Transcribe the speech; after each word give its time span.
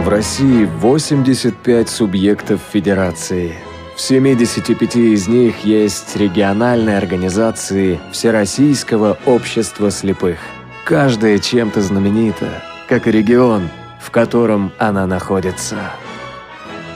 В 0.00 0.08
России 0.08 0.64
85 0.64 1.90
субъектов 1.90 2.62
федерации. 2.72 3.54
В 3.94 4.00
75 4.00 4.96
из 4.96 5.28
них 5.28 5.62
есть 5.62 6.16
региональные 6.16 6.96
организации 6.96 8.00
Всероссийского 8.10 9.18
общества 9.26 9.90
слепых. 9.90 10.38
Каждая 10.86 11.38
чем-то 11.38 11.82
знаменита, 11.82 12.62
как 12.88 13.08
и 13.08 13.10
регион, 13.10 13.68
в 14.00 14.10
котором 14.10 14.72
она 14.78 15.06
находится. 15.06 15.92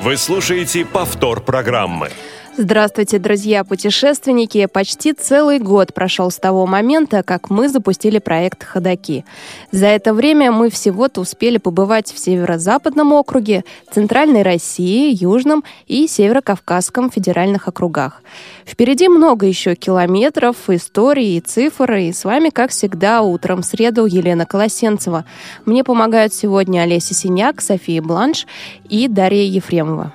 Вы 0.01 0.17
слушаете 0.17 0.87
повтор 0.87 1.43
программы. 1.43 2.09
Здравствуйте, 2.57 3.19
друзья-путешественники! 3.19 4.67
Почти 4.67 5.13
целый 5.13 5.59
год 5.59 5.93
прошел 5.93 6.31
с 6.31 6.37
того 6.37 6.67
момента, 6.67 7.25
как 7.25 7.51
мы 7.51 7.69
запустили 7.69 8.21
проект 8.21 8.63
«Ходоки». 8.63 9.25
За 9.73 9.87
это 9.87 10.15
время 10.15 10.53
мы 10.53 10.71
всего-то 10.71 11.21
успели 11.21 11.59
побывать 11.59 12.13
в 12.13 12.19
Северо-Западном 12.19 13.13
округе, 13.13 13.65
Центральной 13.91 14.43
России, 14.43 15.13
Южном 15.21 15.65
и 15.89 16.07
Северо-Кавказском 16.07 17.11
федеральных 17.11 17.67
округах. 17.67 18.23
Впереди 18.65 19.09
много 19.09 19.47
еще 19.47 19.75
километров, 19.75 20.71
истории 20.71 21.35
и 21.35 21.41
цифр, 21.41 21.93
и 21.95 22.13
с 22.13 22.25
вами, 22.25 22.51
как 22.51 22.71
всегда, 22.71 23.23
утром 23.23 23.63
в 23.63 23.67
среду 23.67 24.07
Елена 24.07 24.47
Колосенцева. 24.47 25.25
Мне 25.65 25.83
помогают 25.83 26.33
сегодня 26.33 26.83
Олеся 26.83 27.15
Синяк, 27.15 27.61
София 27.61 28.01
Бланш 28.01 28.47
и 28.89 29.09
Дарья 29.09 29.43
Ефремова. 29.43 30.13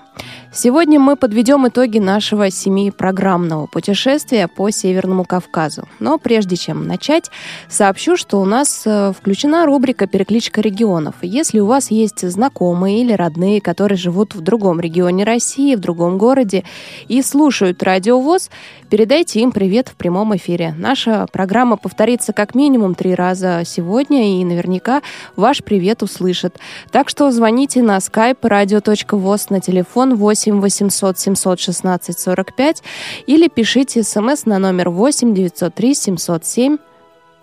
Сегодня 0.52 1.00
мы 1.00 1.16
подведем 1.16 1.68
итоги 1.68 2.00
нашего 2.00 2.50
семи-программного 2.50 3.68
путешествия 3.68 4.48
по 4.48 4.72
Северному 4.72 5.24
Кавказу. 5.24 5.88
Но 6.00 6.18
прежде 6.18 6.56
чем 6.56 6.88
начать, 6.88 7.30
сообщу, 7.68 8.18
что 8.18 8.42
у 8.42 8.46
нас 8.46 8.82
э, 8.88 9.14
включена 9.16 9.68
рубрика 9.68 10.08
«Перекличка 10.08 10.62
регионов». 10.62 11.14
Если 11.22 11.60
у 11.60 11.68
вас 11.68 11.92
есть 11.92 12.28
знакомые 12.28 13.02
или 13.02 13.14
родные, 13.14 13.62
которые 13.62 14.00
живут 14.00 14.34
в 14.34 14.42
другом 14.42 14.80
регионе 14.80 15.24
России, 15.24 15.76
в 15.76 15.80
другом 15.82 16.18
городе 16.18 16.64
и 17.08 17.22
слушают 17.22 17.84
радиовоз, 17.84 18.50
передайте 18.90 19.42
им 19.42 19.52
привет 19.52 19.90
в 19.90 19.96
прямом 19.96 20.36
эфире. 20.36 20.74
Наша 20.80 21.28
программа 21.32 21.78
повторится 21.78 22.34
как 22.34 22.56
минимум 22.56 22.96
три 22.96 23.14
раза 23.14 23.62
сегодня, 23.66 24.42
и 24.42 24.44
наверняка 24.44 25.04
ваш 25.36 25.64
привет 25.64 26.02
услышат. 26.02 26.58
Так 26.90 27.08
что 27.08 27.30
звоните 27.32 27.84
на 27.84 27.98
skype 27.98 28.42
radio.voz 28.42 29.46
на 29.52 29.62
телефон 29.62 30.16
8 30.16 30.39
8 30.40 30.62
800 30.62 31.20
716 31.20 32.20
45 32.20 32.84
или 33.28 33.48
пишите 33.48 34.04
смс 34.04 34.46
на 34.46 34.60
номер 34.60 34.90
8 34.90 35.34
903 35.34 35.96
707 35.96 36.78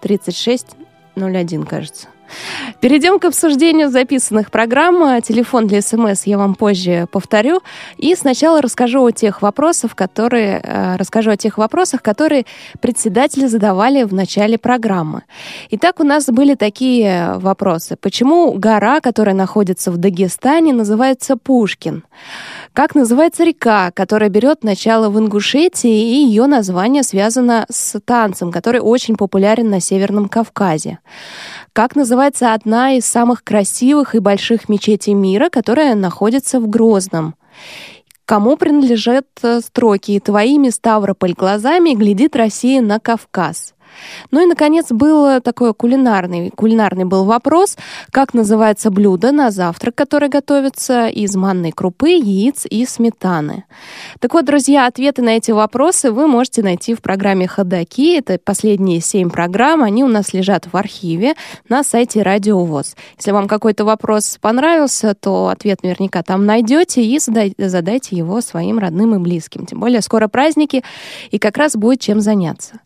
36 0.01 0.67
01, 1.17 1.65
кажется. 1.65 2.09
Перейдем 2.81 3.19
к 3.19 3.25
обсуждению 3.25 3.91
записанных 3.91 4.51
программ. 4.51 5.23
Телефон 5.23 5.67
для 5.67 5.81
СМС 5.81 6.25
я 6.25 6.39
вам 6.39 6.55
позже 6.55 7.07
повторю. 7.11 7.61
И 7.97 8.15
сначала 8.15 8.61
расскажу 8.61 9.05
о 9.05 9.13
тех 9.13 9.43
вопросах, 9.43 9.95
которые, 9.95 10.61
э, 10.63 10.97
расскажу 10.97 11.31
о 11.31 11.37
тех 11.37 11.59
вопросах, 11.59 12.03
которые 12.03 12.45
председатели 12.81 13.47
задавали 13.47 14.03
в 14.03 14.13
начале 14.13 14.59
программы. 14.59 15.23
Итак, 15.71 16.01
у 16.01 16.05
нас 16.05 16.27
были 16.27 16.55
такие 16.55 17.35
вопросы. 17.37 17.97
Почему 17.97 18.53
гора, 18.53 19.01
которая 19.01 19.35
находится 19.35 19.91
в 19.91 19.97
Дагестане, 19.97 20.73
называется 20.73 21.37
Пушкин? 21.37 22.05
Как 22.77 22.95
называется 22.95 23.43
река, 23.43 23.91
которая 23.91 24.29
берет 24.29 24.63
начало 24.63 25.09
в 25.09 25.19
Ингушетии, 25.19 25.89
и 25.89 26.27
ее 26.27 26.47
название 26.47 27.03
связано 27.03 27.65
с 27.71 27.99
танцем, 28.01 28.53
который 28.53 28.83
очень 28.83 29.17
популярен 29.17 29.71
на 29.71 29.81
Северном 29.81 30.29
Кавказе? 30.29 30.99
Как 31.73 31.97
называется 31.97 32.53
одна 32.53 32.93
из 32.93 33.07
самых 33.07 33.45
красивых 33.45 34.15
и 34.15 34.19
больших 34.19 34.69
мечетей 34.69 35.15
мира, 35.15 35.49
которая 35.49 35.95
находится 35.95 36.61
в 36.61 36.69
Грозном? 36.69 37.37
Кому 38.27 38.59
принадлежат 38.59 39.25
э, 39.43 39.61
строки 39.63 40.21
«Твоими, 40.21 40.69
Ставрополь, 40.69 41.33
глазами 41.33 41.95
глядит 41.95 42.37
Россия 42.37 42.83
на 42.83 43.01
Кавказ»? 43.01 43.73
Ну 44.31 44.43
и, 44.43 44.47
наконец, 44.47 44.87
был 44.91 45.41
такой 45.41 45.75
кулинарный, 45.75 46.51
кулинарный 46.51 47.05
был 47.05 47.25
вопрос, 47.25 47.77
как 48.11 48.35
называется 48.35 48.91
блюдо 48.91 49.33
на 49.33 49.51
завтрак, 49.51 49.95
которое 49.95 50.29
готовится 50.29 51.09
из 51.09 51.37
манной 51.37 51.73
крупы, 51.73 52.11
яиц 52.11 52.67
и 52.69 52.85
сметаны. 52.87 53.65
Так 54.21 54.35
вот, 54.35 54.45
друзья, 54.45 54.87
ответы 54.87 55.23
на 55.23 55.37
эти 55.37 55.51
вопросы 55.51 56.11
вы 56.11 56.27
можете 56.27 56.63
найти 56.63 56.95
в 56.95 57.03
программе 57.03 57.47
«Ходоки». 57.47 58.17
Это 58.17 58.39
последние 58.43 59.01
семь 59.01 59.31
программ, 59.31 59.83
они 59.83 60.05
у 60.05 60.09
нас 60.09 60.33
лежат 60.33 60.67
в 60.73 60.77
архиве 60.77 61.35
на 61.69 61.85
сайте 61.85 62.23
Радио 62.23 62.65
ВОЗ. 62.65 62.97
Если 63.17 63.31
вам 63.31 63.49
какой-то 63.49 63.85
вопрос 63.85 64.39
понравился, 64.41 65.15
то 65.15 65.49
ответ 65.49 65.83
наверняка 65.83 66.23
там 66.23 66.47
найдете 66.47 67.03
и 67.05 67.19
задайте 67.19 68.17
его 68.17 68.41
своим 68.41 68.79
родным 68.79 69.15
и 69.15 69.19
близким. 69.19 69.67
Тем 69.67 69.81
более 69.81 70.01
скоро 70.03 70.29
праздники, 70.29 70.83
и 71.31 71.39
как 71.39 71.57
раз 71.57 71.77
будет 71.77 72.01
чем 72.01 72.21
заняться. 72.21 72.81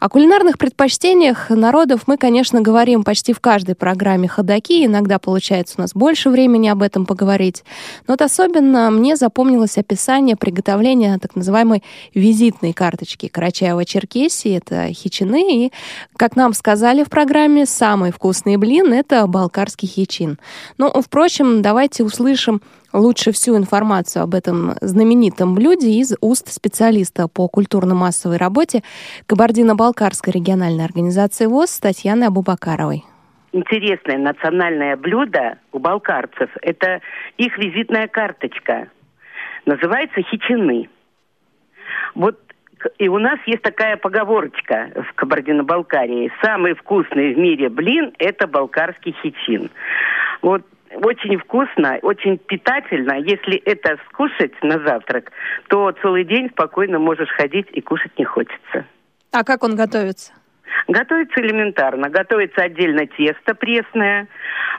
О 0.00 0.08
кулинарных 0.08 0.51
кулинарных 0.52 0.58
предпочтениях 0.58 1.50
народов 1.50 2.02
мы, 2.06 2.16
конечно, 2.16 2.60
говорим 2.60 3.04
почти 3.04 3.32
в 3.32 3.40
каждой 3.40 3.74
программе 3.74 4.28
«Ходоки». 4.28 4.84
Иногда 4.84 5.18
получается 5.18 5.76
у 5.78 5.80
нас 5.80 5.92
больше 5.94 6.30
времени 6.30 6.68
об 6.68 6.82
этом 6.82 7.06
поговорить. 7.06 7.64
Но 8.06 8.14
вот 8.14 8.22
особенно 8.22 8.90
мне 8.90 9.16
запомнилось 9.16 9.78
описание 9.78 10.36
приготовления 10.36 11.18
так 11.18 11.36
называемой 11.36 11.82
визитной 12.14 12.72
карточки 12.72 13.30
Карачаева-Черкесии. 13.32 14.56
Это 14.56 14.92
хичины. 14.92 15.66
И, 15.66 15.72
как 16.16 16.36
нам 16.36 16.54
сказали 16.54 17.04
в 17.04 17.08
программе, 17.08 17.66
самый 17.66 18.12
вкусный 18.12 18.56
блин— 18.56 18.92
это 18.94 19.26
балкарский 19.26 19.88
хичин. 19.88 20.38
Ну, 20.78 20.90
впрочем, 21.00 21.62
давайте 21.62 22.04
услышим 22.04 22.60
лучше 22.92 23.32
всю 23.32 23.56
информацию 23.56 24.22
об 24.22 24.34
этом 24.34 24.72
знаменитом 24.80 25.54
блюде 25.54 25.90
из 25.90 26.16
уст 26.20 26.48
специалиста 26.48 27.28
по 27.28 27.48
культурно-массовой 27.48 28.36
работе 28.36 28.82
Кабардино-Балкарской 29.26 30.32
региональной 30.32 30.84
организации 30.84 31.46
ВОЗ 31.46 31.80
Татьяны 31.80 32.24
Абубакаровой. 32.24 33.04
Интересное 33.52 34.18
национальное 34.18 34.96
блюдо 34.96 35.58
у 35.72 35.78
балкарцев– 35.78 36.50
это 36.62 37.00
их 37.36 37.58
визитная 37.58 38.08
карточка. 38.08 38.88
Называется 39.66 40.22
хичины. 40.22 40.88
Вот 42.14 42.38
и 42.98 43.08
у 43.08 43.18
нас 43.18 43.38
есть 43.46 43.62
такая 43.62 43.96
поговорочка 43.96 44.90
в 44.96 45.14
Кабардино-Балкарии. 45.14 46.32
Самый 46.42 46.74
вкусный 46.74 47.34
в 47.34 47.38
мире 47.38 47.68
блин– 47.68 48.12
это 48.18 48.46
балкарский 48.46 49.14
хичин. 49.22 49.70
Вот 50.40 50.62
очень 50.96 51.38
вкусно, 51.38 51.98
очень 52.02 52.38
питательно. 52.38 53.14
Если 53.14 53.56
это 53.56 53.98
скушать 54.08 54.52
на 54.62 54.78
завтрак, 54.80 55.32
то 55.68 55.92
целый 56.02 56.24
день 56.24 56.50
спокойно 56.50 56.98
можешь 56.98 57.30
ходить 57.30 57.68
и 57.72 57.80
кушать 57.80 58.18
не 58.18 58.24
хочется. 58.24 58.86
А 59.32 59.44
как 59.44 59.62
он 59.64 59.76
готовится? 59.76 60.32
Готовится 60.88 61.40
элементарно. 61.40 62.08
Готовится 62.08 62.62
отдельно 62.62 63.06
тесто 63.06 63.54
пресное, 63.54 64.28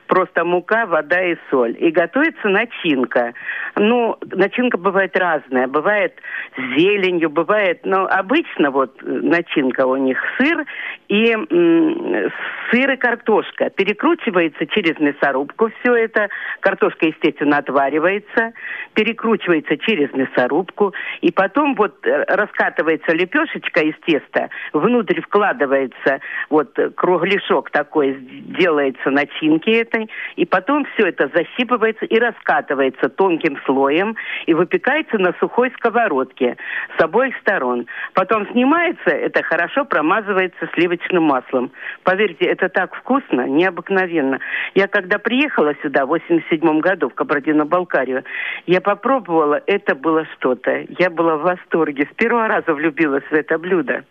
просто 0.08 0.44
мука, 0.44 0.86
вода 0.86 1.22
и 1.22 1.36
соль. 1.50 1.76
И 1.80 1.92
готовится 1.92 2.50
начинка. 2.50 3.34
Ну, 3.76 4.18
начинка 4.32 4.78
бывает 4.78 5.18
разная. 5.18 5.68
Бывает 5.68 6.14
с 6.56 6.80
зеленью, 6.80 7.30
бывает... 7.30 7.82
Но 7.86 8.06
обычно 8.06 8.72
вот 8.72 8.96
начинка 9.02 9.86
у 9.86 9.96
них 9.98 10.18
сыр 10.38 10.66
и 11.08 11.32
м, 11.32 12.32
сыр 12.72 12.92
и 12.92 12.98
картошка. 12.98 13.70
Перекручивается 13.70 14.66
через 14.68 15.00
мясорубку 15.00 15.70
все 15.80 15.96
это. 15.96 16.30
Картошка, 16.60 17.08
естественно, 17.08 17.58
отваривается. 17.58 18.54
Перекручивается 18.94 19.78
через 19.78 20.12
мясорубку. 20.14 20.94
И 21.22 21.32
потом 21.32 21.76
вот 21.76 22.06
э, 22.06 22.26
раскатывается 22.28 23.14
лепешечка 23.14 23.82
из 23.82 23.96
теста. 24.06 24.50
Внутрь 24.74 25.22
вкладывается 25.22 26.20
вот 26.50 26.78
кругляшок 26.96 27.70
такой, 27.72 28.16
делается 28.20 29.10
начинки 29.10 29.70
этой. 29.94 30.10
И 30.36 30.46
потом 30.46 30.86
все 30.94 31.08
это 31.08 31.30
засипывается 31.34 32.06
и 32.06 32.20
раскатывается 32.20 33.10
тонким 33.10 33.58
слоем. 33.66 34.16
И 34.46 34.54
выпекается 34.54 35.18
на 35.18 35.34
сухой 35.40 35.72
сковородке 35.78 36.58
с 36.98 37.02
обоих 37.02 37.36
сторон. 37.38 37.88
Потом 38.14 38.48
снимается, 38.52 39.10
это 39.10 39.44
хорошо 39.44 39.86
промазывается 39.86 40.70
сливочным 40.74 41.24
маслом. 41.24 41.72
Поверьте, 42.04 42.46
это 42.46 42.70
так 42.70 42.96
вкусно, 42.96 43.48
необыкновенно. 43.48 44.40
Я 44.76 44.88
когда 44.88 45.20
приехала 45.20 45.74
сюда 45.82 46.06
в 46.06 46.10
87 46.10 46.80
году 46.80 47.10
в 47.10 47.14
Кабардино-Балкарию, 47.14 48.24
я 48.66 48.82
попробовала, 48.82 49.62
это 49.68 49.96
было 49.96 50.26
что-то. 50.38 50.86
Я 51.00 51.10
была 51.10 51.38
в 51.38 51.42
восторге. 51.42 52.08
С 52.12 52.16
первого 52.16 52.48
раза 52.48 52.74
влюбилась 52.74 53.24
в 53.30 53.34
это 53.34 53.58
блюдо. 53.58 54.04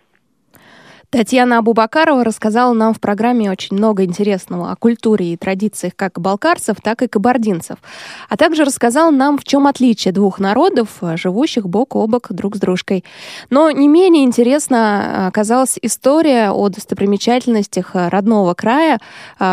Татьяна 1.13 1.59
Абубакарова 1.59 2.25
рассказала 2.25 2.73
нам 2.73 2.95
в 2.95 3.01
программе 3.01 3.51
очень 3.51 3.77
много 3.77 4.03
интересного 4.03 4.73
о 4.73 4.77
культуре 4.77 5.35
и 5.35 5.37
традициях 5.37 5.93
как 5.95 6.19
балкарцев, 6.19 6.79
так 6.83 7.03
и 7.03 7.07
кабардинцев. 7.07 7.77
А 8.31 8.39
также 8.39 8.65
рассказала 8.65 9.11
нам, 9.11 9.37
в 9.37 9.45
чем 9.45 9.67
отличие 9.67 10.13
двух 10.13 10.39
народов, 10.39 10.89
живущих 11.17 11.69
бок 11.69 11.97
о 11.97 12.07
бок 12.07 12.29
друг 12.31 12.57
с 12.57 12.59
дружкой. 12.59 13.05
Но 13.51 13.71
не 13.71 13.89
менее 13.89 14.25
интересна 14.25 15.27
оказалась 15.27 15.79
история 15.83 16.51
о 16.51 16.71
достопримечательностях 16.71 17.91
родного 17.93 18.55
края 18.55 18.99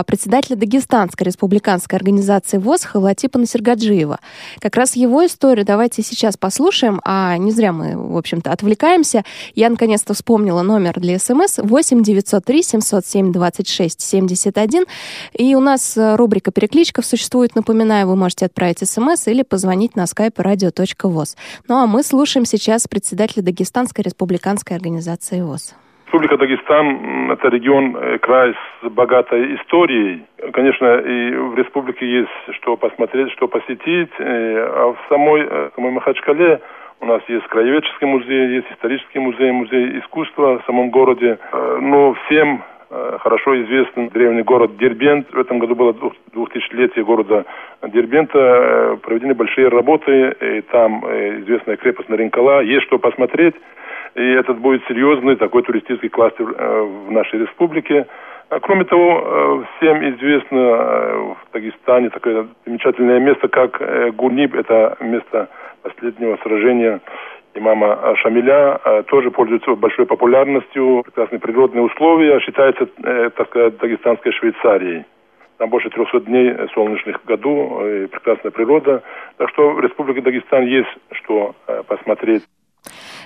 председателя 0.05 0.55
Дагестанской 0.55 1.25
республиканской 1.25 1.97
организации 1.97 2.57
ВОЗ 2.57 2.85
Халатипа 2.85 3.37
Насергаджиева. 3.37 4.19
Как 4.61 4.77
раз 4.77 4.95
его 4.95 5.25
историю 5.25 5.65
давайте 5.65 6.03
сейчас 6.03 6.37
послушаем, 6.37 7.01
а 7.03 7.35
не 7.35 7.51
зря 7.51 7.73
мы, 7.73 7.97
в 7.97 8.15
общем-то, 8.15 8.49
отвлекаемся. 8.49 9.25
Я 9.55 9.69
наконец-то 9.69 10.13
вспомнила 10.13 10.61
номер 10.61 10.97
для 10.97 11.19
СМС 11.19 11.48
СМС 11.49 11.59
8 11.63 12.03
903 12.03 12.63
707 12.63 13.31
26 13.31 14.01
71. 14.01 14.85
И 15.33 15.55
у 15.55 15.59
нас 15.59 15.97
э, 15.97 16.15
рубрика 16.15 16.51
«Перекличков» 16.51 17.05
существует. 17.05 17.55
Напоминаю, 17.55 18.07
вы 18.07 18.15
можете 18.15 18.45
отправить 18.45 18.79
СМС 18.79 19.27
или 19.27 19.43
позвонить 19.43 19.95
на 19.95 20.03
skype 20.03 20.35
radio.voz. 20.35 21.37
Ну 21.67 21.75
а 21.75 21.87
мы 21.87 22.03
слушаем 22.03 22.45
сейчас 22.45 22.87
председателя 22.87 23.43
Дагестанской 23.43 24.03
республиканской 24.03 24.75
организации 24.75 25.41
ВОЗ. 25.41 25.75
Республика 26.05 26.37
Дагестан– 26.37 27.31
это 27.33 27.49
регион, 27.49 27.95
э, 27.95 28.17
край 28.19 28.53
с 28.81 28.89
богатой 28.89 29.55
историей. 29.57 30.23
Конечно, 30.53 30.85
и 30.99 31.35
в 31.35 31.55
республике 31.55 32.05
есть 32.05 32.57
что 32.61 32.77
посмотреть, 32.77 33.31
что 33.33 33.47
посетить. 33.47 34.09
Э, 34.19 34.23
а 34.23 34.93
в 34.93 34.97
самой, 35.09 35.47
самой 35.75 35.91
Махачкале 35.91 36.61
у 37.01 37.05
нас 37.05 37.21
есть 37.27 37.47
краеведческий 37.47 38.07
музей, 38.07 38.55
есть 38.55 38.71
исторический 38.71 39.19
музей, 39.19 39.51
музей 39.51 39.99
искусства 39.99 40.59
в 40.59 40.65
самом 40.65 40.89
городе. 40.89 41.37
Э, 41.51 41.77
но 41.81 42.13
всем 42.25 42.63
э, 42.89 43.17
хорошо 43.21 43.61
известен 43.63 44.09
древний 44.09 44.43
город 44.43 44.75
Дербент. 44.77 45.31
В 45.31 45.39
этом 45.39 45.59
году 45.59 45.75
было 45.75 45.95
2000-летие 46.33 47.05
города 47.05 47.45
Дербента. 47.87 48.37
Э, 48.37 48.97
проведены 49.01 49.33
большие 49.33 49.69
работы. 49.69 50.35
И 50.41 50.61
там 50.71 51.05
известная 51.41 51.77
крепость 51.77 52.09
Наринкала. 52.09 52.61
Есть 52.61 52.87
что 52.87 52.99
посмотреть. 52.99 53.55
И 54.15 54.31
этот 54.33 54.57
будет 54.57 54.83
серьезный 54.87 55.35
такой 55.35 55.63
туристический 55.63 56.09
кластер 56.09 56.45
в 56.45 57.11
нашей 57.11 57.39
республике. 57.39 58.07
А 58.49 58.59
кроме 58.59 58.83
того, 58.83 59.63
всем 59.77 60.03
известно 60.09 60.57
в 60.57 61.37
Дагестане 61.53 62.09
такое 62.09 62.47
замечательное 62.65 63.19
место, 63.19 63.47
как 63.47 63.79
Гурниб. 64.15 64.55
Это 64.55 64.97
место 64.99 65.47
последнего 65.81 66.37
сражения 66.37 67.01
имама 67.55 68.15
Шамиля 68.17 68.79
э, 68.83 69.03
тоже 69.03 69.31
пользуется 69.31 69.75
большой 69.75 70.05
популярностью, 70.05 71.03
прекрасные 71.03 71.39
природные 71.39 71.83
условия, 71.83 72.39
считается, 72.39 72.87
э, 73.03 73.29
так 73.35 73.47
сказать, 73.47 73.77
дагестанской 73.77 74.31
Швейцарией. 74.33 75.05
Там 75.57 75.69
больше 75.69 75.89
300 75.89 76.21
дней 76.21 76.55
солнечных 76.73 77.21
в 77.21 77.25
году, 77.25 77.85
и 77.85 78.07
прекрасная 78.07 78.51
природа. 78.51 79.03
Так 79.37 79.49
что 79.49 79.71
в 79.71 79.81
Республике 79.81 80.21
Дагестан 80.21 80.65
есть 80.65 80.89
что 81.11 81.53
э, 81.67 81.83
посмотреть. 81.85 82.43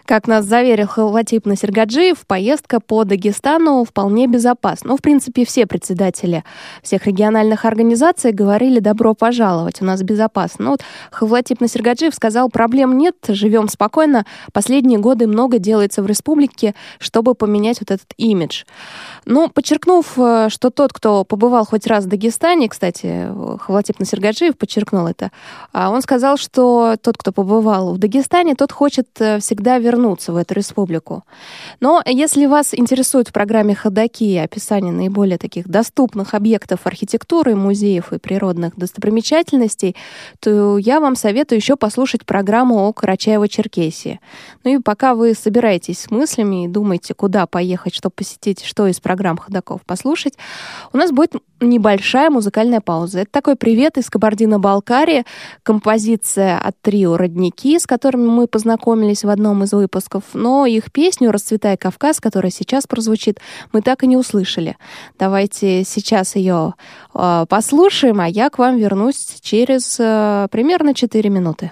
Как 0.05 0.27
нас 0.27 0.43
заверил 0.43 0.87
Халватип 0.87 1.45
Насергаджиев, 1.45 2.27
поездка 2.27 2.81
по 2.81 3.05
Дагестану 3.05 3.85
вполне 3.85 4.27
безопасна. 4.27 4.89
Ну, 4.89 4.97
в 4.97 5.01
принципе, 5.01 5.45
все 5.45 5.65
председатели 5.65 6.43
всех 6.81 7.07
региональных 7.07 7.63
организаций 7.63 8.33
говорили 8.33 8.79
«добро 8.79 9.13
пожаловать, 9.13 9.81
у 9.81 9.85
нас 9.85 10.03
безопасно». 10.03 10.65
Ну, 10.65 10.71
вот 10.71 10.81
Халватип 11.09 11.61
Насергаджиев 11.61 12.13
сказал 12.13 12.49
«проблем 12.49 12.97
нет, 12.97 13.15
живем 13.29 13.69
спокойно, 13.69 14.25
последние 14.51 14.99
годы 14.99 15.25
много 15.25 15.57
делается 15.57 16.03
в 16.03 16.05
республике, 16.05 16.75
чтобы 16.99 17.33
поменять 17.33 17.79
вот 17.79 17.89
этот 17.89 18.07
имидж». 18.17 18.65
Ну, 19.25 19.47
подчеркнув, 19.47 20.17
э, 20.17 20.49
что 20.49 20.69
тот, 20.69 20.91
кто 20.91 21.23
побывал 21.23 21.65
хоть 21.65 21.87
раз 21.87 22.03
в 22.03 22.09
Дагестане, 22.09 22.67
кстати, 22.67 23.29
Халватип 23.61 23.99
Насергаджиев 23.99 24.57
подчеркнул 24.57 25.07
это, 25.07 25.31
а 25.71 25.91
он 25.91 26.01
сказал, 26.01 26.35
что 26.35 26.97
тот, 27.01 27.17
кто 27.17 27.31
побывал 27.31 27.93
в 27.93 27.99
Дагестане, 27.99 28.55
тот 28.55 28.73
хочет 28.73 29.07
э, 29.19 29.39
всегда 29.39 29.77
вернуться 29.77 29.92
вернуться 29.93 30.33
в 30.33 30.37
эту 30.37 30.55
республику. 30.55 31.23
Но 31.79 32.01
если 32.05 32.45
вас 32.45 32.73
интересует 32.73 33.29
в 33.29 33.33
программе 33.33 33.75
«Ходоки» 33.75 34.37
описание 34.37 34.91
наиболее 34.91 35.37
таких 35.37 35.67
доступных 35.67 36.33
объектов 36.33 36.81
архитектуры, 36.85 37.55
музеев 37.55 38.11
и 38.13 38.17
природных 38.17 38.75
достопримечательностей, 38.75 39.95
то 40.39 40.77
я 40.77 40.99
вам 40.99 41.15
советую 41.15 41.59
еще 41.59 41.75
послушать 41.75 42.25
программу 42.25 42.87
о 42.87 42.91
Карачаево-Черкесии. 42.91 44.19
Ну 44.63 44.75
и 44.75 44.81
пока 44.81 45.13
вы 45.13 45.33
собираетесь 45.33 45.99
с 45.99 46.11
мыслями 46.11 46.65
и 46.65 46.67
думаете, 46.67 47.13
куда 47.13 47.45
поехать, 47.45 47.93
что 47.93 48.09
посетить, 48.09 48.63
что 48.63 48.87
из 48.87 48.99
программ 48.99 49.37
ходоков 49.37 49.81
послушать, 49.85 50.33
у 50.91 50.97
нас 50.97 51.11
будет 51.11 51.35
небольшая 51.61 52.29
музыкальная 52.29 52.81
пауза. 52.81 53.21
Это 53.21 53.31
такой 53.31 53.55
привет 53.55 53.97
из 53.97 54.09
Кабардино-Балкарии, 54.09 55.25
композиция 55.63 56.57
от 56.57 56.75
трио 56.81 57.17
«Родники», 57.17 57.79
с 57.79 57.85
которыми 57.85 58.27
мы 58.27 58.47
познакомились 58.47 59.23
в 59.23 59.29
одном 59.29 59.63
из 59.63 59.73
выпусков, 59.83 60.23
но 60.33 60.65
их 60.65 60.91
песню 60.91 61.31
«Расцветай 61.31 61.77
Кавказ», 61.77 62.19
которая 62.19 62.51
сейчас 62.51 62.87
прозвучит, 62.87 63.39
мы 63.71 63.81
так 63.81 64.03
и 64.03 64.07
не 64.07 64.17
услышали. 64.17 64.77
Давайте 65.19 65.83
сейчас 65.83 66.35
ее 66.35 66.73
э, 67.13 67.45
послушаем, 67.47 68.19
а 68.19 68.27
я 68.27 68.49
к 68.49 68.57
вам 68.57 68.77
вернусь 68.77 69.37
через 69.41 69.97
э, 69.99 70.47
примерно 70.51 70.93
4 70.93 71.29
минуты. 71.29 71.71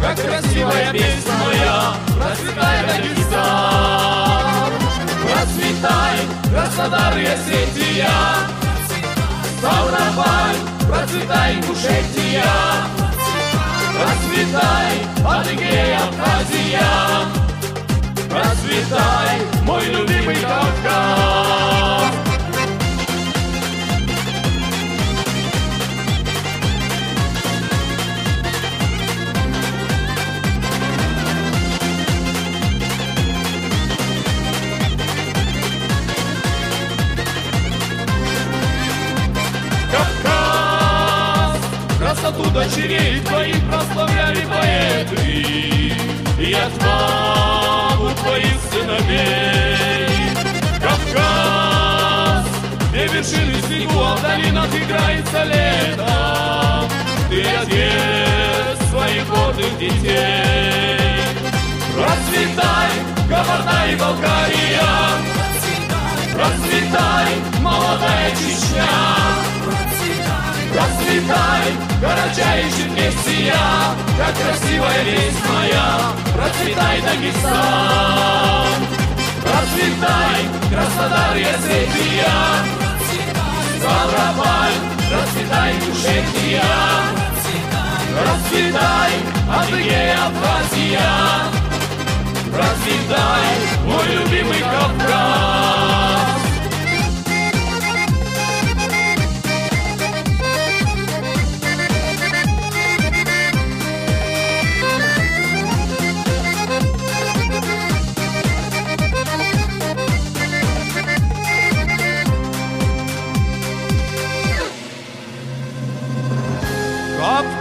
Как 0.00 0.16
красивая 0.16 0.92
песня 0.92 1.32
моя 1.44 1.94
Процветай, 2.16 2.86
Дагестан. 2.86 4.72
Процветай, 5.22 6.18
Краснодар 6.50 7.18
и 7.18 7.26
Осетия 7.26 8.08
Ставрополь, 9.58 10.56
процветай, 10.88 11.54
Ингушетия 11.56 12.44
Процветай, 14.00 14.92
Адыгея, 15.26 15.98
Абхазия. 15.98 16.90
Процветай, 18.30 19.40
мой 19.64 19.84
любимый 19.84 20.36
Кавказ 20.36 22.29
красоту 42.10 42.50
дочерей 42.50 43.20
твоих 43.20 43.56
прославляли 43.68 44.44
поэты. 44.46 45.14
И 46.38 46.54
отвагу 46.54 48.10
твоих 48.22 48.56
сыновей. 48.72 50.08
Кавказ, 50.80 52.46
где 52.88 53.06
вершины 53.06 53.60
снегу, 53.66 54.00
а 54.02 54.16
в 54.16 54.22
долинах 54.22 54.68
играется 54.74 55.44
лето. 55.44 56.88
Ты 57.28 57.42
отец 57.42 58.88
своих 58.90 59.28
гордых 59.28 59.78
детей. 59.78 61.20
Процветай, 61.94 62.90
Кабарда 63.28 63.86
и 63.86 63.96
Болгария. 63.96 64.90
Процветай, 66.32 67.28
молодая 67.60 68.30
Чечня 68.30 69.20
Расцветай, 70.72 71.72
горячайший 72.00 72.88
вместе 72.90 73.46
я, 73.46 73.94
как 74.16 74.34
красивая 74.36 75.02
весть 75.02 75.44
моя, 75.48 76.12
процветай, 76.32 77.00
Дагестан. 77.02 78.80
Расцветай, 79.42 80.40
Краснодар, 80.70 81.36
я 81.36 81.58
Светия, 81.58 82.38
Ставрополь, 83.78 84.78
расцветай, 85.12 85.74
Кушетия, 85.80 86.62
Расцветай, 88.24 89.12
Адыгея, 89.50 90.18
Абхазия, 90.26 91.12
Процветай, 92.52 93.56
мой 93.84 94.06
любимый 94.14 94.60
Кавказ. 94.60 96.09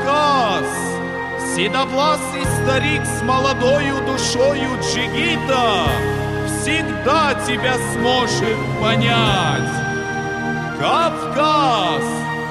Кавказ! 0.09 0.65
Седовласый 1.55 2.45
старик 2.63 3.05
с 3.05 3.21
молодою 3.21 3.97
душою 4.05 4.69
джигита 4.81 5.87
Всегда 6.47 7.35
тебя 7.45 7.75
сможет 7.93 8.57
понять 8.81 9.71
Кавказ! 10.79 12.03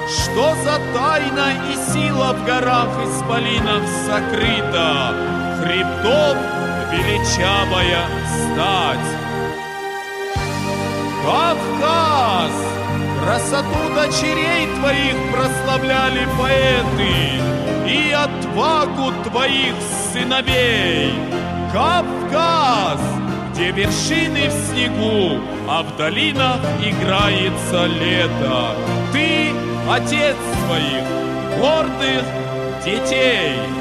Что 0.07 0.55
за 0.63 0.79
тайна 0.93 1.53
и 1.69 1.91
сила 1.91 2.33
в 2.33 2.45
горах 2.45 2.89
исполинов 3.05 3.83
сокрыта 4.05 5.13
Хребтов 5.59 6.37
величавая 6.91 8.05
стать 8.53 9.09
Кавказ! 11.25 12.78
Красоту 13.23 13.93
дочерей 13.95 14.67
твоих 14.79 15.15
прославляли 15.31 16.27
поэты 16.37 17.41
И 17.87 18.11
отвагу 18.11 19.11
твоих 19.29 19.75
сыновей. 20.13 21.13
Кавказ, 21.73 22.99
где 23.51 23.71
вершины 23.71 24.49
в 24.49 24.53
снегу 24.67 25.41
А 25.67 25.83
в 25.83 25.97
долинах 25.97 26.59
играется 26.81 27.85
лето. 27.85 28.75
Ты 29.11 29.51
отец 29.89 30.35
своих 30.65 31.03
гордых 31.59 32.23
детей 32.83 33.78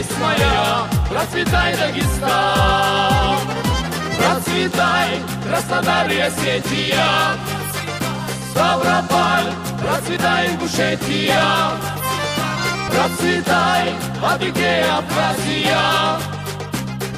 песня 0.00 0.16
моя, 0.18 0.86
Расцветай, 1.10 1.76
Дагестан. 1.76 3.38
Расцветай, 4.18 5.20
Краснодар 5.44 6.10
и 6.10 6.18
Осетия, 6.20 7.36
Ставрополь, 8.50 9.52
процветай, 9.82 10.48
Ингушетия, 10.48 11.42
Процветай, 12.90 13.92
Адыгея, 14.22 14.98
Абхазия, 14.98 16.18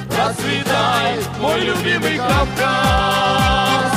Процветай, 0.09 1.19
мой 1.39 1.59
любимый 1.61 2.17
Кавказ. 2.17 3.92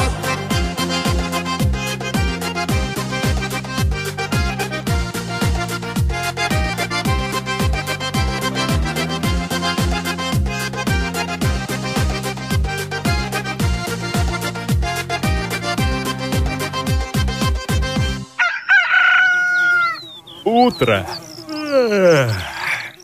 Утро. 20.66 21.06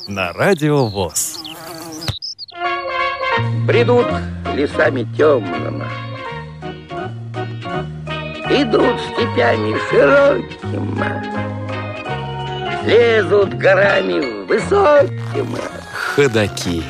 На 0.09 0.33
радио 0.33 0.87
ВОЗ. 0.87 1.39
Бредут 3.69 4.09
лесами 4.57 5.07
темными, 5.17 5.87
Идут 8.51 9.01
степями 9.01 9.79
широкими, 9.89 11.07
Лезут 12.85 13.55
горами 13.55 14.45
высокими. 14.45 15.61
Ходаки. 15.93 16.83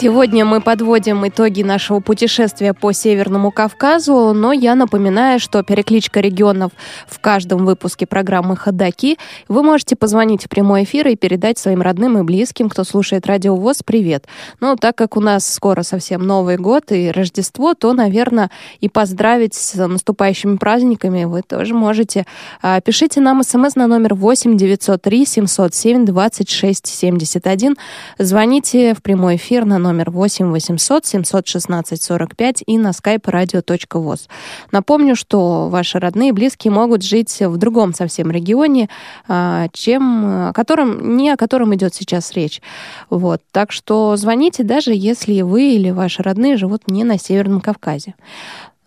Сегодня 0.00 0.46
мы 0.46 0.62
подводим 0.62 1.28
итоги 1.28 1.62
нашего 1.62 2.00
путешествия 2.00 2.72
по 2.72 2.90
Северному 2.90 3.50
Кавказу, 3.50 4.32
но 4.32 4.50
я 4.50 4.74
напоминаю, 4.74 5.38
что 5.38 5.62
перекличка 5.62 6.20
регионов 6.20 6.72
в 7.06 7.20
каждом 7.20 7.66
выпуске 7.66 8.06
программы 8.06 8.56
«Ходоки». 8.56 9.18
Вы 9.48 9.62
можете 9.62 9.96
позвонить 9.96 10.46
в 10.46 10.48
прямой 10.48 10.84
эфир 10.84 11.08
и 11.08 11.16
передать 11.16 11.58
своим 11.58 11.82
родным 11.82 12.16
и 12.16 12.22
близким, 12.22 12.70
кто 12.70 12.82
слушает 12.84 13.26
Радио 13.26 13.54
ВОЗ, 13.54 13.82
привет. 13.84 14.24
Но 14.58 14.74
так 14.76 14.96
как 14.96 15.18
у 15.18 15.20
нас 15.20 15.46
скоро 15.46 15.82
совсем 15.82 16.26
Новый 16.26 16.56
год 16.56 16.92
и 16.92 17.10
Рождество, 17.10 17.74
то, 17.74 17.92
наверное, 17.92 18.50
и 18.80 18.88
поздравить 18.88 19.52
с 19.52 19.74
наступающими 19.86 20.56
праздниками 20.56 21.24
вы 21.24 21.42
тоже 21.42 21.74
можете. 21.74 22.24
А, 22.62 22.80
Пишите 22.80 23.20
нам 23.20 23.42
смс 23.42 23.76
на 23.76 23.86
номер 23.86 24.14
8 24.14 24.56
903 24.56 25.26
707 25.26 26.06
26 26.06 26.86
71. 26.86 27.76
Звоните 28.18 28.94
в 28.94 29.02
прямой 29.02 29.36
эфир 29.36 29.66
на 29.66 29.76
номер 29.76 29.89
8 29.92 30.50
800 30.50 31.06
716 31.06 32.02
45 32.02 32.62
и 32.66 32.78
на 32.78 32.90
skype 32.90 33.22
radio.voz. 33.22 34.28
Напомню, 34.72 35.16
что 35.16 35.68
ваши 35.68 35.98
родные 35.98 36.30
и 36.30 36.32
близкие 36.32 36.72
могут 36.72 37.02
жить 37.02 37.40
в 37.40 37.56
другом 37.56 37.94
совсем 37.94 38.30
регионе, 38.30 38.88
а, 39.28 39.68
чем, 39.72 40.48
о 40.48 40.52
котором, 40.52 41.16
не 41.16 41.30
о 41.30 41.36
котором 41.36 41.74
идет 41.74 41.94
сейчас 41.94 42.32
речь. 42.32 42.60
Вот. 43.08 43.40
Так 43.52 43.72
что 43.72 44.16
звоните, 44.16 44.62
даже 44.62 44.92
если 44.94 45.42
вы 45.42 45.74
или 45.74 45.90
ваши 45.90 46.22
родные 46.22 46.56
живут 46.56 46.88
не 46.88 47.04
на 47.04 47.18
Северном 47.18 47.60
Кавказе. 47.60 48.14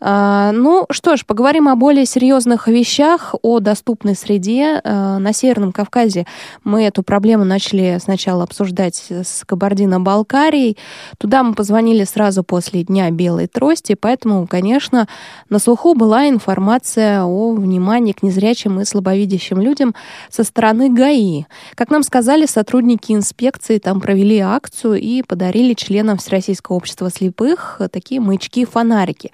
А, 0.06 0.52
Ну 0.52 0.86
что 0.92 1.16
ж, 1.16 1.26
поговорим 1.26 1.70
о 1.70 1.78
более 1.78 2.06
серьезных 2.06 2.68
вещах, 2.68 3.36
о 3.42 3.62
доступной 3.62 4.16
среде. 4.16 4.82
А, 4.84 5.18
На 5.18 5.32
Северном 5.32 5.72
Кавказе 5.72 6.26
мы 6.66 6.84
эту 6.84 7.04
проблему 7.04 7.46
начали 7.46 7.98
сначала 8.04 8.44
обсуждать 8.44 9.02
с 9.10 9.46
Кабардино-Балкарией. 9.46 10.78
Туда 11.18 11.42
мы 11.42 11.54
позвонили 11.54 12.04
сразу 12.04 12.44
после 12.44 12.84
Дня 12.84 13.10
Белой 13.12 13.48
Трости, 13.48 13.96
поэтому, 13.96 14.46
конечно, 14.46 15.08
на 15.48 15.60
слуху 15.60 15.94
была 15.94 16.28
информация 16.28 17.24
о 17.24 17.54
внимании 17.54 18.12
к 18.12 18.24
незрячим 18.24 18.82
и 18.82 18.86
слабовидящим 18.86 19.62
людям 19.62 19.96
со 20.30 20.44
стороны 20.44 20.94
ГАИ. 20.94 21.46
Как 21.76 21.90
нам 21.92 22.04
сказали, 22.04 22.46
сотрудники 22.46 23.14
инспекции 23.14 23.78
там 23.78 24.02
провели 24.02 24.40
акцию 24.40 24.96
и 24.96 25.22
подарили 25.22 25.76
членам 25.76 26.18
Всероссийского 26.18 26.76
общества 26.76 27.10
слепых 27.10 27.80
такие 27.90 28.20
маячки-фонарики. 28.20 29.32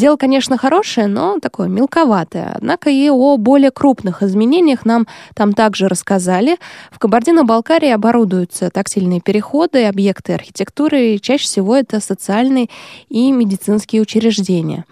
Дело, 0.00 0.16
конечно, 0.16 0.56
хорошее, 0.56 1.08
но 1.08 1.40
такое 1.40 1.68
мелковатое. 1.68 2.52
Однако 2.54 2.88
и 2.88 3.10
о 3.10 3.36
более 3.36 3.70
крупных 3.70 4.22
изменениях 4.22 4.86
нам 4.86 5.06
там 5.34 5.52
также 5.52 5.88
рассказали. 5.88 6.56
В 6.90 6.98
Кабардино-Балкарии 6.98 7.90
оборудуются 7.90 8.70
тактильные 8.70 9.20
переходы, 9.20 9.84
объекты 9.84 10.32
архитектуры, 10.32 11.16
и 11.16 11.20
чаще 11.20 11.44
всего 11.44 11.76
это 11.76 12.00
социальные 12.00 12.70
и 13.10 13.30
медицинские 13.30 14.00
учреждения. 14.00 14.86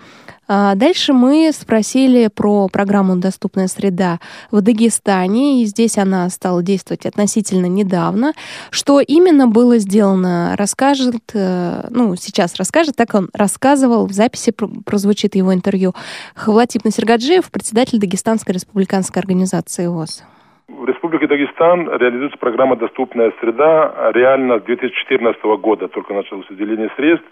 А 0.51 0.75
Дальше 0.75 1.13
мы 1.13 1.51
спросили 1.53 2.31
про 2.35 2.69
программу 2.69 3.17
«Доступная 3.17 3.67
среда» 3.67 4.19
в 4.51 4.63
Дагестане, 4.63 5.63
и 5.63 5.67
здесь 5.67 5.99
она 5.99 6.27
стала 6.31 6.63
действовать 6.63 7.05
относительно 7.05 7.67
недавно. 7.67 8.33
Что 8.71 9.01
именно 9.01 9.47
было 9.47 9.77
сделано, 9.77 10.55
расскажет, 10.57 11.17
э, 11.35 11.89
ну, 11.91 12.17
сейчас 12.17 12.57
расскажет, 12.57 12.97
так 12.97 13.13
он 13.13 13.29
рассказывал, 13.35 14.07
в 14.07 14.13
записи 14.13 14.51
пр- 14.51 14.71
прозвучит 14.87 15.35
его 15.35 15.53
интервью, 15.53 15.93
Хавлатип 16.35 16.83
Насергаджиев, 16.85 17.51
председатель 17.51 17.99
Дагестанской 17.99 18.55
республиканской 18.55 19.21
организации 19.21 19.87
ВОЗ. 19.87 20.25
В 20.69 20.87
Республике 20.87 21.27
Дагестан 21.27 21.89
реализуется 21.91 22.39
программа 22.39 22.77
«Доступная 22.77 23.33
среда» 23.41 24.13
реально 24.15 24.61
с 24.61 24.63
2014 24.63 25.43
года. 25.61 25.89
Только 25.89 26.15
началось 26.15 26.49
выделение 26.49 26.91
средств. 26.97 27.27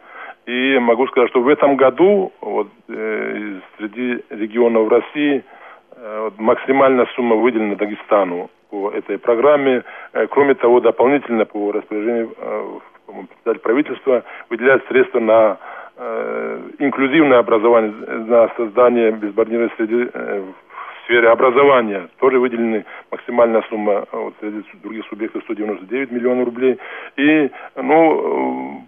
И 0.47 0.79
могу 0.79 1.09
сказать, 1.09 1.31
что 1.31 1.41
в 1.41 1.49
этом 1.49 1.77
году 1.77 2.33
вот, 2.41 2.69
э, 2.89 3.61
среди 3.77 4.23
регионов 4.31 4.89
России 4.89 5.43
э, 5.97 6.21
вот, 6.23 6.39
максимальная 6.39 7.07
сумма 7.17 7.35
выделена 7.35 7.75
Дагестану 7.75 8.49
по 8.71 8.91
этой 8.93 9.19
программе. 9.19 9.83
Э, 10.13 10.29
кроме 10.29 10.55
того, 10.55 10.81
дополнительно 10.81 11.47
по 11.47 11.73
распоряжению 11.73 12.33
э, 12.39 12.79
председатель 13.07 13.61
правительства 13.61 14.23
выделяет 14.49 14.87
средства 14.87 15.19
на 15.19 15.59
э, 15.97 16.61
инклюзивное 16.79 17.39
образование, 17.39 17.91
на 17.91 18.49
создание 18.57 19.11
безбарьерной 19.11 19.71
среды 19.77 20.11
э, 20.15 20.43
в 20.43 21.05
сфере 21.07 21.29
образования. 21.29 22.09
Тоже 22.21 22.39
выделены 22.39 22.85
максимальная 23.11 23.63
сумма 23.69 24.07
вот, 24.13 24.35
среди 24.39 24.63
других 24.81 25.05
субъектов 25.07 25.43
199 25.43 26.13
миллионов 26.13 26.45
рублей. 26.47 26.79
И, 27.17 27.51
ну, 27.75 28.85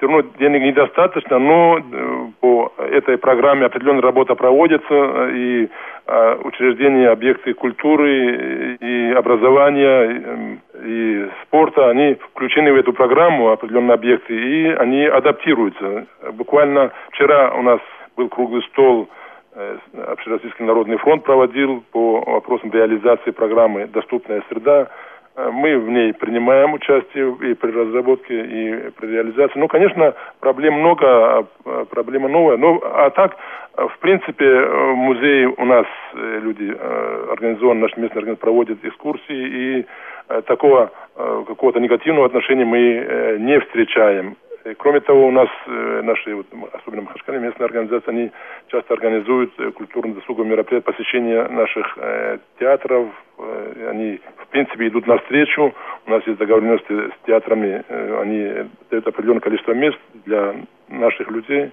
все 0.00 0.06
равно 0.06 0.22
денег 0.38 0.62
недостаточно, 0.62 1.38
но 1.38 1.78
э, 1.78 2.26
по 2.40 2.72
этой 2.78 3.18
программе 3.18 3.66
определенная 3.66 4.00
работа 4.00 4.34
проводится, 4.34 4.86
э, 4.90 5.32
и 5.34 5.68
э, 6.06 6.36
учреждения, 6.42 7.10
объекты 7.10 7.52
культуры 7.52 8.78
и 8.80 9.12
образования 9.12 10.58
и 10.82 11.28
спорта, 11.42 11.90
они 11.90 12.14
включены 12.14 12.72
в 12.72 12.76
эту 12.76 12.94
программу, 12.94 13.50
определенные 13.50 13.94
объекты, 13.94 14.34
и 14.34 14.68
они 14.68 15.04
адаптируются. 15.04 16.06
Буквально 16.32 16.92
вчера 17.10 17.52
у 17.52 17.62
нас 17.62 17.80
был 18.16 18.30
круглый 18.30 18.62
стол 18.72 19.08
Общероссийский 20.06 20.64
народный 20.64 20.96
фронт 20.96 21.24
проводил 21.24 21.82
по 21.90 22.20
вопросам 22.20 22.70
реализации 22.70 23.32
программы 23.32 23.88
«Доступная 23.88 24.44
среда». 24.48 24.88
Э, 25.36 25.50
мы 25.52 25.78
в 25.78 25.88
ней 25.90 26.12
принимаем 26.12 26.74
участие 26.74 27.36
и 27.50 27.54
при 27.54 27.70
разработке, 27.70 28.34
и 28.34 28.90
при 28.90 29.06
реализации. 29.08 29.58
Ну, 29.58 29.68
конечно, 29.68 30.14
проблем 30.40 30.74
много, 30.74 31.06
а, 31.06 31.46
а 31.64 31.84
проблема 31.84 32.28
новая. 32.28 32.56
Но, 32.56 32.80
а 32.82 33.10
так, 33.10 33.36
в 33.76 33.98
принципе, 34.00 34.44
в 34.44 34.94
музее 34.96 35.48
у 35.56 35.64
нас 35.64 35.86
э, 36.14 36.40
люди 36.42 36.74
э, 36.76 37.26
организованно, 37.30 37.82
наш 37.82 37.96
местный 37.96 38.18
организация 38.18 38.40
проводят 38.40 38.84
экскурсии, 38.84 39.80
и 39.80 39.86
такого 40.46 40.92
какого-то 41.16 41.80
негативного 41.80 42.26
отношения 42.26 42.64
мы 42.64 43.36
не 43.40 43.58
встречаем. 43.58 44.36
Кроме 44.78 45.00
того, 45.00 45.26
у 45.26 45.30
нас 45.30 45.48
наши, 45.66 46.34
вот, 46.34 46.46
особенно 46.72 47.02
Махашкале, 47.02 47.38
местные 47.38 47.64
организации, 47.64 48.10
они 48.10 48.30
часто 48.68 48.94
организуют 48.94 49.52
культурно-досуговые 49.74 50.50
мероприятия, 50.50 50.84
посещение 50.84 51.48
наших 51.48 51.96
э, 51.96 52.38
театров. 52.58 53.08
Э, 53.38 53.88
они, 53.90 54.20
в 54.36 54.46
принципе, 54.48 54.88
идут 54.88 55.06
навстречу. 55.06 55.74
У 56.06 56.10
нас 56.10 56.26
есть 56.26 56.38
договоренности 56.38 56.92
с 56.92 57.26
театрами. 57.26 57.82
Э, 57.88 58.20
они 58.20 58.68
дают 58.90 59.06
определенное 59.06 59.40
количество 59.40 59.72
мест 59.72 59.98
для 60.26 60.56
наших 60.88 61.30
людей, 61.30 61.70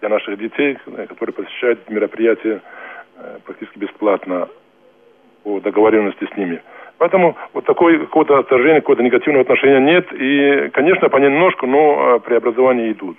для 0.00 0.08
наших 0.08 0.38
детей, 0.38 0.78
которые 1.08 1.32
посещают 1.32 1.88
мероприятия 1.88 2.60
э, 3.16 3.38
практически 3.44 3.78
бесплатно 3.78 4.48
по 5.42 5.60
договоренности 5.60 6.28
с 6.32 6.36
ними. 6.36 6.60
Поэтому 6.98 7.36
вот 7.52 7.64
такой 7.64 7.98
какого-то 7.98 8.38
отторжения, 8.38 8.80
какого-то 8.80 9.02
негативного 9.02 9.42
отношения 9.42 9.80
нет. 9.80 10.06
И, 10.12 10.70
конечно, 10.72 11.08
понемножку, 11.08 11.66
но 11.66 12.20
преобразования 12.20 12.92
идут. 12.92 13.18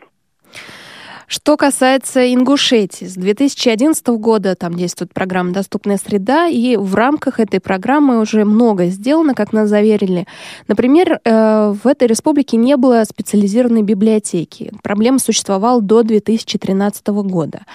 Что 1.30 1.58
касается 1.58 2.34
Ингушетии, 2.34 3.04
с 3.04 3.16
2011 3.16 4.08
года 4.08 4.56
там 4.56 4.76
действует 4.76 5.14
программа 5.14 5.52
«Доступная 5.52 5.98
среда», 5.98 6.48
и 6.48 6.78
в 6.78 6.96
рамках 6.96 7.42
этой 7.42 7.60
программы 7.60 8.22
уже 8.22 8.46
много 8.46 8.86
сделано, 8.86 9.34
как 9.34 9.52
нас 9.52 9.68
заверили. 9.68 10.26
Например, 10.70 11.20
э, 11.22 11.76
в 11.84 11.86
этой 11.86 12.08
республике 12.08 12.56
не 12.56 12.78
было 12.78 13.04
специализированной 13.04 13.82
библиотеки. 13.82 14.72
Проблема 14.84 15.20
существовала 15.20 15.82
до 15.82 16.02
2013 16.02 17.08
года. 17.24 17.66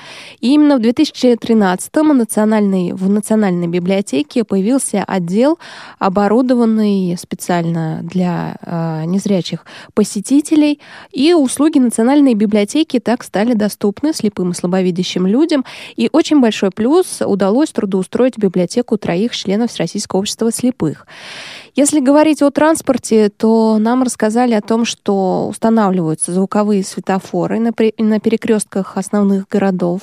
И 0.41 0.55
именно 0.55 0.79
в 0.79 0.81
2013 0.81 2.15
национальной, 2.15 2.95
в 2.95 3.11
Национальной 3.11 3.67
библиотеке 3.67 4.45
появился 4.45 5.05
отдел, 5.07 5.59
оборудованный 5.99 7.19
специально 7.19 8.01
для 8.03 8.57
э, 8.63 9.05
незрячих 9.05 9.67
посетителей, 9.93 10.81
и 11.11 11.35
услуги 11.35 11.79
Национальной 11.79 12.33
библиотеки 12.33 12.99
так 12.99 13.23
стали 13.23 13.42
стали 13.43 13.55
доступны 13.55 14.15
слепым 14.15 14.53
и 14.53 14.55
слабовидящим 14.55 15.27
людям. 15.27 15.65
И 15.97 16.09
очень 16.13 16.41
большой 16.41 16.71
плюс 16.71 17.21
удалось 17.21 17.71
трудоустроить 17.71 18.37
в 18.37 18.39
библиотеку 18.39 18.97
троих 18.97 19.35
членов 19.35 19.71
Всероссийского 19.71 20.21
общества 20.21 20.53
слепых. 20.53 21.07
Если 21.75 22.01
говорить 22.01 22.43
о 22.43 22.51
транспорте, 22.51 23.31
то 23.31 23.79
нам 23.79 24.03
рассказали 24.03 24.53
о 24.53 24.61
том, 24.61 24.85
что 24.85 25.47
устанавливаются 25.49 26.31
звуковые 26.31 26.85
светофоры 26.85 27.61
на, 27.61 27.73
на 27.97 28.21
перекрестках 28.21 28.99
основных 28.99 29.49
городов, 29.49 30.03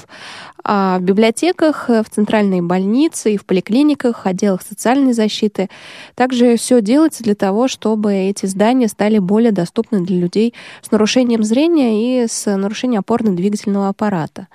а 0.64 0.98
в 0.98 1.04
библиотеках, 1.04 1.90
в 1.90 2.06
центральной 2.10 2.62
больнице 2.62 3.34
и 3.34 3.38
в 3.38 3.46
поликлиниках, 3.46 4.26
отделах 4.26 4.64
социальной 4.64 5.14
защиты 5.14 5.70
также 6.16 6.58
все 6.58 6.82
делается 6.82 7.24
для 7.24 7.36
того, 7.36 7.68
чтобы 7.68 8.14
эти 8.14 8.48
здания 8.48 8.88
стали 8.88 9.20
более 9.20 9.52
доступны 9.52 10.02
для 10.02 10.18
людей 10.18 10.56
с 10.82 10.90
нарушением 10.90 11.44
зрения 11.44 12.24
и 12.24 12.28
с 12.28 12.46
нарушением 12.56 13.02
опорно-двигательного 13.02 13.90
аппарата. 13.90 14.48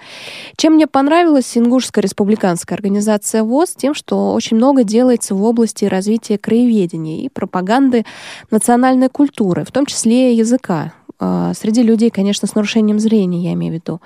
Чем 0.56 0.74
мне 0.74 0.88
понравилась 0.88 1.56
Ингушская 1.56 2.02
республиканская 2.02 2.76
организация 2.76 3.44
ВОЗ? 3.44 3.74
Тем, 3.76 3.94
что 3.94 4.34
очень 4.34 4.56
много 4.56 4.82
делается 4.82 5.36
в 5.36 5.42
области 5.44 5.84
развития 5.84 6.38
краеведения 6.38 7.03
воспитания 7.04 7.22
и 7.22 7.28
пропаганды 7.28 8.04
национальной 8.50 9.08
культуры, 9.08 9.64
в 9.64 9.72
том 9.72 9.86
числе 9.86 10.34
языка 10.34 10.92
а, 11.20 11.52
среди 11.54 11.82
людей, 11.82 12.10
конечно, 12.10 12.48
с 12.48 12.54
нарушением 12.56 12.98
зрения, 12.98 13.38
я 13.38 13.52
имею 13.52 13.72
в 13.72 13.76
виду. 13.76 14.00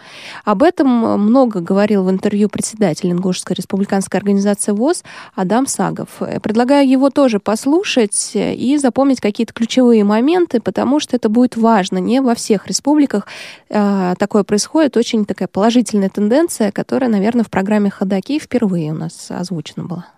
Об 0.44 0.62
этом 0.62 0.88
много 0.88 1.60
говорил 1.60 2.04
в 2.04 2.10
интервью 2.10 2.48
председатель 2.48 3.10
Ингушской 3.10 3.56
республиканской 3.56 4.18
организации 4.18 4.72
ВОЗ 4.72 5.04
Адам 5.34 5.66
Сагов. 5.66 6.08
Предлагаю 6.42 6.86
его 6.86 7.08
тоже 7.10 7.38
послушать 7.38 8.32
и 8.34 8.76
запомнить 8.78 9.20
какие-то 9.20 9.54
ключевые 9.54 10.04
моменты, 10.04 10.60
потому 10.60 11.00
что 11.00 11.16
это 11.16 11.28
будет 11.28 11.56
важно. 11.56 11.98
Не 11.98 12.20
во 12.20 12.34
всех 12.34 12.66
республиках 12.66 13.26
э, 13.70 14.14
такое 14.18 14.44
происходит. 14.44 14.96
Очень 14.96 15.24
такая 15.24 15.48
положительная 15.48 16.10
тенденция, 16.10 16.72
которая, 16.72 17.10
наверное, 17.10 17.44
в 17.44 17.50
программе 17.50 17.90
«Ходоки» 17.90 18.38
впервые 18.38 18.92
у 18.92 18.94
нас 18.94 19.30
озвучена 19.30 19.84
была. 19.84 20.17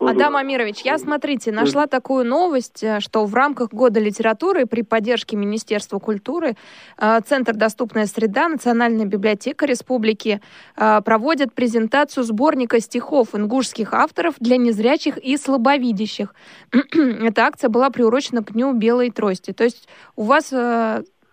Адам 0.00 0.36
Амирович, 0.36 0.82
я, 0.82 0.96
смотрите, 0.96 1.50
нашла 1.50 1.88
такую 1.88 2.24
новость, 2.24 2.84
э, 2.84 3.00
что 3.00 3.24
в 3.24 3.34
рамках 3.34 3.70
Года 3.70 3.98
литературы 3.98 4.64
при 4.64 4.82
поддержке 4.82 5.36
Министерства 5.36 5.98
культуры 5.98 6.56
э, 6.98 7.20
Центр 7.26 7.54
«Доступная 7.54 8.06
среда», 8.06 8.48
Национальная 8.48 9.06
библиотека 9.06 9.66
Республики 9.66 10.40
э, 10.76 11.00
проводят 11.04 11.52
презентацию 11.52 12.22
сборника 12.22 12.80
стихов 12.80 13.34
ингушских 13.34 13.92
авторов 13.92 14.36
для 14.38 14.56
незрячих 14.56 15.18
и 15.18 15.36
слабовидящих. 15.36 16.32
Эта 16.72 17.42
акция 17.42 17.68
была 17.68 17.90
приурочена 17.90 18.44
к 18.44 18.52
Дню 18.52 18.72
Белой 18.74 19.10
Трости. 19.10 19.52
То 19.52 19.64
есть 19.64 19.88
у 20.14 20.22
вас 20.22 20.52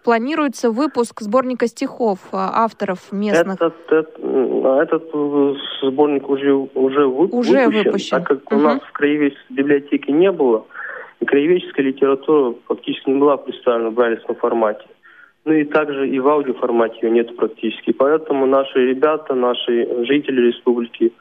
планируется 0.06 0.70
выпуск 0.70 1.22
сборника 1.22 1.68
стихов 1.68 2.20
а, 2.32 2.64
авторов 2.64 3.12
местных? 3.12 3.56
Этот, 3.56 3.74
этот, 3.92 4.20
этот 4.20 5.10
э, 5.12 5.54
сборник 5.82 6.30
уже, 6.30 6.54
уже, 6.54 7.08
вы, 7.08 7.26
уже 7.28 7.66
выпущен, 7.66 7.84
выпущен, 7.84 8.18
так 8.18 8.28
как 8.28 8.52
угу. 8.52 8.62
у 8.62 8.64
нас 8.64 8.82
в 8.82 8.92
краеведческой 8.92 9.56
библиотеке 9.56 10.12
не 10.12 10.32
было, 10.32 10.66
и 11.20 11.26
краеведческая 11.26 11.88
литература 11.88 12.56
фактически 12.68 13.10
не 13.10 13.20
была 13.20 13.38
представлена 13.38 13.90
в 13.90 13.94
брайлевском 13.94 14.36
формате. 14.36 14.86
Ну 15.44 15.54
и 15.54 15.64
также 15.64 16.08
и 16.08 16.20
в 16.20 16.28
аудиоформате 16.28 17.00
ее 17.02 17.12
нет 17.12 17.36
практически. 17.36 17.92
Поэтому 17.92 18.46
наши 18.46 18.80
ребята, 18.88 19.34
наши 19.34 20.06
жители 20.06 20.48
республики, 20.48 21.14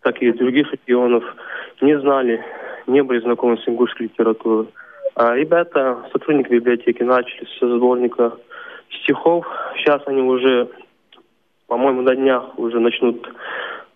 так 0.00 0.20
и 0.22 0.32
других 0.32 0.72
регионов 0.72 1.24
не 1.80 1.98
знали, 2.00 2.42
не 2.86 3.02
были 3.02 3.20
знакомы 3.20 3.58
с 3.58 3.68
ингушской 3.68 4.06
литературой. 4.06 4.68
А 5.16 5.36
ребята, 5.36 6.04
сотрудники 6.12 6.48
библиотеки, 6.48 7.02
начали 7.02 7.46
со 7.58 7.68
сборника 7.76 8.36
стихов. 8.90 9.46
Сейчас 9.76 10.02
они 10.06 10.22
уже, 10.22 10.68
по-моему, 11.68 12.02
на 12.02 12.16
днях 12.16 12.58
уже 12.58 12.80
начнут 12.80 13.28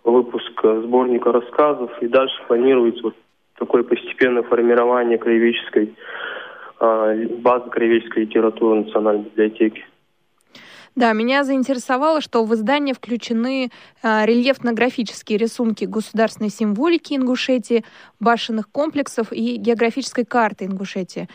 выпуск 0.05 0.61
сборника 0.63 1.33
рассказов. 1.33 1.91
И 2.01 2.07
дальше 2.07 2.41
планируется 2.47 3.03
вот 3.03 3.15
такое 3.59 3.83
постепенное 3.83 4.45
формирование 4.45 5.19
краеведческой 5.19 5.95
а, 6.79 7.13
базы 7.41 7.69
краеведческой 7.71 8.23
литературы 8.23 8.85
Национальной 8.85 9.25
библиотеки. 9.25 9.85
Да, 10.99 11.13
меня 11.13 11.45
заинтересовало, 11.45 12.21
что 12.21 12.45
в 12.45 12.53
издание 12.55 12.93
включены 12.93 13.71
э, 14.03 14.27
рельефно-графические 14.27 15.39
рисунки 15.39 15.85
государственной 15.85 16.51
символики 16.51 17.15
Ингушетии, 17.15 17.85
башенных 18.19 18.69
комплексов 18.69 19.33
и 19.33 19.59
географической 19.59 20.25
карты 20.25 20.65
Ингушетии. 20.65 21.29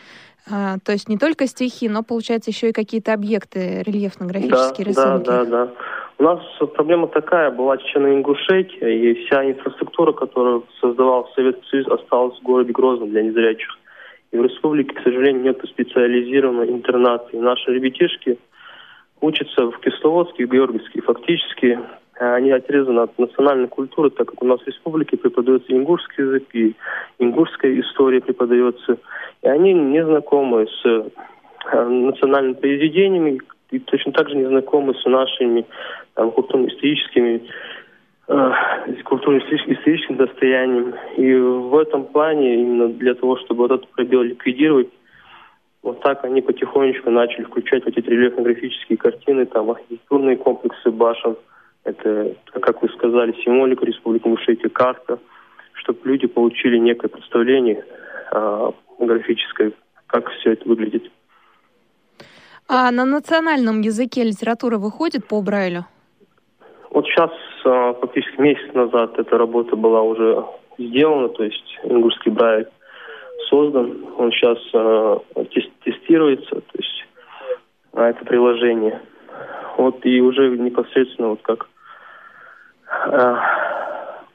А, 0.51 0.75
то 0.83 0.91
есть 0.91 1.07
не 1.07 1.17
только 1.17 1.47
стихи, 1.47 1.87
но, 1.87 2.03
получается, 2.03 2.51
еще 2.51 2.71
и 2.71 2.73
какие-то 2.73 3.13
объекты, 3.13 3.83
рельефно-графические 3.87 4.83
да, 4.83 4.89
рисунки. 4.89 5.25
Да, 5.27 5.45
да, 5.45 5.65
да. 5.65 5.71
У 6.17 6.23
нас 6.23 6.39
проблема 6.75 7.07
такая, 7.07 7.49
была 7.49 7.77
Чечена 7.77 8.13
Ингушетия, 8.13 8.89
и 8.89 9.13
вся 9.25 9.49
инфраструктура, 9.49 10.11
которую 10.11 10.65
создавал 10.81 11.29
Советский 11.35 11.69
Союз, 11.69 11.87
осталась 11.87 12.37
в 12.37 12.43
городе 12.43 12.73
Грозном 12.73 13.11
для 13.11 13.23
незрячих. 13.23 13.69
И 14.33 14.37
в 14.37 14.43
республике, 14.43 14.93
к 14.93 15.03
сожалению, 15.03 15.41
нет 15.41 15.61
специализированной 15.65 16.69
интернации. 16.69 17.37
Наши 17.37 17.71
ребятишки 17.71 18.37
учатся 19.23 19.71
в 19.71 19.79
Кисловодске, 19.79 20.45
Георгиевске. 20.45 21.01
Фактически 21.01 21.79
э, 22.19 22.35
они 22.35 22.51
отрезаны 22.51 22.99
от 22.99 23.17
национальной 23.17 23.69
культуры, 23.69 24.09
так 24.09 24.27
как 24.27 24.43
у 24.43 24.45
нас 24.45 24.59
в 24.61 24.67
республике 24.67 25.17
преподается 25.17 25.71
ингушский 25.71 26.23
язык 26.23 26.43
и 26.53 26.75
ингушская 27.19 27.79
история 27.79 28.19
преподается. 28.19 28.97
И 29.41 29.47
они 29.47 29.73
не 29.73 30.03
знакомы 30.03 30.67
с 30.67 30.85
э, 30.85 31.87
национальными 31.87 32.53
произведениями 32.53 33.39
и 33.71 33.79
точно 33.79 34.11
так 34.11 34.29
же 34.29 34.35
не 34.35 34.45
знакомы 34.45 34.93
с 34.93 35.05
нашими 35.05 35.65
культурно-историческими 36.15 37.41
э, 38.27 38.51
культурно-историческим 39.05 40.17
достоянием. 40.17 40.95
И 41.15 41.33
в 41.33 41.77
этом 41.77 42.05
плане, 42.05 42.55
именно 42.55 42.89
для 42.89 43.13
того, 43.15 43.37
чтобы 43.37 43.67
вот 43.67 43.71
этот 43.71 43.89
пробел 43.91 44.21
ликвидировать, 44.21 44.89
вот 45.83 45.99
так 45.99 46.23
они 46.23 46.41
потихонечку 46.41 47.11
начали 47.11 47.43
включать 47.43 47.83
эти 47.85 47.99
рельефно-графические 47.99 48.97
картины, 48.97 49.45
там, 49.45 49.69
архитектурные 49.69 50.37
комплексы 50.37 50.89
башен, 50.89 51.35
это, 51.83 52.35
как 52.53 52.81
вы 52.81 52.89
сказали, 52.89 53.33
символика 53.43 53.85
Республики 53.85 54.25
Ингушетия, 54.25 54.69
карта, 54.69 55.19
чтобы 55.73 55.99
люди 56.05 56.27
получили 56.27 56.77
некое 56.77 57.09
представление 57.09 57.85
э, 58.31 58.71
графическое, 58.99 59.73
как 60.07 60.29
все 60.29 60.53
это 60.53 60.67
выглядит. 60.67 61.11
А 62.69 62.89
на 62.91 63.03
национальном 63.03 63.81
языке 63.81 64.23
литература 64.23 64.77
выходит 64.77 65.27
по 65.27 65.41
Брайлю? 65.41 65.85
Вот 66.91 67.05
сейчас, 67.07 67.31
э, 67.65 67.93
фактически 67.99 68.39
месяц 68.39 68.73
назад, 68.73 69.19
эта 69.19 69.37
работа 69.37 69.75
была 69.75 70.01
уже 70.01 70.45
сделана, 70.77 71.27
то 71.27 71.43
есть 71.43 71.79
ингушский 71.83 72.31
Брайль 72.31 72.69
создан, 73.49 74.05
он 74.17 74.31
сейчас 74.31 74.57
э, 74.73 75.17
тестируется, 75.83 76.55
то 76.55 76.77
есть 76.77 77.05
э, 77.93 78.01
это 78.01 78.25
приложение. 78.25 79.01
Вот 79.77 80.05
и 80.05 80.21
уже 80.21 80.57
непосредственно 80.57 81.29
вот 81.29 81.41
как 81.41 81.67
э, 83.07 83.35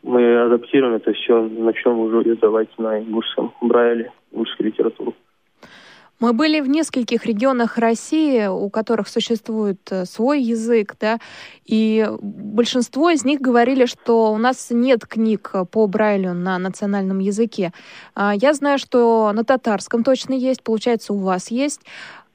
мы 0.02 0.40
адаптируем 0.42 0.94
это 0.94 1.12
все, 1.12 1.40
начнем 1.42 1.98
уже 1.98 2.22
издавать 2.32 2.68
на 2.78 3.00
ингушском 3.00 3.52
брайле, 3.60 4.12
ингушской 4.32 4.66
литературу. 4.66 5.14
Мы 6.20 6.32
были 6.32 6.58
в 6.58 6.68
нескольких 6.68 7.26
регионах 7.26 7.78
России, 7.78 8.46
у 8.46 8.70
которых 8.70 9.06
существует 9.08 9.80
э, 9.90 10.04
свой 10.04 10.42
язык, 10.42 10.96
да, 10.98 11.20
и 11.64 12.08
большинство 12.20 13.10
из 13.10 13.24
них 13.24 13.40
говорили, 13.40 13.86
что 13.86 14.32
у 14.32 14.36
нас 14.36 14.66
нет 14.70 15.06
книг 15.06 15.52
по 15.70 15.86
Брайлю 15.86 16.34
на 16.34 16.58
национальном 16.58 17.20
языке. 17.20 17.72
А, 18.16 18.34
я 18.34 18.52
знаю, 18.52 18.80
что 18.80 19.30
на 19.32 19.44
татарском 19.44 20.02
точно 20.02 20.34
есть, 20.34 20.64
получается, 20.64 21.12
у 21.12 21.18
вас 21.18 21.52
есть. 21.52 21.82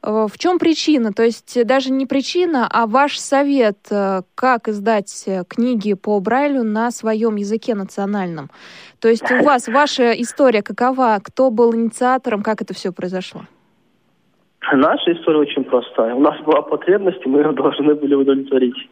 Э, 0.01 0.27
в 0.31 0.37
чем 0.37 0.59
причина? 0.59 1.11
То 1.11 1.23
есть 1.23 1.65
даже 1.65 1.91
не 1.91 2.05
причина, 2.05 2.69
а 2.71 2.87
ваш 2.87 3.19
совет, 3.19 3.79
э, 3.89 4.21
как 4.33 4.69
издать 4.69 5.27
книги 5.49 5.93
по 5.93 6.21
Брайлю 6.21 6.63
на 6.63 6.89
своем 6.91 7.35
языке 7.35 7.75
национальном. 7.75 8.49
То 8.99 9.09
есть 9.09 9.29
у 9.29 9.43
вас 9.43 9.67
ваша 9.67 10.13
история 10.13 10.61
какова? 10.63 11.19
Кто 11.21 11.49
был 11.49 11.75
инициатором? 11.75 12.43
Как 12.43 12.61
это 12.61 12.73
все 12.73 12.93
произошло? 12.93 13.45
Наша 14.71 15.11
история 15.11 15.39
очень 15.39 15.63
простая. 15.63 16.15
У 16.15 16.19
нас 16.19 16.39
была 16.41 16.61
потребность, 16.61 17.25
и 17.25 17.29
мы 17.29 17.39
ее 17.39 17.51
должны 17.51 17.95
были 17.95 18.15
удовлетворить. 18.15 18.89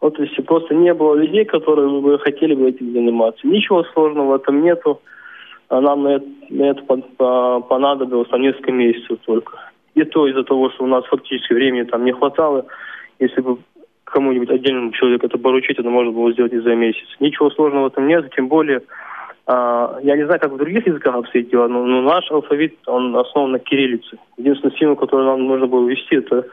Вот 0.00 0.18
если 0.18 0.40
просто 0.40 0.74
не 0.74 0.94
было 0.94 1.14
людей, 1.14 1.44
которые 1.44 1.88
бы 2.00 2.18
хотели 2.18 2.54
бы 2.54 2.70
этим 2.70 2.92
заниматься. 2.92 3.46
Ничего 3.46 3.84
сложного 3.84 4.32
в 4.32 4.34
этом 4.34 4.62
нету. 4.62 5.00
А 5.68 5.80
нам 5.80 6.02
на 6.02 6.16
это, 6.16 6.26
на 7.18 7.60
понадобилось 7.60 8.28
там 8.28 8.40
несколько 8.40 8.72
месяцев 8.72 9.18
только. 9.24 9.58
И 9.94 10.02
то 10.04 10.26
из-за 10.26 10.42
того, 10.42 10.70
что 10.70 10.84
у 10.84 10.86
нас 10.86 11.04
фактически 11.04 11.52
времени 11.52 11.84
там 11.84 12.04
не 12.04 12.12
хватало. 12.12 12.66
Если 13.18 13.40
бы 13.40 13.58
кому-нибудь 14.04 14.50
отдельному 14.50 14.92
человеку 14.92 15.26
это 15.26 15.38
поручить, 15.38 15.78
это 15.78 15.88
можно 15.88 16.12
было 16.12 16.32
сделать 16.32 16.52
и 16.52 16.58
за 16.58 16.74
месяц. 16.74 17.06
Ничего 17.20 17.50
сложного 17.50 17.84
в 17.84 17.92
этом 17.92 18.08
нет, 18.08 18.32
тем 18.34 18.48
более 18.48 18.82
я 19.52 20.16
не 20.16 20.24
знаю, 20.24 20.40
как 20.40 20.52
в 20.52 20.58
других 20.58 20.86
языках 20.86 21.14
обстоит 21.14 21.50
дело, 21.50 21.66
но, 21.66 21.84
но 21.84 22.02
наш 22.02 22.30
алфавит, 22.30 22.76
он 22.86 23.16
основан 23.16 23.52
на 23.52 23.58
кириллице. 23.58 24.18
Единственный 24.36 24.76
символ, 24.76 24.96
который 24.96 25.26
нам 25.26 25.46
нужно 25.46 25.66
было 25.66 25.88
ввести, 25.88 26.16
это 26.16 26.46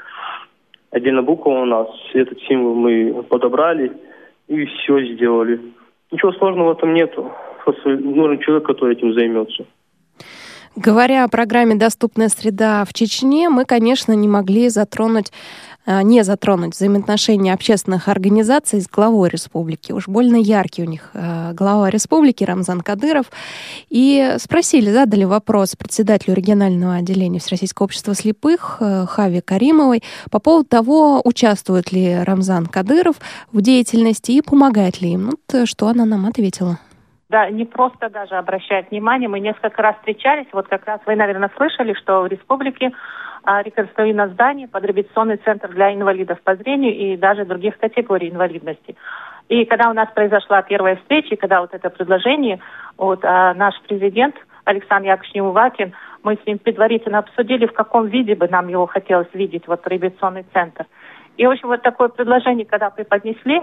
отдельно 0.91 1.21
буква 1.21 1.51
у 1.51 1.65
нас. 1.65 1.87
Этот 2.13 2.39
символ 2.41 2.75
мы 2.75 3.23
подобрали 3.23 3.91
и 4.47 4.65
все 4.65 5.13
сделали. 5.13 5.59
Ничего 6.11 6.31
сложного 6.33 6.73
в 6.73 6.77
этом 6.77 6.93
нету. 6.93 7.31
Просто 7.63 7.89
нужен 7.89 8.39
человек, 8.39 8.65
который 8.65 8.95
этим 8.95 9.13
займется. 9.13 9.65
Говоря 10.77 11.25
о 11.25 11.27
программе 11.27 11.75
«Доступная 11.75 12.29
среда» 12.29 12.85
в 12.85 12.93
Чечне, 12.93 13.49
мы, 13.49 13.65
конечно, 13.65 14.13
не 14.13 14.27
могли 14.27 14.69
затронуть 14.69 15.31
Э, 15.87 16.01
не 16.01 16.23
затронуть 16.23 16.75
взаимоотношения 16.75 17.53
общественных 17.53 18.09
организаций 18.09 18.81
с 18.81 18.87
главой 18.89 19.29
республики. 19.29 19.93
Уж 19.93 20.09
больно 20.09 20.35
яркий 20.35 20.83
у 20.83 20.85
них 20.85 21.11
э, 21.13 21.53
глава 21.53 21.89
республики 21.89 22.43
Рамзан 22.43 22.81
Кадыров. 22.81 23.31
И 23.89 24.35
спросили, 24.37 24.91
задали 24.91 25.23
вопрос 25.23 25.77
председателю 25.77 26.35
регионального 26.35 26.95
отделения 26.95 27.39
Всероссийского 27.39 27.85
общества 27.85 28.13
слепых 28.13 28.77
э, 28.81 29.05
Хави 29.07 29.39
Каримовой 29.39 30.03
по 30.29 30.39
поводу 30.39 30.67
того, 30.67 31.21
участвует 31.23 31.93
ли 31.93 32.21
Рамзан 32.21 32.65
Кадыров 32.65 33.15
в 33.53 33.61
деятельности 33.61 34.33
и 34.33 34.41
помогает 34.41 34.99
ли 34.99 35.13
им. 35.13 35.37
Ну, 35.47 35.65
что 35.65 35.87
она 35.87 36.03
нам 36.03 36.25
ответила. 36.25 36.79
Да, 37.29 37.49
не 37.49 37.65
просто 37.65 38.09
даже 38.09 38.35
обращать 38.35 38.89
внимание. 38.89 39.27
Мы 39.27 39.41
несколько 39.41 39.81
раз 39.81 39.97
встречались. 39.97 40.47
Вот 40.53 40.67
как 40.69 40.85
раз 40.85 41.01
вы, 41.05 41.15
наверное, 41.15 41.51
слышали, 41.57 41.93
что 41.93 42.21
в 42.21 42.27
республике 42.27 42.93
а, 43.43 43.61
реконструировано 43.61 44.33
здание 44.33 44.69
под 44.69 44.85
реабилитационный 44.85 45.35
центр 45.37 45.67
для 45.73 45.93
инвалидов 45.93 46.39
по 46.41 46.55
зрению 46.55 46.95
и 46.95 47.17
даже 47.17 47.43
других 47.43 47.77
категорий 47.79 48.29
инвалидности. 48.29 48.95
И 49.49 49.65
когда 49.65 49.89
у 49.89 49.93
нас 49.93 50.09
произошла 50.13 50.61
первая 50.61 50.95
встреча, 50.97 51.35
когда 51.35 51.59
вот 51.59 51.73
это 51.73 51.89
предложение, 51.89 52.59
вот 52.97 53.25
а, 53.25 53.53
наш 53.53 53.75
президент 53.81 54.35
Александр 54.63 55.09
Яковлевич 55.09 55.35
Неувакин, 55.35 55.93
мы 56.23 56.35
с 56.35 56.45
ним 56.45 56.59
предварительно 56.59 57.19
обсудили, 57.19 57.65
в 57.65 57.73
каком 57.73 58.07
виде 58.07 58.35
бы 58.35 58.47
нам 58.47 58.69
его 58.69 58.85
хотелось 58.85 59.33
видеть, 59.33 59.67
вот 59.67 59.85
реабилитационный 59.85 60.45
центр. 60.53 60.85
И, 61.35 61.45
в 61.45 61.49
общем, 61.51 61.67
вот 61.67 61.81
такое 61.81 62.07
предложение, 62.07 62.65
когда 62.65 62.89
преподнесли 62.89 63.61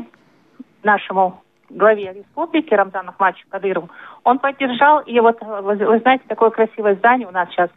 нашему 0.83 1.44
главе 1.77 2.13
республики 2.13 2.73
Рамзану 2.73 3.11
Ахматовичу 3.11 3.47
Кадырову, 3.51 3.91
он 4.25 4.39
поддержал, 4.39 5.01
и 5.01 5.19
вот, 5.21 5.41
вы, 5.41 5.75
вы 5.77 5.99
знаете, 5.99 6.25
такое 6.29 6.51
красивое 6.51 6.95
здание 6.95 7.29
у 7.29 7.33
нас 7.33 7.49
сейчас 7.51 7.71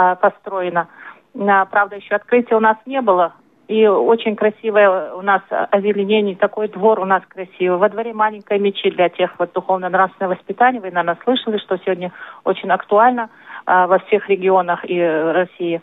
э, 0.00 0.16
построено– 0.16 0.88
Правда, 1.34 1.96
еще 1.96 2.14
открытия 2.14 2.56
у 2.56 2.60
нас 2.60 2.76
не 2.86 3.00
было. 3.00 3.34
И 3.68 3.86
очень 3.86 4.36
красивое 4.36 5.14
у 5.14 5.22
нас 5.22 5.40
озеленение, 5.48 6.36
такой 6.36 6.68
двор 6.68 7.00
у 7.00 7.04
нас 7.04 7.22
красивый. 7.26 7.78
Во 7.78 7.88
дворе 7.88 8.12
маленькая 8.12 8.58
мечеть 8.58 8.96
для 8.96 9.08
тех 9.08 9.30
вот 9.38 9.52
духовно-нравственного 9.52 10.34
воспитания. 10.34 10.80
Вы, 10.80 10.90
наверное, 10.90 11.18
слышали, 11.24 11.58
что 11.58 11.78
сегодня 11.78 12.12
очень 12.44 12.70
актуально 12.70 13.30
а, 13.64 13.86
во 13.86 13.98
всех 14.00 14.28
регионах 14.28 14.84
и 14.84 15.00
России. 15.00 15.80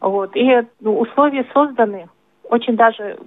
Вот. 0.00 0.36
И 0.36 0.62
ну, 0.80 1.00
условия 1.00 1.44
созданы, 1.52 2.08
очень 2.44 2.76
даже 2.76 3.18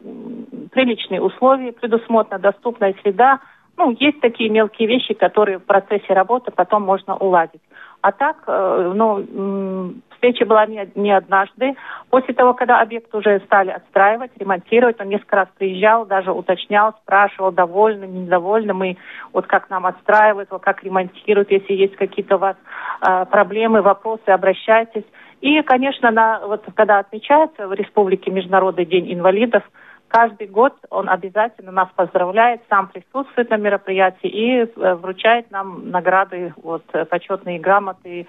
приличные 0.71 1.21
условия, 1.21 1.73
предусмотрена 1.73 2.39
доступная 2.39 2.95
среда. 3.01 3.39
Ну, 3.77 3.95
есть 3.99 4.21
такие 4.21 4.49
мелкие 4.49 4.87
вещи, 4.87 5.13
которые 5.13 5.59
в 5.59 5.65
процессе 5.65 6.13
работы 6.13 6.51
потом 6.51 6.83
можно 6.83 7.15
уладить. 7.17 7.61
А 8.01 8.11
так, 8.11 8.43
э, 8.47 8.91
ну, 8.95 9.95
встреча 10.11 10.45
была 10.45 10.65
не, 10.65 10.87
не 10.95 11.11
однажды. 11.11 11.75
После 12.09 12.33
того, 12.33 12.53
когда 12.53 12.79
объект 12.79 13.13
уже 13.13 13.39
стали 13.41 13.71
отстраивать, 13.71 14.31
ремонтировать, 14.37 15.01
он 15.01 15.09
несколько 15.09 15.35
раз 15.37 15.47
приезжал, 15.57 16.05
даже 16.05 16.31
уточнял, 16.31 16.93
спрашивал, 17.01 17.51
довольны, 17.51 18.05
недовольны 18.05 18.73
мы, 18.73 18.97
вот 19.33 19.47
как 19.47 19.69
нам 19.69 19.85
отстраивают, 19.85 20.51
вот 20.51 20.61
как 20.61 20.83
ремонтируют, 20.83 21.51
если 21.51 21.73
есть 21.73 21.95
какие-то 21.95 22.35
у 22.35 22.39
вас 22.39 22.55
э, 23.01 23.25
проблемы, 23.25 23.81
вопросы, 23.81 24.27
обращайтесь. 24.27 25.05
И, 25.41 25.61
конечно, 25.63 26.11
на, 26.11 26.39
вот, 26.45 26.63
когда 26.75 26.99
отмечается 26.99 27.67
в 27.67 27.73
Республике 27.73 28.31
Международный 28.31 28.85
день 28.85 29.11
инвалидов, 29.11 29.63
каждый 30.07 30.47
год 30.47 30.73
он 30.89 31.09
обязательно 31.09 31.71
нас 31.71 31.89
поздравляет, 31.95 32.61
сам 32.69 32.87
присутствует 32.87 33.49
на 33.49 33.57
мероприятии 33.57 34.29
и 34.29 34.59
э, 34.59 34.95
вручает 34.95 35.51
нам 35.51 35.89
награды, 35.89 36.53
вот, 36.61 36.83
э, 36.93 37.05
почетные 37.05 37.59
грамоты, 37.59 38.27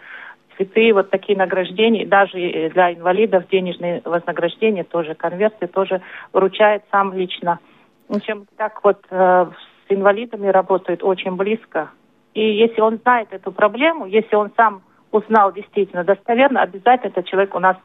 цветы, 0.57 0.93
вот 0.93 1.11
такие 1.11 1.37
награждения, 1.39 2.07
даже 2.07 2.71
для 2.73 2.95
инвалидов 2.95 3.45
денежные 3.51 4.01
вознаграждения, 4.05 4.85
тоже 4.85 5.15
конверты, 5.15 5.67
тоже 5.67 6.01
вручает 6.33 6.83
сам 6.91 7.13
лично. 7.13 7.59
В 8.09 8.17
общем, 8.17 8.47
так 8.57 8.83
вот 8.85 9.05
э, 9.11 9.47
с 9.89 9.93
инвалидами 9.93 10.49
работает 10.49 11.03
очень 11.03 11.37
близко. 11.37 11.91
И 12.35 12.41
если 12.41 12.81
он 12.81 12.99
знает 12.99 13.29
эту 13.33 13.53
проблему, 13.53 14.07
если 14.07 14.37
он 14.37 14.51
сам 14.57 14.83
узнал 15.11 15.53
действительно 15.53 16.05
достоверно, 16.05 16.63
обязательно 16.63 17.11
этот 17.11 17.27
человек 17.27 17.55
у 17.55 17.61
нас 17.61 17.77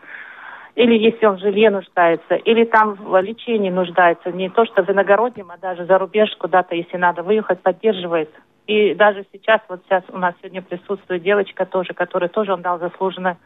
или 0.76 0.98
если 0.98 1.26
он 1.26 1.36
в 1.38 1.42
жилье 1.42 1.70
нуждается, 1.70 2.36
или 2.36 2.64
там 2.66 2.96
в 2.96 3.20
лечении 3.22 3.70
нуждается, 3.70 4.32
не 4.32 4.50
то 4.50 4.66
что 4.66 4.84
в 4.84 4.90
иногороднем, 4.90 5.52
а 5.52 5.58
даже 5.58 5.86
за 5.86 5.98
рубеж 5.98 6.36
куда-то, 6.38 6.76
если 6.76 6.98
надо 6.98 7.24
выехать, 7.24 7.62
поддерживает. 7.62 8.30
И 8.68 8.94
даже 8.94 9.26
сейчас, 9.34 9.60
вот 9.68 9.82
сейчас 9.86 10.04
у 10.10 10.18
нас 10.18 10.34
сегодня 10.42 10.62
присутствует 10.62 11.24
девочка 11.24 11.66
тоже, 11.66 11.94
которая 11.94 12.30
тоже 12.30 12.54
он 12.54 12.62
дал 12.62 12.80
заслуженное 12.80 13.38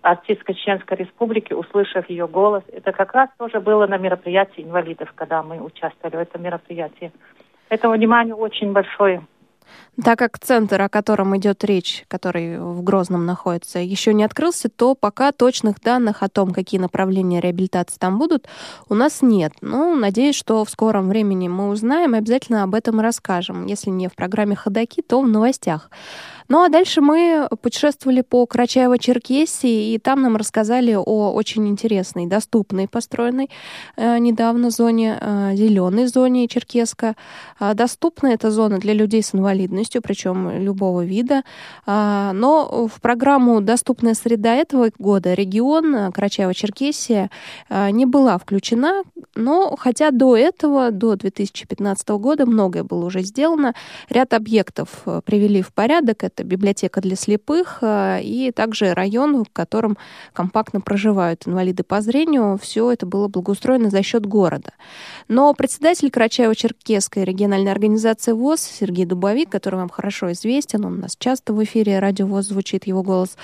артистка 0.00 0.54
Чеченской 0.54 0.96
Республики, 0.96 1.52
услышав 1.52 2.08
ее 2.08 2.26
голос. 2.26 2.64
Это 2.72 2.92
как 2.92 3.12
раз 3.14 3.28
тоже 3.38 3.60
было 3.60 3.86
на 3.86 3.98
мероприятии 3.98 4.62
инвалидов, 4.62 5.12
когда 5.14 5.42
мы 5.42 5.60
участвовали 5.60 6.16
в 6.16 6.20
этом 6.20 6.42
мероприятии. 6.42 7.12
Это 7.68 7.88
внимание 7.88 8.34
очень 8.34 8.72
большое. 8.72 9.22
Так 10.02 10.18
как 10.18 10.38
центр, 10.38 10.80
о 10.80 10.88
котором 10.88 11.36
идет 11.36 11.64
речь, 11.64 12.04
который 12.08 12.58
в 12.58 12.82
Грозном 12.82 13.26
находится, 13.26 13.78
еще 13.78 14.14
не 14.14 14.24
открылся, 14.24 14.68
то 14.68 14.94
пока 14.94 15.32
точных 15.32 15.80
данных 15.80 16.22
о 16.22 16.28
том, 16.28 16.52
какие 16.52 16.80
направления 16.80 17.40
реабилитации 17.40 17.98
там 17.98 18.18
будут, 18.18 18.48
у 18.88 18.94
нас 18.94 19.20
нет. 19.20 19.52
Ну, 19.60 19.94
надеюсь, 19.94 20.36
что 20.36 20.64
в 20.64 20.70
скором 20.70 21.08
времени 21.08 21.48
мы 21.48 21.68
узнаем 21.68 22.14
и 22.14 22.18
обязательно 22.18 22.62
об 22.62 22.74
этом 22.74 23.00
расскажем. 23.00 23.66
Если 23.66 23.90
не 23.90 24.08
в 24.08 24.14
программе 24.14 24.56
«Ходоки», 24.56 25.02
то 25.02 25.20
в 25.20 25.28
новостях. 25.28 25.90
Ну 26.48 26.62
а 26.62 26.68
дальше 26.68 27.00
мы 27.00 27.48
путешествовали 27.60 28.20
по 28.22 28.44
Карачаево-Черкесии, 28.44 29.94
и 29.94 29.98
там 29.98 30.22
нам 30.22 30.36
рассказали 30.36 30.94
о 30.94 31.32
очень 31.32 31.68
интересной, 31.68 32.26
доступной, 32.26 32.88
построенной 32.88 33.50
э, 33.96 34.18
недавно 34.18 34.70
зоне, 34.70 35.18
э, 35.20 35.54
зеленой 35.54 36.06
зоне 36.06 36.48
Черкеска. 36.48 37.14
Э, 37.60 37.74
доступна 37.74 38.28
эта 38.28 38.50
зона 38.50 38.78
для 38.78 38.94
людей 38.94 39.22
с 39.22 39.34
инвалидностью, 39.34 40.02
причем 40.02 40.50
любого 40.58 41.04
вида. 41.04 41.42
Э, 41.86 42.32
но 42.32 42.88
в 42.88 43.00
программу 43.00 43.60
«Доступная 43.60 44.14
среда» 44.14 44.54
этого 44.54 44.90
года 44.98 45.34
регион 45.34 45.94
э, 45.94 46.08
Карачаево-Черкесия 46.10 47.30
э, 47.68 47.90
не 47.90 48.06
была 48.06 48.38
включена, 48.38 49.02
но 49.34 49.76
хотя 49.76 50.10
до 50.10 50.36
этого, 50.36 50.90
до 50.90 51.16
2015 51.16 52.08
года 52.10 52.46
многое 52.46 52.84
было 52.84 53.06
уже 53.06 53.22
сделано, 53.22 53.74
ряд 54.08 54.34
объектов 54.34 55.02
э, 55.06 55.20
привели 55.24 55.62
в 55.62 55.72
порядок, 55.72 56.24
это 56.32 56.44
библиотека 56.44 57.00
для 57.00 57.16
слепых 57.16 57.78
э, 57.82 58.20
и 58.22 58.50
также 58.52 58.94
район, 58.94 59.44
в 59.44 59.50
котором 59.52 59.98
компактно 60.32 60.80
проживают 60.80 61.46
инвалиды 61.46 61.82
по 61.82 62.00
зрению. 62.00 62.58
Все 62.60 62.90
это 62.90 63.06
было 63.06 63.28
благоустроено 63.28 63.90
за 63.90 64.02
счет 64.02 64.26
города. 64.26 64.72
Но 65.28 65.52
председатель 65.54 66.08
Карачаево-Черкесской 66.08 67.24
региональной 67.24 67.70
организации 67.70 68.32
ВОЗ 68.32 68.60
Сергей 68.60 69.04
Дубовик, 69.04 69.50
который 69.50 69.76
вам 69.76 69.88
хорошо 69.88 70.32
известен, 70.32 70.84
он 70.84 70.94
у 70.94 71.00
нас 71.02 71.16
часто 71.18 71.52
в 71.52 71.62
эфире 71.64 71.98
радио 71.98 72.26
ВОЗ 72.26 72.48
звучит 72.48 72.86
его 72.86 73.02
голос, 73.02 73.36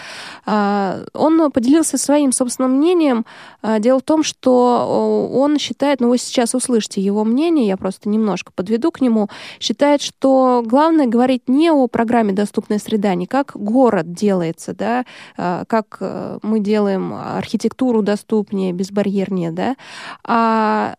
э, 0.46 1.07
он 1.12 1.51
поделился 1.53 1.98
своим 1.98 2.33
собственным 2.33 2.72
мнением. 2.72 3.27
Э, 3.62 3.79
дело 3.81 3.98
в 4.01 4.03
том, 4.03 4.22
что 4.22 5.29
он 5.35 5.59
считает, 5.59 6.01
ну 6.01 6.09
вы 6.09 6.18
сейчас 6.18 6.55
услышите 6.55 7.01
его 7.01 7.24
мнение, 7.24 7.66
я 7.66 7.77
просто 7.77 8.09
немножко 8.09 8.53
подведу 8.53 8.90
к 8.90 9.01
нему, 9.01 9.29
считает, 9.61 10.01
что 10.03 10.62
главное 10.64 11.07
говорить 11.07 11.48
не 11.48 11.70
о 11.70 11.87
программе 11.87 12.33
«Доступная 12.33 12.77
среда», 12.78 13.14
не 13.14 13.26
как 13.26 13.52
город 13.54 14.12
делается, 14.12 14.74
да, 14.74 15.04
как 15.36 15.98
мы 16.42 16.60
делаем 16.60 17.12
архитектуру 17.14 18.02
доступнее, 18.02 18.72
безбарьернее, 18.72 19.50
да, 19.52 19.76
а 20.24 20.94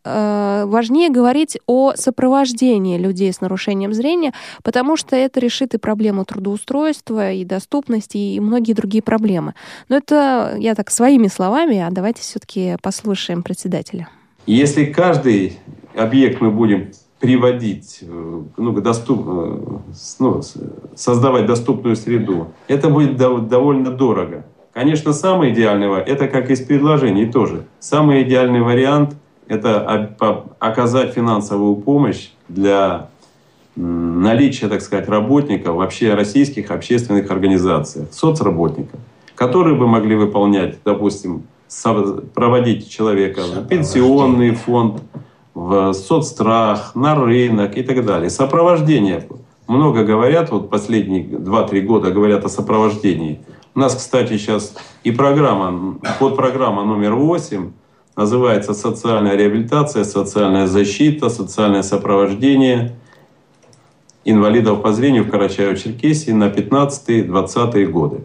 важнее 0.65 1.09
говорить 1.09 1.57
о 1.67 1.93
сопровождении 1.95 2.97
людей 2.97 3.31
с 3.31 3.41
нарушением 3.41 3.93
зрения, 3.93 4.33
потому 4.63 4.97
что 4.97 5.15
это 5.15 5.39
решит 5.39 5.73
и 5.73 5.77
проблему 5.77 6.25
трудоустройства, 6.25 7.31
и 7.31 7.45
доступности, 7.45 8.17
и 8.17 8.39
многие 8.39 8.73
другие 8.73 9.01
проблемы. 9.01 9.53
Но 9.87 9.97
это 9.97 10.55
я 10.57 10.75
так 10.75 10.91
своими 10.91 11.27
словами, 11.27 11.79
а 11.79 11.89
давайте 11.91 12.21
все-таки 12.21 12.75
послушаем 12.81 13.43
председателя. 13.43 14.07
Если 14.45 14.85
каждый 14.85 15.59
объект 15.95 16.41
мы 16.41 16.51
будем 16.51 16.91
приводить, 17.19 17.99
э, 18.01 18.41
ну, 18.57 18.71
доступ, 18.81 19.27
э, 19.27 19.57
ну, 20.19 20.41
создавать 20.95 21.45
доступную 21.45 21.95
среду, 21.95 22.47
это 22.67 22.89
будет 22.89 23.17
довольно 23.17 23.91
дорого. 23.91 24.45
Конечно, 24.73 25.13
самое 25.13 25.53
идеальное, 25.53 25.99
это 25.99 26.27
как 26.27 26.49
из 26.49 26.61
предложений 26.61 27.31
тоже. 27.31 27.65
Самый 27.79 28.23
идеальный 28.23 28.61
вариант– 28.61 29.15
это 29.47 30.15
оказать 30.59 31.13
финансовую 31.13 31.75
помощь 31.75 32.29
для 32.47 33.09
наличия, 33.75 34.67
так 34.67 34.81
сказать, 34.81 35.09
работников 35.09 35.75
вообще 35.75 36.13
российских 36.13 36.71
общественных 36.71 37.31
организаций, 37.31 38.07
соцработников, 38.11 38.99
которые 39.35 39.75
бы 39.75 39.87
могли 39.87 40.15
выполнять, 40.15 40.77
допустим, 40.85 41.43
проводить 42.33 42.89
человека 42.89 43.41
в 43.41 43.67
пенсионный 43.67 44.51
фонд, 44.51 45.01
в 45.53 45.93
соцстрах, 45.93 46.95
на 46.95 47.15
рынок 47.15 47.77
и 47.77 47.83
так 47.83 48.05
далее. 48.05 48.29
Сопровождение. 48.29 49.27
Много 49.67 50.03
говорят, 50.03 50.51
вот 50.51 50.69
последние 50.69 51.23
2-3 51.23 51.81
года 51.81 52.11
говорят 52.11 52.45
о 52.45 52.49
сопровождении. 52.49 53.39
У 53.75 53.79
нас, 53.79 53.95
кстати, 53.95 54.37
сейчас 54.37 54.75
и 55.03 55.11
программа, 55.11 55.99
подпрограмма 56.19 56.83
номер 56.83 57.13
8 57.13 57.71
называется 58.15 58.73
социальная 58.73 59.35
реабилитация, 59.35 60.03
социальная 60.03 60.67
защита, 60.67 61.29
социальное 61.29 61.83
сопровождение 61.83 62.95
инвалидов 64.25 64.81
по 64.81 64.91
зрению 64.91 65.23
в 65.23 65.29
Карачаево-Черкесии 65.29 66.33
на 66.33 66.49
15-20 66.49 67.85
годы. 67.85 68.23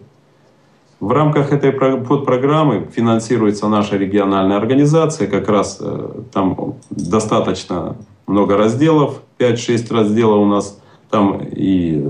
В 1.05 1.11
рамках 1.11 1.53
этой 1.53 1.71
подпрограммы 1.71 2.87
финансируется 2.91 3.67
наша 3.67 3.95
региональная 3.95 4.57
организация. 4.57 5.27
Как 5.27 5.47
раз 5.47 5.77
э, 5.79 6.21
там 6.33 6.77
достаточно 6.89 7.95
много 8.25 8.57
разделов, 8.57 9.21
5-6 9.37 9.93
разделов 9.93 10.39
у 10.39 10.45
нас. 10.45 10.81
Там 11.11 11.43
и 11.43 12.03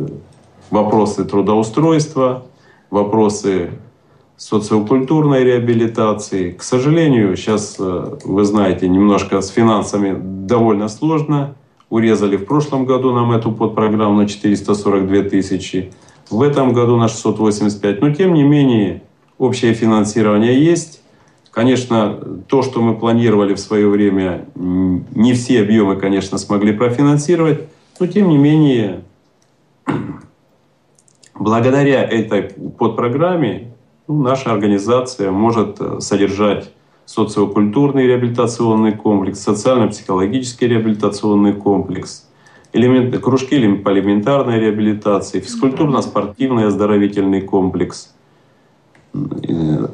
вопросы 0.69 1.25
трудоустройства, 1.25 2.45
вопросы 2.89 3.71
социокультурной 4.38 5.43
реабилитации. 5.43 6.51
К 6.51 6.63
сожалению, 6.63 7.36
сейчас, 7.36 7.75
э, 7.77 8.17
вы 8.23 8.45
знаете, 8.45 8.88
немножко 8.88 9.41
с 9.41 9.49
финансами 9.49 10.17
довольно 10.47 10.88
сложно. 10.88 11.55
Урезали 11.89 12.38
в 12.38 12.45
прошлом 12.45 12.86
году 12.86 13.12
нам 13.13 13.34
эту 13.34 13.51
подпрограмму 13.51 14.21
на 14.21 14.25
442 14.25 15.23
тысячи. 15.23 15.91
В 16.30 16.42
этом 16.42 16.74
году 16.74 16.98
на 16.98 17.08
685. 17.08 18.02
Но 18.02 18.14
тем 18.14 18.34
не 18.34 18.44
менее, 18.44 19.04
общее 19.38 19.74
финансирование 19.74 20.64
есть. 20.64 21.02
Конечно, 21.52 22.20
то, 22.48 22.62
что 22.64 22.82
мы 22.82 22.96
планировали 22.98 23.54
в 23.54 23.60
свое 23.60 23.88
время, 23.88 24.46
не 24.56 25.34
все 25.34 25.62
объемы, 25.62 25.96
конечно, 25.96 26.38
смогли 26.38 26.74
профинансировать. 26.74 27.62
Но 28.00 28.08
тем 28.08 28.28
не 28.30 28.38
менее, 28.38 29.04
благодаря 31.34 32.04
этой 32.04 32.44
подпрограмме 32.44 33.76
ну, 34.08 34.22
наша 34.22 34.52
организация 34.52 35.32
может 35.32 35.78
э, 35.80 36.00
содержать 36.00 36.72
социокультурный 37.06 38.06
реабилитационный 38.06 38.92
комплекс, 38.92 39.40
социально-психологический 39.40 40.68
реабилитационный 40.68 41.54
комплекс, 41.54 42.28
элемент, 42.76 43.18
кружки 43.20 43.76
по 43.78 43.94
элементарной 43.94 44.60
реабилитации, 44.60 45.40
физкультурно-спортивный 45.40 46.68
оздоровительный 46.68 47.42
комплекс, 47.42 48.14
э, 49.14 49.18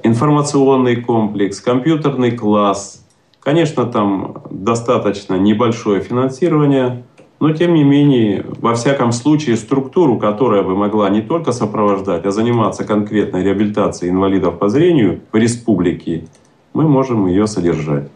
информационный 0.03 0.95
комплекс, 0.95 1.61
компьютерный 1.61 2.31
класс. 2.31 3.05
Конечно, 3.39 3.85
там 3.85 4.43
достаточно 4.49 5.35
небольшое 5.35 6.01
финансирование, 6.01 7.03
но, 7.39 7.53
тем 7.53 7.73
не 7.73 7.83
менее, 7.83 8.45
во 8.59 8.73
всяком 8.73 9.11
случае, 9.11 9.57
структуру, 9.57 10.17
которая 10.17 10.63
бы 10.63 10.75
могла 10.75 11.09
не 11.09 11.21
только 11.21 11.51
сопровождать, 11.51 12.25
а 12.25 12.31
заниматься 12.31 12.83
конкретной 12.83 13.43
реабилитацией 13.43 14.11
инвалидов 14.11 14.59
по 14.59 14.69
зрению 14.69 15.21
в 15.31 15.37
республике, 15.37 16.25
мы 16.73 16.87
можем 16.87 17.27
ее 17.27 17.47
содержать. 17.47 18.09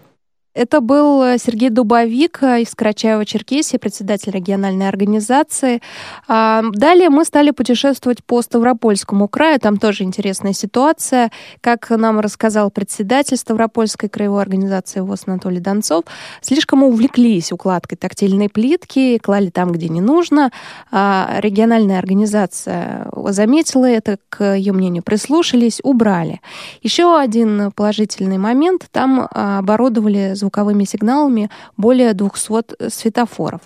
Это 0.55 0.79
был 0.79 1.21
э, 1.21 1.37
Сергей 1.37 1.69
Дубовик 1.69 2.41
э, 2.41 2.61
из 2.61 2.73
Карачаева-Черкесии, 2.73 3.77
председатель 3.77 4.31
региональной 4.31 4.87
организации. 4.87 5.81
А, 6.29 6.63
далее 6.71 7.09
мы 7.09 7.25
стали 7.25 7.51
путешествовать 7.51 8.23
по 8.23 8.41
Ставропольскому 8.41 9.27
краю. 9.27 9.59
Там 9.59 9.75
тоже 9.75 10.05
интересная 10.05 10.53
ситуация. 10.53 11.29
Как 11.59 11.89
нам 11.89 12.21
рассказал 12.21 12.71
председатель 12.71 13.35
Ставропольской 13.35 14.07
краевой 14.07 14.41
организации 14.41 15.01
ВОЗ 15.01 15.23
Анатолий 15.25 15.59
Донцов, 15.59 16.05
слишком 16.39 16.83
увлеклись 16.83 17.51
укладкой 17.51 17.97
тактильной 17.97 18.47
плитки, 18.47 19.17
клали 19.17 19.49
там, 19.49 19.73
где 19.73 19.89
не 19.89 19.99
нужно. 19.99 20.51
А, 20.89 21.35
региональная 21.39 21.99
организация 21.99 23.09
заметила 23.25 23.85
это, 23.85 24.19
к 24.29 24.55
ее 24.55 24.71
мнению 24.71 25.03
прислушались, 25.03 25.81
убрали. 25.83 26.39
Еще 26.81 27.19
один 27.19 27.73
положительный 27.73 28.37
момент. 28.37 28.85
Там 28.93 29.27
а, 29.29 29.59
оборудовали 29.59 30.33
звуковыми 30.45 30.83
сигналами 30.83 31.49
более 31.75 32.13
200 32.13 32.89
светофоров. 32.89 33.61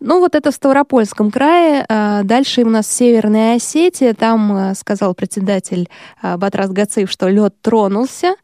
Ну 0.00 0.20
вот 0.20 0.34
это 0.34 0.50
в 0.50 0.54
Ставропольском 0.54 1.30
крае. 1.30 1.84
А, 1.88 2.22
дальше 2.22 2.62
у 2.62 2.70
нас 2.70 2.86
Северная 2.90 3.56
Осетия. 3.56 4.14
Там 4.14 4.52
а, 4.52 4.74
сказал 4.74 5.14
председатель 5.14 5.88
а, 6.22 6.38
Батрас 6.38 6.70
Гацеев, 6.70 7.10
что 7.10 7.28
лед 7.28 7.54
тронулся. 7.60 8.34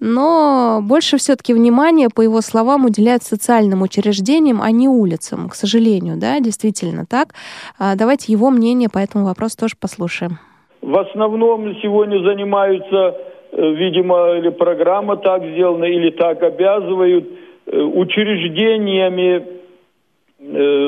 Но 0.00 0.80
больше 0.82 1.16
все-таки 1.16 1.54
внимания, 1.54 2.08
по 2.08 2.22
его 2.22 2.40
словам, 2.40 2.86
уделяют 2.86 3.22
социальным 3.22 3.82
учреждениям, 3.82 4.60
а 4.60 4.72
не 4.72 4.88
улицам, 4.88 5.48
к 5.48 5.54
сожалению, 5.54 6.16
да, 6.16 6.40
действительно 6.40 7.06
так. 7.06 7.34
Давайте 7.78 8.32
его 8.32 8.50
мнение 8.50 8.88
по 8.88 8.98
этому 8.98 9.26
вопросу 9.26 9.58
тоже 9.58 9.76
послушаем. 9.80 10.40
В 10.80 10.98
основном 10.98 11.72
сегодня 11.80 12.18
занимаются 12.24 13.14
видимо, 13.52 14.34
или 14.38 14.48
программа 14.48 15.16
так 15.16 15.44
сделана, 15.44 15.84
или 15.84 16.10
так 16.10 16.42
обязывают 16.42 17.24
учреждениями, 17.66 19.44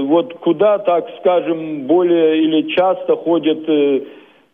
вот 0.07 0.35
куда, 0.35 0.79
так 0.79 1.07
скажем, 1.21 1.87
более 1.87 2.43
или 2.43 2.63
часто 2.75 3.15
ходят 3.17 3.69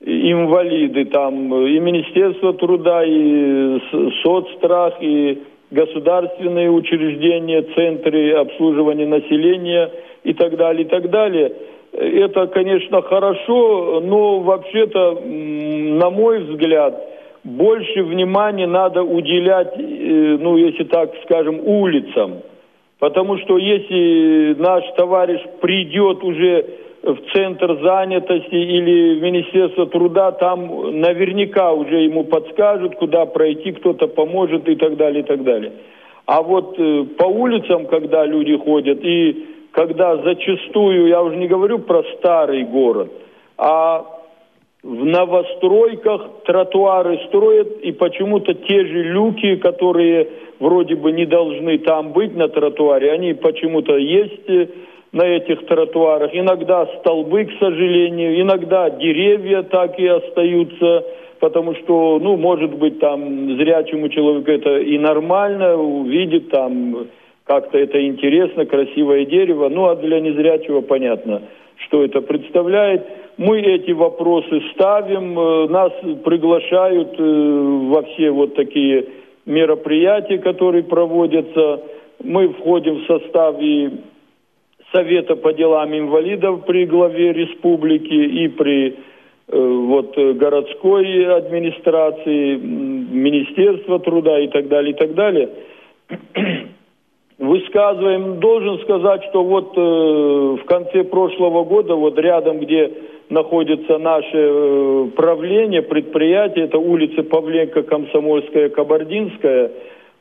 инвалиды, 0.05 1.05
там 1.07 1.55
и 1.67 1.79
Министерство 1.79 2.53
труда, 2.55 3.05
и 3.05 3.79
соцстрах, 4.23 4.95
и 5.01 5.39
государственные 5.71 6.71
учреждения, 6.71 7.63
центры 7.75 8.33
обслуживания 8.33 9.07
населения 9.07 9.91
и 10.25 10.35
так 10.35 10.57
далее, 10.57 10.85
и 10.85 10.89
так 10.89 11.11
далее. 11.11 11.53
Это, 11.93 12.47
конечно, 12.49 13.03
хорошо, 13.03 14.01
но 14.01 14.41
вообще-то, 14.41 15.21
на 15.25 16.11
мой 16.11 16.41
взгляд, 16.41 17.10
больше 17.45 18.03
внимания 18.03 18.67
надо 18.67 19.03
уделять, 19.03 19.73
э, 19.77 20.37
ну, 20.41 20.57
если 20.57 20.85
так 20.85 21.11
скажем, 21.25 21.61
улицам. 21.65 22.43
Потому 22.99 23.39
что 23.39 23.57
если 23.57 24.55
наш 24.59 24.85
товарищ 24.97 25.41
придет 25.61 26.23
уже 26.23 26.67
в 27.03 27.17
центр 27.33 27.81
занятости 27.83 28.55
или 28.55 29.19
в 29.19 29.23
Министерство 29.23 29.87
труда, 29.87 30.33
там 30.33 31.01
наверняка 31.01 31.73
уже 31.73 32.03
ему 32.03 32.25
подскажут, 32.25 32.97
куда 32.97 33.25
пройти, 33.25 33.73
кто-то 33.73 34.07
поможет 34.07 34.69
и 34.69 34.77
так 34.77 34.97
далее, 34.97 35.23
и 35.23 35.27
так 35.27 35.43
далее. 35.43 35.73
А 36.27 36.43
вот 36.43 36.79
э, 36.79 37.05
по 37.17 37.25
улицам, 37.25 37.87
когда 37.87 38.27
люди 38.27 38.57
ходят, 38.57 38.99
и 39.03 39.47
когда 39.73 40.17
зачастую, 40.19 41.09
я 41.09 41.23
уже 41.23 41.37
не 41.37 41.49
говорю 41.49 41.79
про 41.79 42.03
старый 42.19 42.65
город, 42.65 43.11
а 43.57 44.05
в 44.83 45.05
новостройках 45.05 46.43
тротуары 46.45 47.19
строят, 47.29 47.81
и 47.83 47.93
почему-то 47.93 48.55
те 48.55 48.87
же 48.87 49.03
люки, 49.03 49.57
которые 49.57 50.29
вроде 50.59 50.95
бы 50.97 51.13
не 51.13 51.27
должны 51.27 51.79
там 51.79 52.13
быть 52.13 52.35
на 52.35 52.49
тротуаре, 52.49 53.13
они 53.13 53.35
почему-то 53.35 53.97
есть 53.97 54.49
э, 54.49 54.69
на 55.13 55.27
этих 55.27 55.67
тротуарах. 55.67 56.31
Иногда 56.33 56.87
столбы, 57.01 57.45
к 57.45 57.59
сожалению, 57.59 58.41
иногда 58.41 58.89
деревья 58.89 59.63
так 59.63 59.99
и 59.99 60.07
остаются, 60.07 61.05
потому 61.41 61.75
что, 61.75 62.19
ну, 62.19 62.37
может 62.37 62.75
быть, 62.75 63.01
там 63.01 63.57
зрячему 63.57 64.09
человеку 64.09 64.51
это 64.51 64.79
и 64.79 64.99
нормально, 64.99 65.77
увидит 65.77 66.51
там 66.51 67.07
как-то 67.45 67.77
это 67.77 68.07
интересно, 68.07 68.65
красивое 68.65 69.27
дерево, 69.27 69.69
ну, 69.69 69.89
а 69.89 69.97
для 69.97 70.21
незрячего 70.21 70.81
понятно, 70.81 71.43
что 71.77 72.03
это 72.03 72.21
представляет. 72.23 73.05
Мы 73.41 73.61
эти 73.61 73.93
вопросы 73.93 74.61
ставим, 74.75 75.39
э, 75.39 75.69
нас 75.69 75.93
приглашают 76.25 77.19
э, 77.19 77.23
во 77.89 78.03
все 78.03 78.31
вот 78.31 78.55
такие 78.55 79.07
мероприятия, 79.47 80.37
которые 80.37 80.83
проводятся. 80.83 81.81
Мы 82.23 82.51
входим 82.51 82.97
в 82.97 83.07
состав 83.07 83.57
и 83.59 83.93
Совета 84.93 85.37
по 85.37 85.55
делам 85.55 85.97
инвалидов 85.97 86.67
при 86.67 86.85
главе 86.85 87.33
республики 87.33 88.13
и 88.13 88.49
при 88.49 88.89
э, 88.89 88.93
вот, 89.59 90.15
городской 90.19 91.35
администрации, 91.35 92.57
Министерства 92.57 94.01
труда 94.01 94.39
и 94.39 94.49
так 94.49 94.69
далее, 94.69 94.93
и 94.93 94.97
так 94.97 95.15
далее. 95.15 95.49
Высказываем, 97.39 98.39
должен 98.39 98.81
сказать, 98.81 99.25
что 99.31 99.43
вот 99.43 99.75
в 99.75 100.63
конце 100.67 101.05
прошлого 101.05 101.65
года, 101.65 101.95
вот 101.95 102.19
рядом, 102.19 102.59
где 102.59 102.93
находится 103.31 103.99
наше 103.99 104.37
э, 104.37 105.07
правление, 105.17 105.83
предприятие, 105.83 106.67
это 106.67 106.79
улица 106.79 107.23
Павленко, 107.23 107.83
Комсомольская, 107.85 108.69
Кабардинская, 108.69 109.71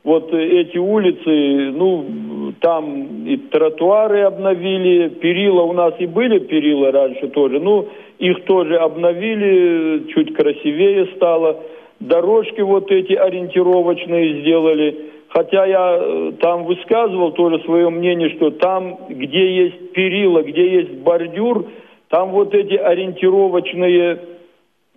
вот 0.02 0.32
эти 0.32 0.78
улицы, 0.78 1.72
ну, 1.76 2.54
там 2.60 3.26
и 3.26 3.36
тротуары 3.36 4.22
обновили, 4.22 5.08
перила 5.08 5.62
у 5.62 5.72
нас 5.72 5.92
и 5.98 6.06
были 6.06 6.38
перила 6.38 6.90
раньше 6.90 7.28
тоже, 7.28 7.60
ну, 7.60 7.88
их 8.18 8.44
тоже 8.44 8.76
обновили, 8.76 10.04
чуть 10.14 10.34
красивее 10.34 11.06
стало. 11.16 11.60
Дорожки 11.98 12.60
вот 12.62 12.90
эти 12.90 13.12
ориентировочные 13.12 14.40
сделали. 14.40 15.10
Хотя 15.28 15.64
я 15.64 15.98
э, 16.00 16.32
там 16.40 16.64
высказывал 16.64 17.32
тоже 17.32 17.62
свое 17.64 17.88
мнение, 17.88 18.30
что 18.30 18.50
там, 18.50 18.98
где 19.08 19.64
есть 19.64 19.92
перила, 19.92 20.42
где 20.42 20.80
есть 20.80 20.92
бордюр, 21.02 21.66
там 22.10 22.30
вот 22.30 22.52
эти 22.54 22.74
ориентировочные 22.74 24.18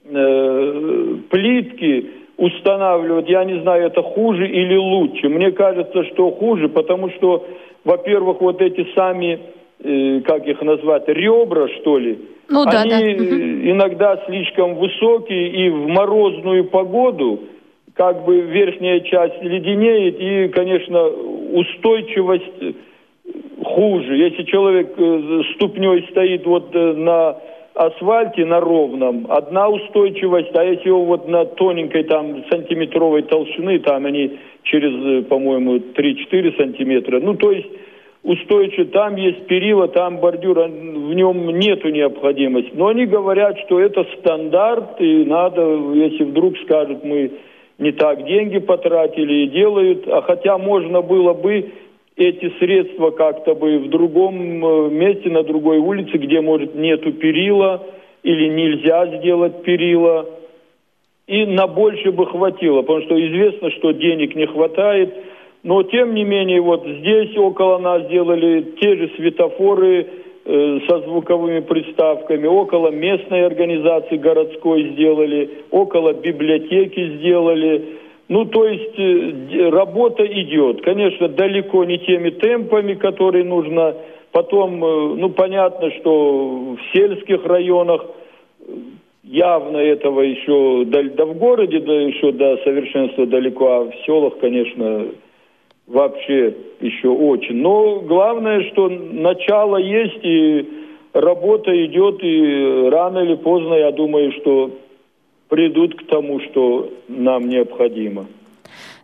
э, 0.06 1.16
плитки, 1.30 2.10
устанавливать, 2.38 3.30
я 3.30 3.46
не 3.46 3.62
знаю, 3.62 3.86
это 3.86 4.02
хуже 4.02 4.48
или 4.48 4.76
лучше. 4.76 5.30
Мне 5.30 5.52
кажется, 5.52 6.04
что 6.06 6.32
хуже, 6.32 6.68
потому 6.68 7.12
что, 7.12 7.46
во-первых, 7.86 8.42
вот 8.42 8.62
эти 8.62 8.88
сами, 8.96 9.40
э, 9.84 10.22
как 10.22 10.48
их 10.48 10.62
назвать, 10.64 11.08
ребра, 11.08 11.68
что 11.80 12.00
ли, 12.00 12.18
ну, 12.50 12.66
да, 12.66 12.82
они 12.82 12.92
да. 12.92 13.24
Э, 13.24 13.72
иногда 13.72 14.24
слишком 14.26 14.76
высокие, 14.76 15.50
и 15.50 15.70
в 15.70 15.88
морозную 15.88 16.66
погоду 16.66 17.42
как 17.94 18.26
бы 18.26 18.42
верхняя 18.42 19.02
часть 19.02 19.40
леденеет, 19.44 20.20
и, 20.20 20.48
конечно, 20.52 21.06
устойчивость 21.06 22.76
хуже. 23.64 24.18
Если 24.18 24.44
человек 24.44 24.94
э, 24.98 25.42
ступней 25.56 26.08
стоит 26.12 26.46
вот 26.46 26.70
э, 26.74 26.94
на 26.94 27.38
асфальте 27.76 28.46
на 28.46 28.60
ровном 28.60 29.28
одна 29.30 29.68
устойчивость, 29.70 30.56
а 30.56 30.64
если 30.64 30.90
его 30.90 31.06
вот 31.06 31.28
на 31.28 31.46
тоненькой 31.46 32.04
там 32.04 32.44
сантиметровой 32.50 33.24
толщины, 33.24 33.80
там 33.80 34.06
они 34.06 34.38
через, 34.64 34.94
э, 34.94 35.24
по-моему, 35.24 35.78
3-4 35.78 36.58
сантиметра, 36.58 37.20
ну 37.20 37.36
то 37.36 37.52
есть 37.52 37.68
устойчив, 38.24 38.92
там 38.92 39.16
есть 39.16 39.48
перила, 39.48 39.88
там 39.88 40.18
бордюр, 40.18 40.60
в 40.60 41.14
нем 41.14 41.48
нету 41.60 41.90
необходимости. 41.90 42.72
Но 42.74 42.88
они 42.88 43.06
говорят, 43.06 43.60
что 43.66 43.80
это 43.80 44.06
стандарт, 44.20 45.02
и 45.02 45.26
надо, 45.26 45.62
если 45.94 46.24
вдруг 46.24 46.58
скажут, 46.60 47.04
мы 47.04 47.32
не 47.80 47.92
так 47.92 48.26
деньги 48.26 48.60
потратили 48.60 49.44
и 49.44 49.48
делают, 49.48 50.08
а 50.08 50.22
хотя 50.22 50.58
можно 50.58 51.02
было 51.02 51.34
бы 51.34 51.72
эти 52.16 52.54
средства 52.60 53.12
как-то 53.12 53.56
бы 53.56 53.80
в 53.80 53.90
другом 53.90 54.66
э, 54.66 54.90
месте, 54.90 55.30
на 55.30 55.44
другой 55.44 55.78
улице, 55.80 56.18
где, 56.18 56.42
может, 56.42 56.76
нету 56.76 57.12
перила 57.14 57.84
или 58.22 58.50
нельзя 58.50 59.18
сделать 59.18 59.64
перила. 59.64 60.30
И 61.26 61.46
на 61.46 61.68
больше 61.68 62.12
бы 62.12 62.26
хватило, 62.28 62.82
потому 62.82 63.02
что 63.04 63.16
известно, 63.16 63.72
что 63.72 63.92
денег 63.92 64.36
не 64.36 64.46
хватает. 64.46 65.14
Но, 65.64 65.82
тем 65.84 66.14
не 66.14 66.26
менее, 66.26 66.62
вот 66.62 66.86
здесь 66.86 67.36
около 67.38 67.78
нас 67.80 68.04
сделали 68.04 68.74
те 68.82 68.96
же 68.96 69.10
светофоры 69.16 70.06
э, 70.46 70.80
со 70.88 71.00
звуковыми 71.00 71.62
приставками, 71.62 72.46
около 72.46 72.90
местной 72.90 73.46
организации 73.46 74.18
городской 74.18 74.92
сделали, 74.92 75.50
около 75.72 76.14
библиотеки 76.14 77.18
сделали 77.18 78.03
ну, 78.30 78.46
то 78.46 78.66
есть 78.66 78.98
э, 78.98 79.70
работа 79.70 80.26
идет. 80.26 80.82
Конечно, 80.82 81.28
далеко 81.28 81.84
не 81.84 82.00
теми 82.00 82.30
темпами, 82.30 82.94
которые 82.94 83.44
нужно. 83.44 83.96
Потом, 84.32 84.84
э, 84.84 85.16
ну, 85.16 85.30
понятно, 85.30 85.92
что 85.92 86.76
в 86.76 86.80
сельских 86.94 87.46
районах 87.46 88.06
явно 89.24 89.78
этого 89.78 90.22
еще, 90.22 90.86
да 90.86 91.26
в 91.26 91.38
городе, 91.38 91.80
да 91.80 91.94
еще 91.94 92.32
до 92.32 92.58
совершенства 92.64 93.26
далеко, 93.26 93.68
а 93.68 93.84
в 93.86 93.94
селах, 94.06 94.38
конечно, 94.40 95.08
вообще 95.88 96.56
еще 96.80 97.10
очень. 97.10 97.56
Но 97.56 98.00
главное, 98.02 98.64
что 98.72 98.90
начало 98.90 99.78
есть, 99.78 100.20
и 100.24 100.68
работа 101.14 101.72
идет, 101.86 102.24
и 102.24 102.90
рано 102.90 103.20
или 103.20 103.36
поздно, 103.36 103.76
я 103.76 103.92
думаю, 103.92 104.32
что 104.34 104.72
придут 105.54 105.94
к 106.02 106.08
тому, 106.08 106.40
что 106.40 106.90
нам 107.08 107.48
необходимо. 107.48 108.26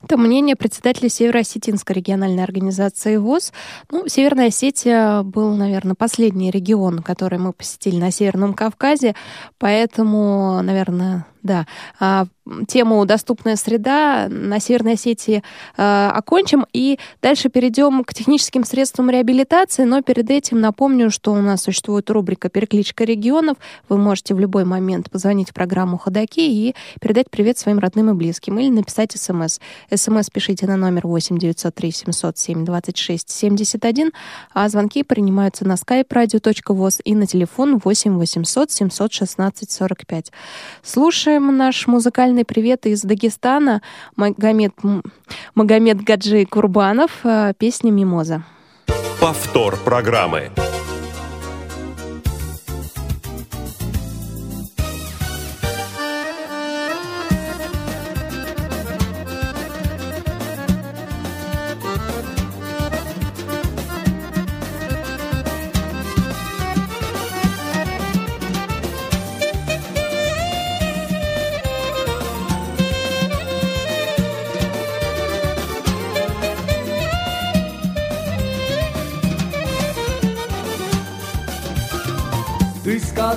Это 0.01 0.17
мнение 0.17 0.55
председателя 0.55 1.07
Северо-Осетинской 1.07 1.95
региональной 1.95 2.43
организации 2.43 3.17
ВОЗ. 3.17 3.53
Ну, 3.91 4.07
Северная 4.07 4.47
Осетия 4.47 5.21
был, 5.21 5.53
наверное, 5.55 5.93
последний 5.93 6.49
регион, 6.49 7.03
который 7.03 7.37
мы 7.37 7.53
посетили 7.53 7.97
на 7.97 8.09
Северном 8.09 8.55
Кавказе, 8.55 9.13
поэтому, 9.59 10.59
наверное, 10.63 11.27
да. 11.43 11.67
Тему 12.67 13.05
«Доступная 13.05 13.55
среда» 13.55 14.27
на 14.29 14.59
Северной 14.59 14.93
Осетии 14.93 15.43
э, 15.77 16.09
окончим. 16.13 16.65
И 16.73 16.99
дальше 17.21 17.49
перейдем 17.49 18.03
к 18.03 18.13
техническим 18.13 18.63
средствам 18.63 19.09
реабилитации. 19.09 19.83
Но 19.83 20.01
перед 20.01 20.29
этим 20.29 20.59
напомню, 20.59 21.11
что 21.11 21.33
у 21.33 21.41
нас 21.41 21.63
существует 21.63 22.09
рубрика 22.09 22.49
«Перекличка 22.49 23.03
регионов». 23.03 23.57
Вы 23.87 23.97
можете 23.97 24.33
в 24.33 24.39
любой 24.39 24.65
момент 24.65 25.09
позвонить 25.09 25.51
в 25.51 25.53
программу 25.53 25.97
«Ходоки» 25.97 26.39
и 26.39 26.75
передать 26.99 27.29
привет 27.29 27.57
своим 27.57 27.79
родным 27.79 28.09
и 28.09 28.13
близким. 28.13 28.57
Или 28.59 28.69
написать 28.69 29.11
смс. 29.11 29.59
СМС 29.93 30.29
пишите 30.29 30.67
на 30.67 30.77
номер 30.77 31.07
8 31.07 31.37
903 31.37 31.91
707 31.91 32.65
26 32.65 33.29
71. 33.29 34.11
А 34.53 34.69
звонки 34.69 35.03
принимаются 35.03 35.67
на 35.67 35.73
skype 35.73 36.07
radio.voz 36.07 37.01
и 37.03 37.15
на 37.15 37.27
телефон 37.27 37.79
8 37.83 38.17
800 38.17 38.71
716 38.71 39.71
45. 39.71 40.31
Слушаем 40.83 41.55
наш 41.55 41.87
музыкальный 41.87 42.38
специальный 42.39 42.45
привет 42.45 42.85
из 42.85 43.01
Дагестана. 43.01 43.81
Магомед, 44.15 44.73
Магомед 45.55 46.01
Гаджи 46.01 46.45
Курбанов. 46.45 47.11
Э, 47.23 47.53
песня 47.57 47.91
«Мимоза». 47.91 48.43
Повтор 49.19 49.77
программы. 49.83 50.51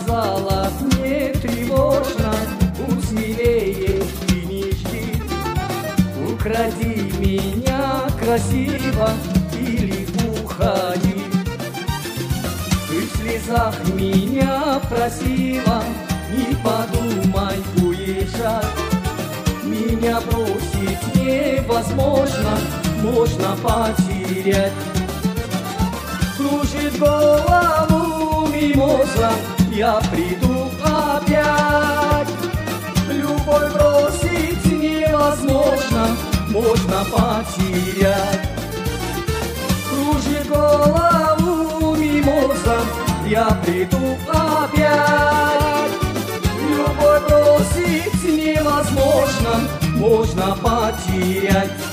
Сказала 0.03 0.69
мне 0.81 1.29
тревожно, 1.29 2.35
ты 4.27 4.35
не 4.47 4.71
жди. 4.73 5.23
Укради 6.33 7.13
меня 7.19 8.03
красиво 8.19 9.11
или 9.59 10.07
уходи. 10.43 11.25
Ты 12.89 13.01
в 13.01 13.17
слезах 13.17 13.75
меня 13.95 14.81
просила, 14.89 15.83
не 16.37 16.55
подумай 16.57 17.59
уезжать. 17.83 18.67
Меня 19.63 20.21
бросить 20.21 21.15
невозможно, 21.15 22.59
можно 23.03 23.57
потерять. 23.63 24.73
Кружит 26.37 26.99
голову 26.99 28.49
мимоза, 28.49 29.31
я 29.75 30.01
приду 30.11 30.71
опять. 30.85 32.29
Любовь 33.09 33.73
бросить 33.73 34.67
невозможно, 34.67 36.17
можно 36.49 37.05
потерять. 37.05 38.49
Кружит 39.89 40.49
голову 40.49 41.97
мимоза, 41.97 42.81
я 43.27 43.47
приду 43.65 44.19
опять. 44.29 45.93
Любовь 46.69 47.23
бросить 47.29 48.25
невозможно, 48.25 49.69
можно 49.97 50.57
потерять. 50.57 51.92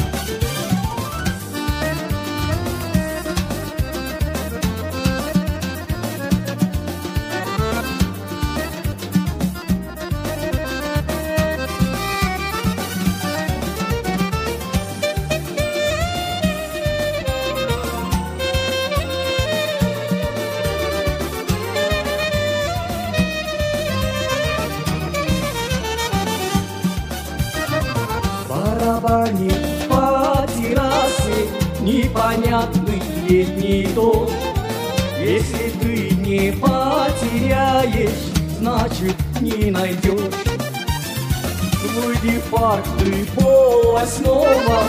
Не 39.49 39.71
найдешь. 39.71 40.33
Выйди 41.95 42.39
в 42.39 42.49
парк, 42.51 42.85
ты 42.99 43.25
пол 43.35 43.93
восьмого, 43.93 44.83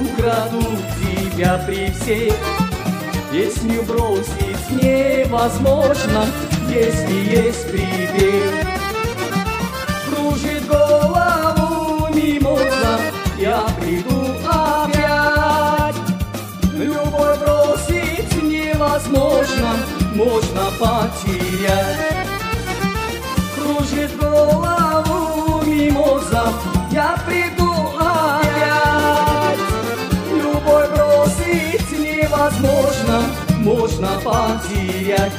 украдут 0.00 0.80
тебя 1.00 1.62
при 1.66 1.90
всех. 1.92 2.34
Песню 3.30 3.82
бросить 3.82 4.70
невозможно, 4.70 6.26
если 6.68 7.36
есть 7.36 7.70
прибег. 7.70 8.66
Кружит 10.08 10.66
голову 10.66 12.08
мимоза, 12.14 13.00
я 13.38 13.66
приду 13.80 14.26
невозможно, 18.96 19.76
можно 20.14 20.70
потерять. 20.78 22.25
Кружит 23.66 24.16
голову 24.16 25.64
мимоза, 25.66 26.52
я 26.92 27.16
приду 27.26 27.72
опять. 27.98 29.58
Любовь 30.30 30.88
бросить 30.94 31.90
невозможно, 31.98 33.22
можно 33.58 34.08
потерять. 34.22 35.32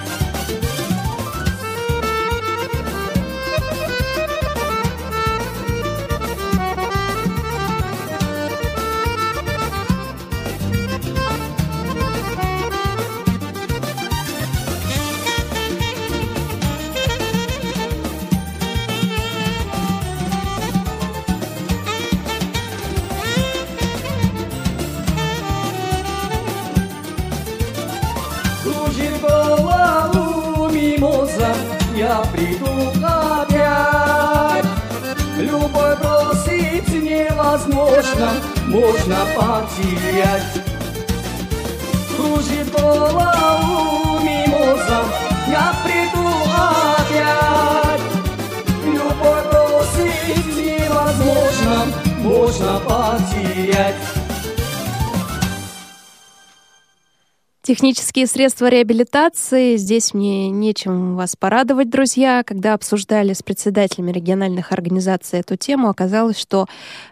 Невозможно, 36.90 38.32
можно 38.68 39.18
потерять. 39.36 40.44
Кружит 42.16 42.72
голову 42.72 44.20
мимоза, 44.20 45.04
я 45.48 45.74
приду 45.84 46.28
опять. 46.54 48.02
Любовь 48.86 49.46
бросить 49.52 50.56
невозможно, 50.58 51.86
можно 52.20 52.80
потерять. 52.80 54.17
Технические 57.68 58.28
средства 58.28 58.68
реабилитации. 58.68 59.76
Здесь 59.76 60.14
мне 60.14 60.50
нечем 60.50 61.18
вас 61.18 61.36
порадовать, 61.36 61.90
друзья. 61.90 62.44
Когда 62.46 62.74
обсуждали 62.74 63.34
с 63.34 63.44
председателями 63.44 64.14
региональных 64.14 64.72
организаций 64.72 65.42
эту 65.42 65.58
тему, 65.58 65.90
оказалось, 65.90 66.40
что 66.40 66.68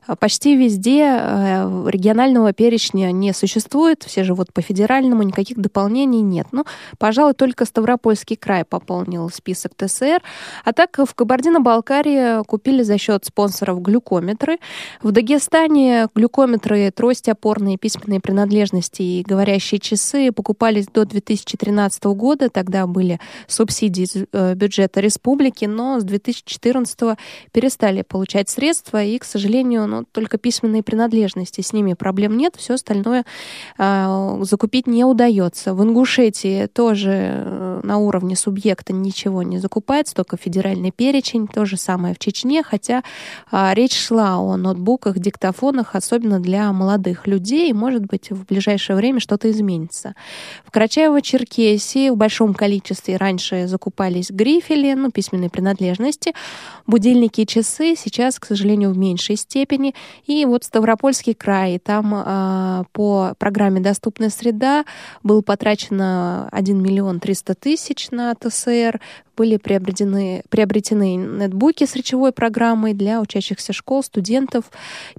э, 0.07 0.15
почти 0.17 0.55
везде 0.55 1.07
э, 1.09 1.89
регионального 1.89 2.53
перечня 2.53 3.11
не 3.11 3.33
существует. 3.33 4.03
Все 4.03 4.23
живут 4.23 4.53
по 4.53 4.61
федеральному, 4.61 5.23
никаких 5.23 5.57
дополнений 5.57 6.21
нет. 6.21 6.47
Ну, 6.53 6.63
пожалуй, 6.99 7.33
только 7.33 7.65
Ставропольский 7.65 8.37
край 8.37 8.63
пополнил 8.63 9.29
список 9.31 9.73
ТСР. 9.75 10.23
А 10.63 10.71
так 10.71 10.97
в 10.99 11.13
Кабардино-Балкарии 11.15 12.45
купили 12.45 12.81
за 12.83 12.97
счет 12.97 13.25
спонсоров 13.25 13.81
глюкометры. 13.81 14.59
В 15.01 15.11
Дагестане 15.11 16.07
глюкометры, 16.15 16.91
трости 16.91 17.29
опорные, 17.29 17.77
письменные 17.77 18.21
принадлежности 18.21 19.01
и 19.01 19.21
говорящие 19.27 19.81
часы 19.81 20.31
покупались 20.45 20.85
до 20.85 21.05
2013 21.05 22.03
года, 22.03 22.49
тогда 22.49 22.85
были 22.85 23.19
субсидии 23.47 24.27
э, 24.31 24.53
бюджета 24.53 24.99
республики, 24.99 25.65
но 25.65 25.99
с 25.99 26.03
2014 26.03 27.17
перестали 27.51 28.03
получать 28.03 28.47
средства, 28.47 29.03
и, 29.03 29.17
к 29.17 29.23
сожалению, 29.23 29.87
ну, 29.87 30.05
только 30.11 30.37
письменные 30.37 30.83
принадлежности, 30.83 31.61
с 31.61 31.73
ними 31.73 31.95
проблем 31.95 32.37
нет, 32.37 32.53
все 32.57 32.75
остальное 32.75 33.25
э, 33.79 34.37
закупить 34.41 34.85
не 34.85 35.03
удается. 35.03 35.73
В 35.73 35.81
Ингушетии 35.81 36.67
тоже 36.67 37.11
э, 37.11 37.79
на 37.81 37.97
уровне 37.97 38.35
субъекта 38.35 38.93
ничего 38.93 39.41
не 39.41 39.57
закупается, 39.57 40.13
только 40.13 40.37
федеральный 40.37 40.91
перечень, 40.91 41.47
то 41.47 41.65
же 41.65 41.75
самое 41.75 42.13
в 42.13 42.19
Чечне, 42.19 42.61
хотя 42.61 43.01
э, 43.51 43.73
речь 43.73 43.97
шла 43.97 44.37
о 44.37 44.57
ноутбуках, 44.57 45.17
диктофонах, 45.17 45.95
особенно 45.95 46.39
для 46.39 46.71
молодых 46.71 47.25
людей, 47.25 47.73
может 47.73 48.05
быть, 48.05 48.29
в 48.29 48.45
ближайшее 48.45 48.95
время 48.95 49.19
что-то 49.19 49.49
изменится. 49.49 50.13
В 50.65 50.71
Карачаево-Черкесии 50.71 52.09
в 52.09 52.17
большом 52.17 52.53
количестве 52.53 53.17
раньше 53.17 53.67
закупались 53.67 54.31
грифели, 54.31 54.93
ну, 54.93 55.11
письменные 55.11 55.49
принадлежности, 55.49 56.33
будильники 56.87 57.41
и 57.41 57.47
часы, 57.47 57.95
сейчас, 57.97 58.39
к 58.39 58.45
сожалению, 58.45 58.91
в 58.91 58.97
меньшей 58.97 59.35
степени. 59.35 59.93
И 60.25 60.45
вот 60.45 60.63
Ставропольский 60.63 61.33
край, 61.33 61.79
там 61.79 62.13
э, 62.15 62.83
по 62.91 63.33
программе 63.37 63.79
«Доступная 63.79 64.29
среда» 64.29 64.85
было 65.23 65.41
потрачено 65.41 66.49
1 66.51 66.81
миллион 66.81 67.19
300 67.19 67.55
тысяч 67.55 68.09
на 68.11 68.33
ТСР, 68.35 68.99
были 69.35 69.57
приобретены, 69.57 70.43
приобретены 70.49 71.15
нетбуки 71.15 71.85
с 71.85 71.95
речевой 71.95 72.31
программой 72.31 72.93
для 72.93 73.21
учащихся 73.21 73.73
школ, 73.73 74.03
студентов, 74.03 74.65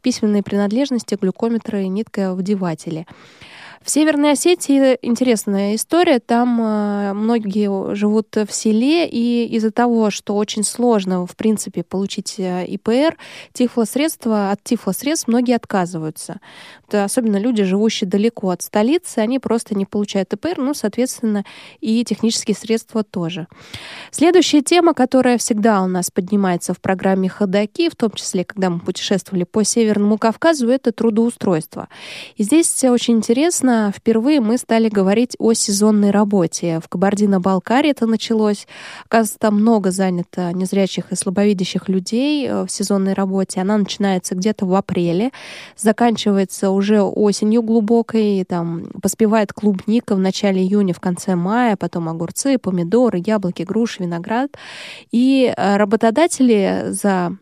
письменные 0.02 0.42
принадлежности, 0.42 1.16
глюкометры 1.20 1.84
и 1.84 1.88
нитковдеватели. 1.88 3.06
В 3.86 3.90
Северной 3.90 4.32
Осетии 4.32 4.98
интересная 5.00 5.76
история. 5.76 6.18
Там 6.18 6.60
э, 6.60 7.12
многие 7.12 7.94
живут 7.94 8.34
в 8.34 8.52
селе, 8.52 9.08
и 9.08 9.46
из-за 9.54 9.70
того, 9.70 10.10
что 10.10 10.34
очень 10.34 10.64
сложно, 10.64 11.24
в 11.24 11.36
принципе, 11.36 11.84
получить 11.84 12.34
э, 12.38 12.66
ИПР, 12.66 13.16
тифлосредства, 13.52 14.50
от 14.50 14.64
тифлосредств 14.64 15.28
многие 15.28 15.54
отказываются. 15.54 16.40
Это 16.88 17.04
особенно 17.04 17.36
люди, 17.36 17.62
живущие 17.62 18.10
далеко 18.10 18.50
от 18.50 18.62
столицы, 18.62 19.20
они 19.20 19.38
просто 19.38 19.76
не 19.76 19.86
получают 19.86 20.32
ИПР, 20.32 20.58
ну, 20.58 20.74
соответственно, 20.74 21.44
и 21.80 22.04
технические 22.04 22.56
средства 22.56 23.04
тоже. 23.04 23.46
Следующая 24.10 24.62
тема, 24.62 24.94
которая 24.94 25.38
всегда 25.38 25.80
у 25.82 25.86
нас 25.86 26.10
поднимается 26.10 26.74
в 26.74 26.80
программе 26.80 27.28
«Ходоки», 27.28 27.88
в 27.88 27.94
том 27.94 28.10
числе, 28.10 28.44
когда 28.44 28.68
мы 28.68 28.80
путешествовали 28.80 29.44
по 29.44 29.62
Северному 29.62 30.18
Кавказу, 30.18 30.68
это 30.70 30.90
трудоустройство. 30.90 31.88
И 32.34 32.42
здесь 32.42 32.82
очень 32.82 33.18
интересно, 33.18 33.75
впервые 33.94 34.40
мы 34.40 34.58
стали 34.58 34.88
говорить 34.88 35.36
о 35.38 35.52
сезонной 35.52 36.10
работе. 36.10 36.80
В 36.84 36.88
Кабардино-Балкарии 36.88 37.90
это 37.90 38.06
началось. 38.06 38.66
Оказывается, 39.04 39.38
там 39.38 39.60
много 39.60 39.90
занято 39.90 40.52
незрячих 40.52 41.12
и 41.12 41.16
слабовидящих 41.16 41.88
людей 41.88 42.46
э, 42.46 42.64
в 42.64 42.70
сезонной 42.70 43.14
работе. 43.14 43.60
Она 43.60 43.78
начинается 43.78 44.34
где-то 44.34 44.66
в 44.66 44.74
апреле, 44.74 45.30
заканчивается 45.76 46.70
уже 46.70 47.02
осенью 47.02 47.62
глубокой, 47.62 48.44
там 48.44 48.86
поспевает 49.02 49.52
клубника 49.52 50.14
в 50.14 50.18
начале 50.18 50.62
июня, 50.62 50.94
в 50.94 51.00
конце 51.00 51.34
мая, 51.34 51.76
потом 51.76 52.08
огурцы, 52.08 52.58
помидоры, 52.58 53.22
яблоки, 53.24 53.62
груши, 53.62 54.02
виноград. 54.02 54.50
И 55.10 55.52
э, 55.56 55.76
работодатели 55.76 56.86
за 56.88 57.36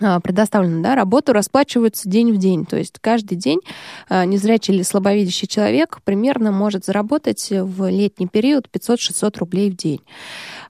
а, 0.00 0.20
предоставленную 0.20 0.82
да, 0.82 0.94
работу 0.94 1.32
расплачиваются 1.32 2.08
день 2.08 2.32
в 2.32 2.38
день. 2.38 2.64
То 2.64 2.76
есть 2.76 2.98
каждый 3.00 3.36
день 3.36 3.60
а, 4.08 4.24
незрячий 4.24 4.74
или 4.74 4.82
слабовидящий 4.82 5.46
человек 5.46 6.00
примерно 6.04 6.50
может 6.50 6.84
заработать 6.84 7.48
в 7.50 7.88
летний 7.90 8.26
период 8.26 8.68
500-600 8.72 9.38
рублей 9.38 9.70
в 9.70 9.76
день. 9.76 10.00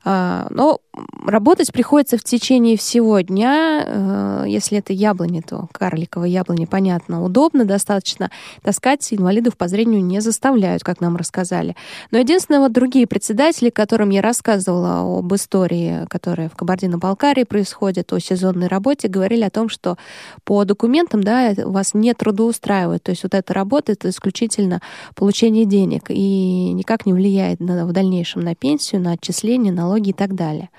А, 0.05 0.47
но 0.51 0.81
работать 1.25 1.73
приходится 1.73 2.19
в 2.19 2.25
течение 2.25 2.77
всего 2.77 3.21
дня. 3.21 3.85
Э, 3.87 4.45
если 4.47 4.79
это 4.79 4.93
яблони, 4.93 5.41
то 5.41 5.69
карликовые 5.73 6.33
яблони, 6.33 6.65
понятно, 6.65 7.23
удобно 7.25 7.65
достаточно. 7.65 8.31
Таскать 8.63 9.13
инвалидов 9.13 9.57
по 9.57 9.69
зрению 9.69 10.05
не 10.05 10.21
заставляют, 10.21 10.83
как 10.83 11.01
нам 11.01 11.17
рассказали. 11.17 11.77
Но 12.11 12.19
единственное, 12.19 12.61
вот 12.61 12.73
другие 12.73 13.07
председатели, 13.07 13.71
которым 13.71 14.11
я 14.11 14.23
рассказывала 14.23 15.19
об 15.19 15.35
истории, 15.35 16.07
которая 16.09 16.49
в 16.49 16.57
Кабардино-Балкарии 16.57 17.45
происходит, 17.45 18.13
о 18.13 18.19
сезонной 18.19 18.67
работе, 18.67 19.09
говорили 19.09 19.45
о 19.45 19.51
том, 19.51 19.69
что 19.69 19.97
по 20.45 20.65
документам 20.65 21.23
да, 21.23 21.55
вас 21.65 21.95
не 21.95 22.13
трудоустраивают. 22.15 23.03
То 23.03 23.11
есть 23.11 23.23
вот 23.23 23.35
эта 23.35 23.55
работа— 23.55 23.93
это 23.93 24.11
исключительно 24.11 24.81
получение 25.15 25.65
денег 25.65 26.05
и 26.09 26.73
никак 26.73 27.07
не 27.07 27.13
влияет 27.13 27.61
на, 27.61 27.87
в 27.87 27.93
дальнейшем 27.93 28.43
на 28.43 28.55
пенсию, 28.55 29.01
на 29.01 29.13
отчисления, 29.13 29.73
налоги 29.93 30.11
и 30.11 30.13
так 30.13 30.35
далее. 30.35 30.71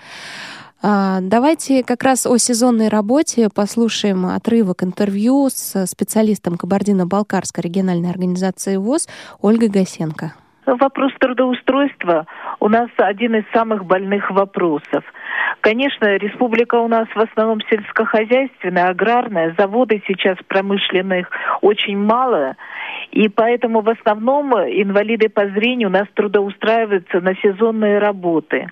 А, 0.82 1.20
давайте 1.22 1.84
как 1.84 2.04
раз 2.04 2.26
о 2.26 2.38
сезонной 2.38 2.90
работе 2.90 3.50
послушаем 3.50 4.26
отрывок 4.26 4.84
интервью 4.84 5.50
с 5.50 5.86
специалистом 5.86 6.58
Кабардино-Балкарской 6.58 7.64
региональной 7.64 8.10
организации 8.10 8.76
ВОЗ 8.76 9.08
Ольгой 9.42 9.70
Гасенко. 9.70 10.34
Вопрос 10.66 11.12
трудоустройства 11.20 12.26
у 12.60 12.70
нас 12.70 12.90
один 12.98 13.36
из 13.36 13.44
самых 13.54 13.86
больных 13.86 14.32
вопросов. 14.32 15.04
Конечно, 15.60 16.16
республика 16.16 16.76
у 16.76 16.88
нас 16.88 17.08
в 17.14 17.20
основном 17.20 17.60
сельскохозяйственная, 17.70 18.90
аграрная, 18.90 19.54
заводы 19.58 20.02
сейчас 20.08 20.38
промышленных 20.48 21.30
очень 21.62 21.98
мало, 21.98 22.56
и 23.12 23.28
поэтому 23.28 23.82
в 23.82 23.90
основном 23.90 24.54
инвалиды 24.54 25.30
по 25.30 25.48
зрению 25.48 25.90
у 25.90 25.92
нас 25.92 26.08
трудоустраиваются 26.14 27.20
на 27.20 27.36
сезонные 27.36 28.00
работы. 28.00 28.68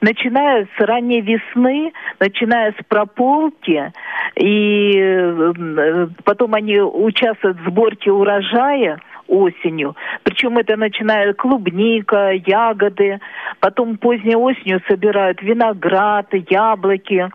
Начиная 0.00 0.66
с 0.76 0.80
ранней 0.80 1.20
весны, 1.20 1.92
начиная 2.18 2.72
с 2.72 2.84
прополки, 2.88 3.92
и 4.36 4.92
э, 4.96 6.06
потом 6.24 6.54
они 6.54 6.80
участвуют 6.80 7.58
в 7.60 7.70
сборке 7.70 8.10
урожая, 8.10 9.00
осенью. 9.28 9.96
Причем 10.22 10.58
это 10.58 10.76
начинает 10.76 11.36
клубника, 11.36 12.32
ягоды, 12.32 13.20
потом 13.60 13.96
поздней 13.96 14.36
осенью 14.36 14.80
собирают 14.88 15.42
виноград, 15.42 16.28
яблоки. 16.50 17.30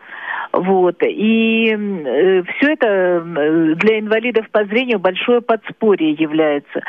Вот. 0.52 1.02
И 1.02 1.74
э, 1.74 2.42
все 2.42 2.72
это 2.72 2.86
э, 2.86 3.74
для 3.76 4.00
инвалидов 4.00 4.46
по 4.50 4.64
зрению 4.64 4.98
большое 4.98 5.40
подспорье 5.40 6.12
является. 6.12 6.82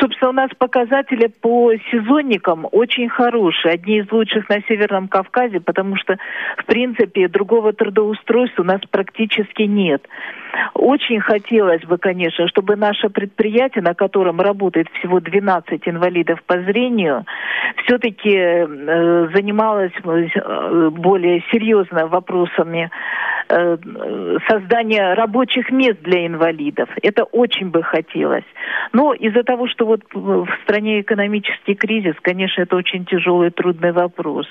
Собственно, 0.00 0.30
у 0.30 0.34
нас 0.34 0.50
показатели 0.58 1.28
по 1.28 1.72
сезонникам 1.92 2.66
очень 2.72 3.08
хорошие. 3.08 3.74
Одни 3.74 3.98
из 3.98 4.10
лучших 4.10 4.48
на 4.48 4.60
Северном 4.62 5.06
Кавказе, 5.06 5.60
потому 5.60 5.96
что, 5.96 6.16
в 6.56 6.64
принципе, 6.64 7.28
другого 7.28 7.72
трудоустройства 7.72 8.62
у 8.62 8.66
нас 8.66 8.80
практически 8.90 9.62
нет. 9.62 10.04
Очень 10.74 11.20
хотелось 11.20 11.82
бы, 11.84 11.98
конечно, 11.98 12.48
чтобы 12.48 12.76
наше 12.76 13.08
предприятие, 13.08 13.82
на 13.82 13.94
котором 13.94 14.40
работает 14.40 14.88
всего 14.98 15.20
12 15.20 15.80
инвалидов 15.86 16.42
по 16.46 16.60
зрению, 16.62 17.24
все-таки 17.84 18.34
э, 18.34 19.28
занималось 19.34 19.92
э, 20.04 20.90
более 20.90 21.42
серьезно 21.50 22.06
вопросами 22.06 22.90
создания 23.48 25.14
рабочих 25.14 25.70
мест 25.70 26.00
для 26.02 26.26
инвалидов. 26.26 26.88
Это 27.02 27.24
очень 27.24 27.70
бы 27.70 27.82
хотелось. 27.82 28.44
Но 28.92 29.12
из-за 29.12 29.42
того, 29.42 29.66
что 29.68 29.86
вот 29.86 30.00
в 30.12 30.48
стране 30.62 31.00
экономический 31.00 31.74
кризис, 31.74 32.14
конечно, 32.22 32.62
это 32.62 32.76
очень 32.76 33.04
тяжелый, 33.04 33.50
трудный 33.50 33.92
вопрос. 33.92 34.46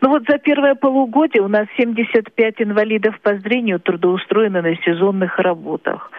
Но 0.00 0.08
вот 0.08 0.24
за 0.28 0.38
первое 0.38 0.74
полугодие 0.74 1.42
у 1.42 1.48
нас 1.48 1.66
75 1.76 2.54
инвалидов 2.58 3.18
по 3.20 3.36
зрению 3.38 3.80
трудоустроены 3.80 4.62
на 4.62 4.76
сезонных 4.76 5.38
работах. 5.38 6.10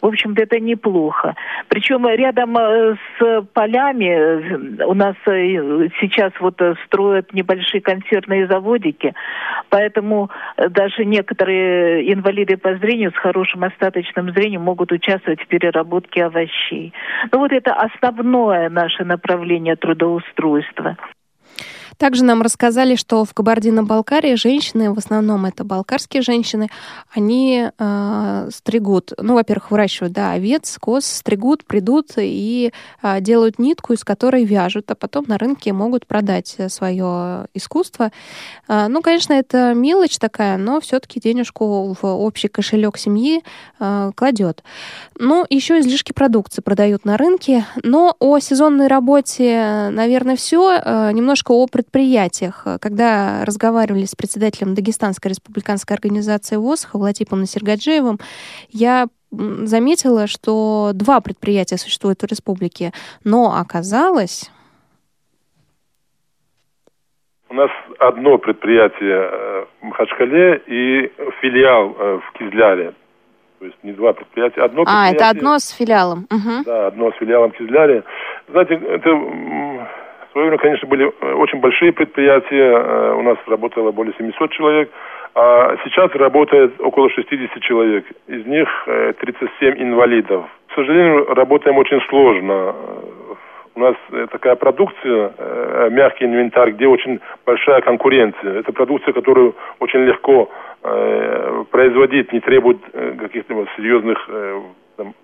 В 0.00 0.06
общем-то, 0.06 0.42
это 0.42 0.60
неплохо. 0.60 1.34
Причем 1.68 2.06
рядом 2.06 2.56
э, 2.56 2.96
с 3.18 3.42
полями 3.52 4.06
э, 4.06 4.84
у 4.84 4.94
нас 4.94 5.16
э, 5.26 5.88
сейчас 6.00 6.32
вот 6.40 6.60
строят 6.86 7.32
небольшие 7.32 7.80
консервные 7.80 8.46
заводики, 8.46 9.14
поэтому 9.70 10.30
даже 10.56 11.04
некоторые 11.04 12.12
инвалиды 12.12 12.56
по 12.56 12.76
зрению 12.76 13.12
с 13.12 13.16
хорошим 13.16 13.64
остаточным 13.64 14.30
зрением 14.32 14.62
могут 14.62 14.92
участвовать 14.92 15.40
в 15.40 15.46
переработке 15.46 16.24
овощей. 16.24 16.92
Ну 17.32 17.38
вот 17.38 17.52
это 17.52 17.72
основное 17.72 18.68
наше 18.70 19.04
направление 19.04 19.76
трудоустройства. 19.76 20.96
Также 21.98 22.24
нам 22.24 22.42
рассказали, 22.42 22.96
что 22.96 23.24
в 23.24 23.34
Кабардино-Балкарии 23.34 24.34
женщины, 24.34 24.92
в 24.92 24.98
основном 24.98 25.46
это 25.46 25.64
балкарские 25.64 26.22
женщины, 26.22 26.68
они 27.14 27.70
э, 27.76 28.48
стригут, 28.52 29.12
ну, 29.18 29.34
во-первых, 29.34 29.70
выращивают, 29.70 30.12
да, 30.12 30.32
овец, 30.32 30.76
коз, 30.80 31.04
стригут, 31.06 31.64
придут 31.64 32.12
и 32.16 32.72
э, 33.02 33.20
делают 33.20 33.58
нитку, 33.58 33.92
из 33.92 34.04
которой 34.04 34.44
вяжут, 34.44 34.90
а 34.90 34.94
потом 34.94 35.24
на 35.28 35.38
рынке 35.38 35.72
могут 35.72 36.06
продать 36.06 36.56
свое 36.68 37.46
искусство. 37.54 38.10
Э, 38.68 38.86
ну, 38.88 39.02
конечно, 39.02 39.32
это 39.32 39.74
мелочь 39.74 40.18
такая, 40.18 40.56
но 40.56 40.80
все-таки 40.80 41.20
денежку 41.20 41.96
в 42.00 42.06
общий 42.06 42.48
кошелек 42.48 42.98
семьи 42.98 43.42
э, 43.80 44.12
кладет. 44.14 44.62
Ну, 45.18 45.44
еще 45.48 45.78
излишки 45.80 46.12
продукции 46.12 46.60
продают 46.60 47.04
на 47.04 47.16
рынке, 47.16 47.66
но 47.82 48.16
о 48.18 48.38
сезонной 48.38 48.88
работе, 48.88 49.88
наверное, 49.90 50.36
все. 50.36 50.80
Э, 50.84 51.10
немножко 51.12 51.52
о 51.52 51.66
предприятиях. 51.84 52.66
Когда 52.80 53.44
разговаривали 53.44 54.04
с 54.04 54.14
председателем 54.14 54.74
Дагестанской 54.74 55.30
республиканской 55.30 55.94
организации 55.94 56.56
ВОЗ 56.56 56.84
Хавлатипом 56.84 57.40
Насергаджиевым, 57.40 58.18
я 58.70 59.06
заметила, 59.30 60.26
что 60.26 60.92
два 60.94 61.20
предприятия 61.20 61.76
существуют 61.76 62.22
в 62.22 62.26
республике, 62.26 62.92
но 63.24 63.56
оказалось... 63.58 64.50
У 67.48 67.54
нас 67.54 67.70
одно 68.00 68.38
предприятие 68.38 69.30
э, 69.30 69.64
в 69.80 69.84
Махачкале 69.84 70.62
и 70.66 71.12
филиал 71.40 71.94
э, 71.96 72.18
в 72.18 72.38
Кизляре. 72.38 72.94
То 73.60 73.66
есть 73.66 73.78
не 73.84 73.92
два 73.92 74.12
предприятия, 74.12 74.62
одно 74.62 74.82
а, 74.82 74.84
предприятие. 74.84 75.16
это 75.16 75.28
одно 75.28 75.58
с 75.58 75.70
филиалом. 75.70 76.26
Угу. 76.30 76.64
Да, 76.66 76.88
одно 76.88 77.12
с 77.12 77.14
филиалом 77.14 77.52
Кизляре. 77.52 78.02
Знаете, 78.48 78.74
это 78.74 79.10
свое 80.34 80.48
время, 80.48 80.58
конечно, 80.58 80.88
были 80.88 81.04
очень 81.34 81.60
большие 81.60 81.92
предприятия. 81.92 83.14
У 83.14 83.22
нас 83.22 83.38
работало 83.46 83.92
более 83.92 84.14
700 84.18 84.50
человек. 84.50 84.90
А 85.34 85.76
сейчас 85.84 86.12
работает 86.14 86.74
около 86.80 87.08
60 87.10 87.60
человек. 87.62 88.04
Из 88.26 88.44
них 88.46 88.68
37 89.20 89.82
инвалидов. 89.82 90.44
К 90.68 90.74
сожалению, 90.74 91.26
работаем 91.34 91.78
очень 91.78 92.00
сложно. 92.08 92.74
У 93.76 93.80
нас 93.80 93.96
такая 94.30 94.54
продукция, 94.54 95.32
мягкий 95.90 96.26
инвентарь, 96.26 96.72
где 96.72 96.86
очень 96.86 97.20
большая 97.44 97.80
конкуренция. 97.80 98.60
Это 98.60 98.72
продукция, 98.72 99.12
которую 99.12 99.56
очень 99.80 100.04
легко 100.04 100.48
э, 100.84 101.64
производить, 101.70 102.32
не 102.32 102.38
требует 102.40 102.78
каких-то 103.18 103.66
серьезных 103.76 104.18
э, 104.28 104.60
там, 104.96 105.14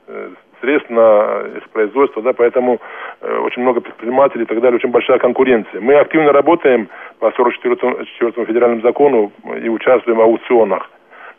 средств 0.61 0.90
на 0.90 1.42
их 1.56 1.68
производство, 1.70 2.22
да, 2.22 2.32
поэтому 2.32 2.80
э, 3.20 3.38
очень 3.38 3.62
много 3.62 3.80
предпринимателей 3.80 4.44
и 4.44 4.46
так 4.46 4.61
далее, 4.61 4.76
очень 4.76 4.90
большая 4.90 5.18
конкуренция. 5.18 5.80
Мы 5.80 5.94
активно 5.94 6.32
работаем 6.32 6.88
по 7.18 7.26
44-му 7.26 8.44
федеральному 8.44 8.82
закону 8.82 9.32
и 9.62 9.68
участвуем 9.68 10.18
в 10.18 10.22
аукционах. 10.22 10.90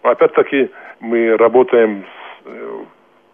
Но 0.04 0.10
опять-таки 0.10 0.70
мы 1.00 1.38
работаем 1.38 2.04
с, 2.04 2.48
э, 2.48 2.80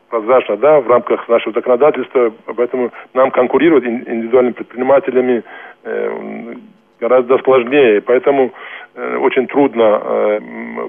прозрачно, 0.09 0.57
да, 0.57 0.79
в 0.79 0.87
рамках 0.87 1.27
нашего 1.27 1.53
законодательства, 1.53 2.31
поэтому 2.55 2.91
нам 3.13 3.31
конкурировать 3.31 3.85
индивидуальными 3.85 4.53
предпринимателями 4.53 5.43
э, 5.83 6.55
гораздо 6.99 7.37
сложнее, 7.39 8.01
поэтому 8.01 8.51
э, 8.95 9.17
очень 9.17 9.47
трудно 9.47 10.01
э, 10.03 10.39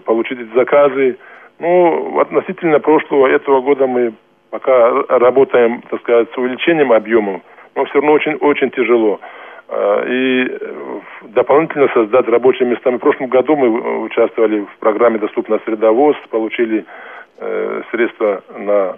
получить 0.04 0.40
эти 0.40 0.54
заказы. 0.54 1.18
Ну, 1.58 2.20
относительно 2.20 2.78
прошлого 2.78 3.26
этого 3.26 3.60
года 3.60 3.86
мы 3.86 4.12
пока 4.50 4.90
работаем, 5.08 5.82
так 5.90 6.00
сказать, 6.00 6.28
с 6.32 6.38
увеличением 6.38 6.92
объемов, 6.92 7.42
но 7.74 7.84
все 7.84 7.94
равно 7.94 8.12
очень, 8.12 8.34
очень 8.34 8.70
тяжело. 8.70 9.20
А, 9.68 10.04
и 10.06 10.58
дополнительно 11.28 11.88
создать 11.92 12.26
рабочие 12.28 12.68
места. 12.68 12.90
В 12.90 12.98
прошлом 12.98 13.28
году 13.28 13.56
мы 13.56 14.02
участвовали 14.04 14.60
в 14.60 14.78
программе 14.78 15.18
«Доступная 15.18 15.60
среда 15.64 15.92
ВОЗ», 15.92 16.16
получили 16.30 16.84
э, 17.38 17.82
средства 17.90 18.42
на 18.56 18.96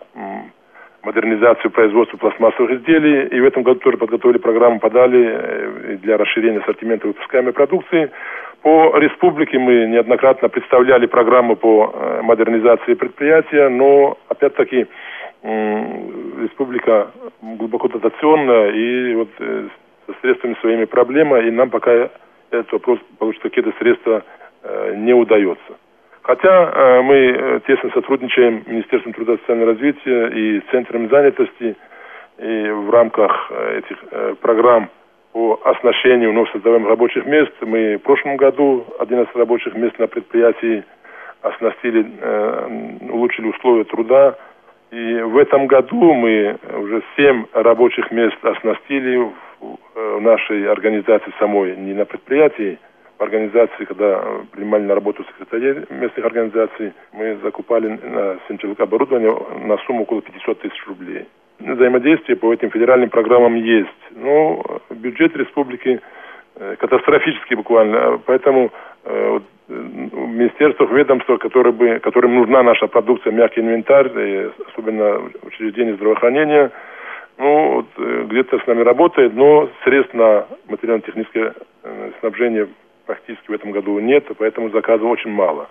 модернизацию 1.02 1.70
производства 1.70 2.16
пластмассовых 2.18 2.70
изделий. 2.72 3.28
И 3.28 3.40
в 3.40 3.44
этом 3.44 3.62
году 3.62 3.80
тоже 3.80 3.96
подготовили 3.96 4.38
программу, 4.38 4.78
подали 4.78 5.28
э, 5.32 5.96
для 6.02 6.16
расширения 6.16 6.60
ассортимента 6.60 7.08
выпускаемой 7.08 7.52
продукции. 7.52 8.10
По 8.62 8.96
республике 8.98 9.58
мы 9.58 9.86
неоднократно 9.86 10.48
представляли 10.48 11.06
программу 11.06 11.56
по 11.56 11.92
э, 11.92 12.20
модернизации 12.22 12.94
предприятия, 12.94 13.68
но 13.68 14.18
опять-таки 14.28 14.86
республика 15.42 17.10
глубоко 17.40 17.88
дотационная 17.88 18.70
и 18.72 19.14
вот 19.14 19.28
э, 19.38 19.68
со 20.06 20.14
средствами 20.20 20.56
своими 20.60 20.84
проблема, 20.84 21.38
и 21.38 21.50
нам 21.50 21.70
пока 21.70 22.10
этот 22.50 22.72
вопрос 22.72 22.98
получить 23.18 23.42
какие-то 23.42 23.72
средства 23.78 24.22
э, 24.62 24.94
не 24.96 25.14
удается. 25.14 25.78
Хотя 26.22 26.70
э, 26.70 27.02
мы 27.02 27.60
тесно 27.66 27.90
сотрудничаем 27.92 28.64
с 28.64 28.66
Министерством 28.66 29.12
труда 29.12 29.34
и 29.34 29.38
социального 29.38 29.72
развития 29.72 30.26
и 30.28 30.60
Центром 30.70 31.08
занятости, 31.08 31.76
и 32.38 32.70
в 32.70 32.90
рамках 32.90 33.52
этих 33.52 33.98
программ 34.40 34.88
по 35.32 35.60
оснащению 35.64 36.30
вновь 36.30 36.50
создаваемых 36.52 36.88
рабочих 36.88 37.26
мест. 37.26 37.52
Мы 37.60 37.96
в 37.96 38.02
прошлом 38.02 38.38
году 38.38 38.86
11 38.98 39.36
рабочих 39.36 39.74
мест 39.74 39.98
на 39.98 40.06
предприятии 40.06 40.82
оснастили, 41.42 42.06
улучшили 43.10 43.48
условия 43.48 43.84
труда, 43.84 44.38
и 44.90 45.20
в 45.22 45.36
этом 45.38 45.66
году 45.66 46.14
мы 46.14 46.58
уже 46.76 47.02
семь 47.16 47.44
рабочих 47.52 48.10
мест 48.10 48.36
оснастили 48.42 49.16
в, 49.16 49.32
э, 49.94 50.18
нашей 50.20 50.68
организации 50.68 51.32
самой, 51.38 51.76
не 51.76 51.94
на 51.94 52.04
предприятии, 52.04 52.78
в 53.18 53.22
организации, 53.22 53.84
когда 53.84 54.24
принимали 54.50 54.84
на 54.84 54.94
работу 54.94 55.24
секретарей 55.24 55.84
местных 55.90 56.24
организаций, 56.24 56.92
мы 57.12 57.36
закупали 57.42 57.88
на 57.88 58.38
Сенчелок 58.48 58.80
оборудование 58.80 59.36
на 59.62 59.76
сумму 59.84 60.02
около 60.02 60.22
500 60.22 60.60
тысяч 60.60 60.86
рублей. 60.86 61.26
Взаимодействие 61.58 62.36
по 62.36 62.52
этим 62.52 62.70
федеральным 62.70 63.10
программам 63.10 63.54
есть, 63.56 63.90
но 64.12 64.80
бюджет 64.88 65.36
республики 65.36 66.00
э, 66.60 66.76
катастрофический 66.76 67.56
буквально, 67.56 68.20
поэтому 68.24 68.70
э, 69.04 69.40
в 69.68 70.28
министерствах, 70.28 70.90
ведомствах, 70.90 71.40
бы, 71.72 72.00
которым 72.00 72.34
нужна 72.34 72.62
наша 72.62 72.86
продукция, 72.86 73.32
мягкий 73.32 73.60
инвентарь, 73.60 74.10
и 74.18 74.50
особенно 74.70 75.30
учреждения 75.42 75.94
здравоохранения, 75.94 76.70
ну, 77.38 77.74
вот, 77.74 77.86
э, 77.96 78.24
где-то 78.28 78.58
с 78.58 78.66
нами 78.66 78.82
работает, 78.82 79.34
но 79.34 79.70
средств 79.84 80.14
на 80.14 80.46
материально-техническое 80.68 81.54
э, 81.82 82.10
снабжение 82.20 82.68
практически 83.06 83.50
в 83.50 83.54
этом 83.54 83.70
году 83.70 83.98
нет, 83.98 84.24
поэтому 84.38 84.70
заказов 84.70 85.08
очень 85.08 85.30
мало. 85.30 85.68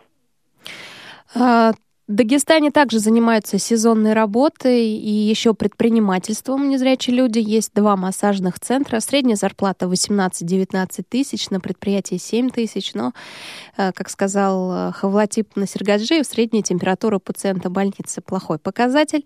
Дагестане 2.10 2.72
также 2.72 2.98
занимаются 2.98 3.60
сезонной 3.60 4.14
работой 4.14 4.84
и 4.84 5.12
еще 5.12 5.54
предпринимательством 5.54 6.68
незрячие 6.68 7.16
люди. 7.16 7.38
Есть 7.38 7.72
два 7.76 7.96
массажных 7.96 8.60
центра. 8.60 9.00
Средняя 9.00 9.36
зарплата 9.36 9.86
18-19 9.86 11.06
тысяч, 11.08 11.52
на 11.52 11.60
предприятии 11.60 12.18
7 12.18 12.50
тысяч. 12.50 12.96
Но, 12.96 13.14
э, 13.78 13.92
как 13.92 14.10
сказал 14.10 14.90
э, 14.90 14.92
Хавлатип 14.94 15.56
Насергаджиев, 15.56 16.26
средняя 16.26 16.64
температура 16.64 17.20
пациента 17.20 17.70
больницы 17.70 18.22
плохой 18.22 18.58
показатель. 18.58 19.24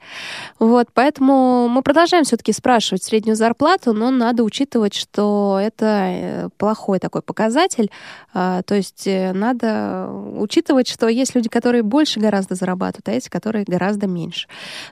Вот, 0.60 0.90
поэтому 0.94 1.70
мы 1.70 1.84
продолжаем 1.84 2.26
все-таки 2.26 2.52
спрашивать 2.52 3.02
среднюю 3.02 3.38
зарплату, 3.38 3.94
но 3.94 4.12
надо 4.12 4.44
учитывать, 4.44 4.94
что 4.94 5.58
это 5.58 5.86
э, 5.86 6.50
плохой 6.58 7.00
такой 7.00 7.22
показатель. 7.22 7.90
А, 8.34 8.62
то 8.64 8.76
есть 8.76 9.08
надо 9.08 10.10
учитывать, 10.38 10.90
что 10.90 11.08
есть 11.08 11.34
люди, 11.34 11.48
которые 11.48 11.84
больше 11.84 12.20
гораздо 12.20 12.56
зарабатывают, 12.56 12.73
зарабатывают, 12.74 13.08
а 13.08 13.12
эти, 13.12 13.30
которые 13.30 13.66
гораздо 13.68 14.08
меньше. 14.08 14.48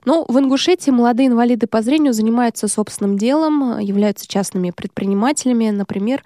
Но 0.05 0.25
в 0.27 0.37
Ингушетии 0.37 0.91
молодые 0.91 1.27
инвалиды 1.27 1.67
по 1.67 1.81
зрению 1.81 2.13
занимаются 2.13 2.67
собственным 2.67 3.17
делом, 3.17 3.79
являются 3.79 4.27
частными 4.27 4.71
предпринимателями, 4.71 5.69
например, 5.69 6.21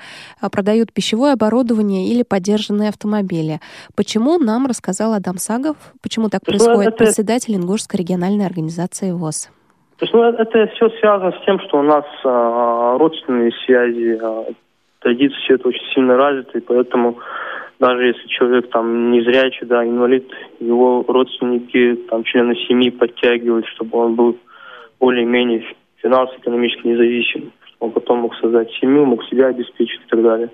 продают 0.51 0.91
пищевое 0.93 1.33
оборудование 1.33 2.07
или 2.07 2.23
поддержанные 2.23 2.89
автомобили. 2.89 3.59
Почему, 3.95 4.37
нам 4.37 4.67
рассказал 4.67 5.13
Адам 5.13 5.37
Сагов, 5.37 5.77
почему 6.01 6.29
так 6.29 6.41
происходит 6.43 6.97
председатель 6.97 7.55
Ингушской 7.55 7.99
региональной 7.99 8.45
организации 8.45 9.11
ВОЗ. 9.11 9.49
То 9.97 10.05
есть, 10.05 10.13
ну, 10.13 10.23
это 10.23 10.67
все 10.75 10.89
связано 10.99 11.31
с 11.31 11.45
тем, 11.45 11.59
что 11.61 11.79
у 11.79 11.81
нас 11.81 12.03
а, 12.25 12.97
родственные 12.97 13.51
связи, 13.65 14.19
а, 14.21 14.45
традиции 14.99 15.37
все 15.45 15.55
это 15.55 15.69
очень 15.69 15.85
сильно 15.93 16.17
развиты, 16.17 16.57
и 16.57 16.61
поэтому 16.61 17.17
даже 17.79 18.07
если 18.07 18.27
человек 18.27 18.69
там 18.69 19.11
не 19.11 19.21
зрячий, 19.21 19.65
да, 19.67 19.85
инвалид, 19.85 20.29
его 20.59 21.03
родственники, 21.07 21.95
там 22.09 22.23
члены 22.23 22.55
семьи 22.67 22.89
подтягивают, 22.89 23.65
чтобы 23.67 23.97
он 23.97 24.15
был 24.15 24.37
более-менее 24.99 25.65
финансово-экономически 25.97 26.87
независим, 26.87 27.51
чтобы 27.65 27.87
он 27.87 27.91
потом 27.91 28.19
мог 28.19 28.35
создать 28.35 28.71
семью, 28.79 29.05
мог 29.05 29.23
себя 29.25 29.47
обеспечить 29.47 30.01
и 30.05 30.09
так 30.09 30.21
далее. 30.23 30.49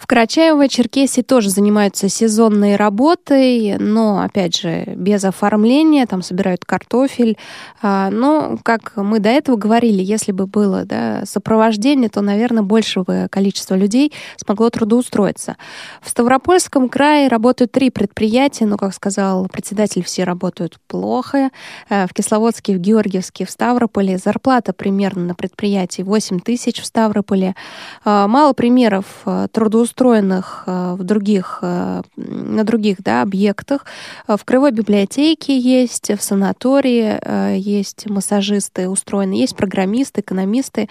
В 0.00 0.06
Карачаево-Черкесии 0.06 1.22
тоже 1.22 1.50
занимаются 1.50 2.08
сезонной 2.08 2.76
работой, 2.76 3.76
но, 3.76 4.22
опять 4.22 4.56
же, 4.56 4.84
без 4.96 5.22
оформления, 5.24 6.06
там 6.06 6.22
собирают 6.22 6.64
картофель. 6.64 7.36
А, 7.82 8.08
но, 8.08 8.58
как 8.62 8.96
мы 8.96 9.18
до 9.18 9.28
этого 9.28 9.56
говорили, 9.56 10.02
если 10.02 10.32
бы 10.32 10.46
было 10.46 10.86
да, 10.86 11.24
сопровождение, 11.26 12.08
то, 12.08 12.22
наверное, 12.22 12.62
большего 12.62 13.28
количества 13.30 13.74
людей 13.74 14.10
смогло 14.38 14.70
трудоустроиться. 14.70 15.58
В 16.00 16.08
Ставропольском 16.08 16.88
крае 16.88 17.28
работают 17.28 17.70
три 17.70 17.90
предприятия, 17.90 18.64
но, 18.64 18.78
как 18.78 18.94
сказал 18.94 19.48
председатель, 19.48 20.02
все 20.02 20.24
работают 20.24 20.78
плохо. 20.88 21.50
А, 21.90 22.06
в 22.06 22.14
Кисловодске, 22.14 22.74
в 22.74 22.78
Георгиевске, 22.78 23.44
в 23.44 23.50
Ставрополе 23.50 24.16
зарплата 24.16 24.72
примерно 24.72 25.26
на 25.26 25.34
предприятии 25.34 26.00
8 26.00 26.40
тысяч 26.40 26.80
в 26.80 26.86
Ставрополе. 26.86 27.54
А, 28.02 28.26
мало 28.26 28.54
примеров 28.54 29.04
трудоустройства 29.52 29.89
устроенных 29.90 30.64
э, 30.66 30.94
в 30.94 31.02
других, 31.02 31.58
э, 31.62 32.02
на 32.16 32.64
других 32.64 33.02
да, 33.02 33.22
объектах. 33.22 33.84
Э, 34.28 34.36
в 34.36 34.44
Кривой 34.44 34.70
библиотеке 34.70 35.58
есть, 35.58 36.10
в 36.10 36.22
санатории 36.22 37.58
есть 37.58 38.08
массажисты 38.08 38.88
устроены, 38.88 39.34
есть 39.34 39.56
программисты, 39.56 40.20
экономисты, 40.20 40.88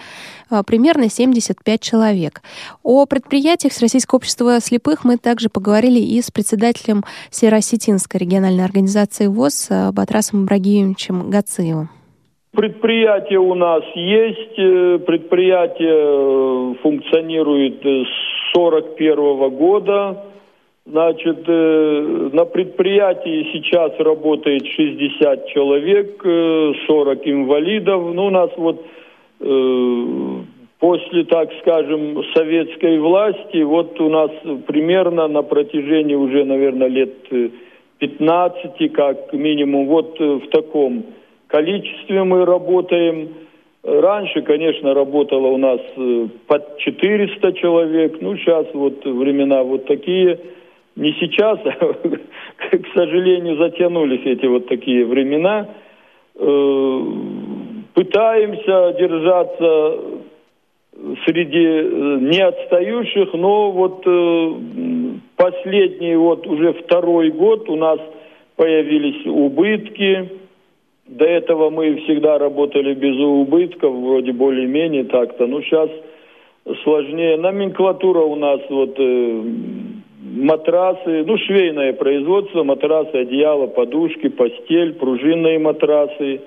примерно 0.66 1.08
75 1.08 1.80
человек. 1.80 2.42
О 2.82 3.06
предприятиях 3.06 3.72
Всероссийского 3.72 4.18
общества 4.18 4.60
слепых 4.60 5.04
мы 5.04 5.16
также 5.16 5.48
поговорили 5.48 5.98
и 5.98 6.20
с 6.20 6.30
председателем 6.30 7.04
Северосетинской 7.30 8.20
региональной 8.20 8.64
организации 8.64 9.26
ВОЗ 9.26 9.68
Батрасом 9.92 10.44
Ибрагимовичем 10.44 11.30
Гациевым. 11.30 11.90
Предприятие 12.52 13.38
у 13.38 13.54
нас 13.54 13.84
есть, 13.94 14.56
предприятие 15.06 16.74
функционирует 16.82 17.80
с 17.84 18.39
41 18.52 19.50
года. 19.50 20.24
Значит, 20.86 21.44
э, 21.46 22.30
на 22.32 22.44
предприятии 22.46 23.48
сейчас 23.52 23.92
работает 23.98 24.66
60 24.66 25.46
человек, 25.48 26.20
40 26.22 27.26
э, 27.26 27.30
инвалидов. 27.30 28.14
Ну, 28.14 28.26
у 28.26 28.30
нас 28.30 28.50
вот 28.56 28.84
э, 29.40 30.04
после, 30.80 31.24
так 31.24 31.50
скажем, 31.60 32.24
советской 32.34 32.98
власти, 32.98 33.62
вот 33.62 34.00
у 34.00 34.08
нас 34.08 34.30
примерно 34.66 35.28
на 35.28 35.42
протяжении 35.42 36.14
уже, 36.14 36.44
наверное, 36.44 36.88
лет 36.88 37.14
15, 37.98 38.92
как 38.92 39.32
минимум, 39.32 39.86
вот 39.86 40.18
в 40.18 40.48
таком 40.48 41.04
количестве 41.46 42.24
мы 42.24 42.46
работаем. 42.46 43.28
Раньше, 43.82 44.42
конечно, 44.42 44.92
работало 44.92 45.46
у 45.46 45.56
нас 45.56 45.80
э, 45.96 46.26
под 46.46 46.78
400 46.78 47.52
человек, 47.54 48.20
ну, 48.20 48.36
сейчас 48.36 48.66
вот 48.74 49.04
времена 49.06 49.62
вот 49.62 49.86
такие. 49.86 50.38
Не 50.96 51.12
сейчас, 51.14 51.58
а, 51.64 52.76
к 52.76 52.86
сожалению, 52.94 53.56
затянулись 53.56 54.20
эти 54.26 54.44
вот 54.44 54.68
такие 54.68 55.06
времена. 55.06 55.66
Э, 56.36 57.02
пытаемся 57.94 58.94
держаться 58.98 59.98
среди 61.24 61.66
э, 61.66 62.18
не 62.20 62.40
отстающих, 62.42 63.32
но 63.32 63.70
вот 63.70 64.04
последний 65.36 66.16
вот 66.16 66.46
уже 66.46 66.74
второй 66.74 67.30
год 67.30 67.70
у 67.70 67.76
нас 67.76 67.98
появились 68.56 69.24
убытки, 69.24 70.39
до 71.10 71.24
этого 71.24 71.70
мы 71.70 71.96
всегда 71.96 72.38
работали 72.38 72.94
без 72.94 73.16
убытков, 73.18 73.92
вроде 73.94 74.32
более-менее 74.32 75.04
так-то. 75.04 75.46
Ну, 75.46 75.60
сейчас 75.62 75.90
сложнее. 76.84 77.36
Номенклатура 77.36 78.20
у 78.20 78.36
нас 78.36 78.60
вот 78.70 78.94
э, 78.96 79.42
матрасы, 80.20 81.24
ну, 81.26 81.36
швейное 81.38 81.94
производство, 81.94 82.62
матрасы, 82.62 83.16
одеяло, 83.16 83.66
подушки, 83.66 84.28
постель, 84.28 84.94
пружинные 84.94 85.58
матрасы, 85.58 86.40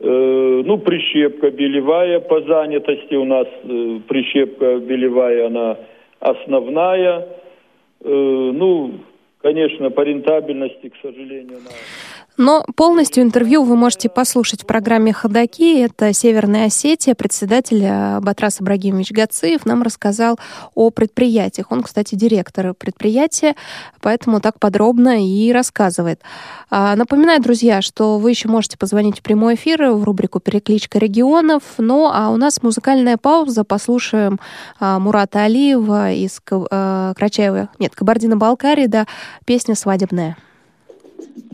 э, 0.00 0.62
ну, 0.64 0.78
прищепка 0.78 1.52
белевая 1.52 2.18
по 2.18 2.40
занятости 2.40 3.14
у 3.14 3.24
нас, 3.24 3.46
э, 3.62 4.00
прищепка 4.08 4.78
белевая, 4.78 5.46
она 5.46 5.76
основная. 6.18 7.28
Э, 8.00 8.08
ну, 8.10 8.94
конечно, 9.42 9.90
по 9.90 10.00
рентабельности, 10.00 10.88
к 10.88 10.96
сожалению, 11.00 11.58
она... 11.58 11.70
Но 12.36 12.64
полностью 12.76 13.22
интервью 13.22 13.64
вы 13.64 13.76
можете 13.76 14.10
послушать 14.10 14.62
в 14.62 14.66
программе 14.66 15.12
«Ходоки». 15.12 15.80
Это 15.80 16.12
Северная 16.12 16.66
Осетия. 16.66 17.14
Председатель 17.14 17.82
э, 17.82 18.20
Батрас 18.20 18.60
Ибрагимович 18.60 19.10
Гациев 19.12 19.64
нам 19.64 19.82
рассказал 19.82 20.38
о 20.74 20.90
предприятиях. 20.90 21.72
Он, 21.72 21.82
кстати, 21.82 22.14
директор 22.14 22.74
предприятия, 22.74 23.56
поэтому 24.02 24.40
так 24.40 24.60
подробно 24.60 25.26
и 25.26 25.50
рассказывает. 25.50 26.20
А, 26.68 26.94
напоминаю, 26.94 27.40
друзья, 27.40 27.80
что 27.80 28.18
вы 28.18 28.30
еще 28.30 28.48
можете 28.48 28.76
позвонить 28.76 29.20
в 29.20 29.22
прямой 29.22 29.54
эфир 29.54 29.92
в 29.92 30.04
рубрику 30.04 30.38
«Перекличка 30.38 30.98
регионов». 30.98 31.62
Ну, 31.78 32.10
а 32.12 32.28
у 32.28 32.36
нас 32.36 32.62
музыкальная 32.62 33.16
пауза. 33.16 33.64
Послушаем 33.64 34.40
а, 34.78 34.98
Мурата 34.98 35.44
Алиева 35.44 36.12
из 36.12 36.42
э, 36.50 37.14
Крачаева, 37.16 37.70
нет, 37.78 37.94
Кабардино-Балкарии, 37.94 38.88
да, 38.88 39.06
песня 39.46 39.74
«Свадебная». 39.74 40.36
жарытқан 41.36 41.45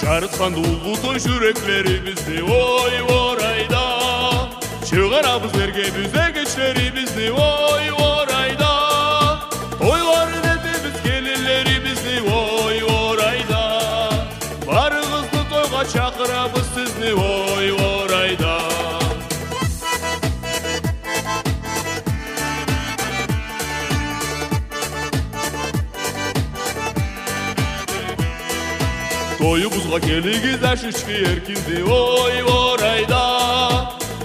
Çarıtkan 0.00 0.54
doldu 0.54 1.02
taş 1.02 1.26
yüreklerimizi 1.26 2.42
oy 2.42 3.02
vorayda 3.08 3.98
Çıkarabız 4.90 5.60
erge 5.62 5.84
biz 5.98 6.14
ergeçlerimizi 6.14 7.32
oy 7.32 7.91
тойымызға 29.42 29.98
келіңіз 30.04 30.64
әшішке 30.70 31.16
еркінде 31.26 31.80
ой 31.90 32.36
орайда 32.46 33.22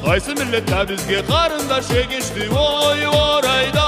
қайсы 0.04 0.36
милләт 0.38 0.70
бізге 0.92 1.24
қарындаш 1.30 1.90
егешті 1.96 2.46
ой 2.54 3.02
орайда 3.10 3.88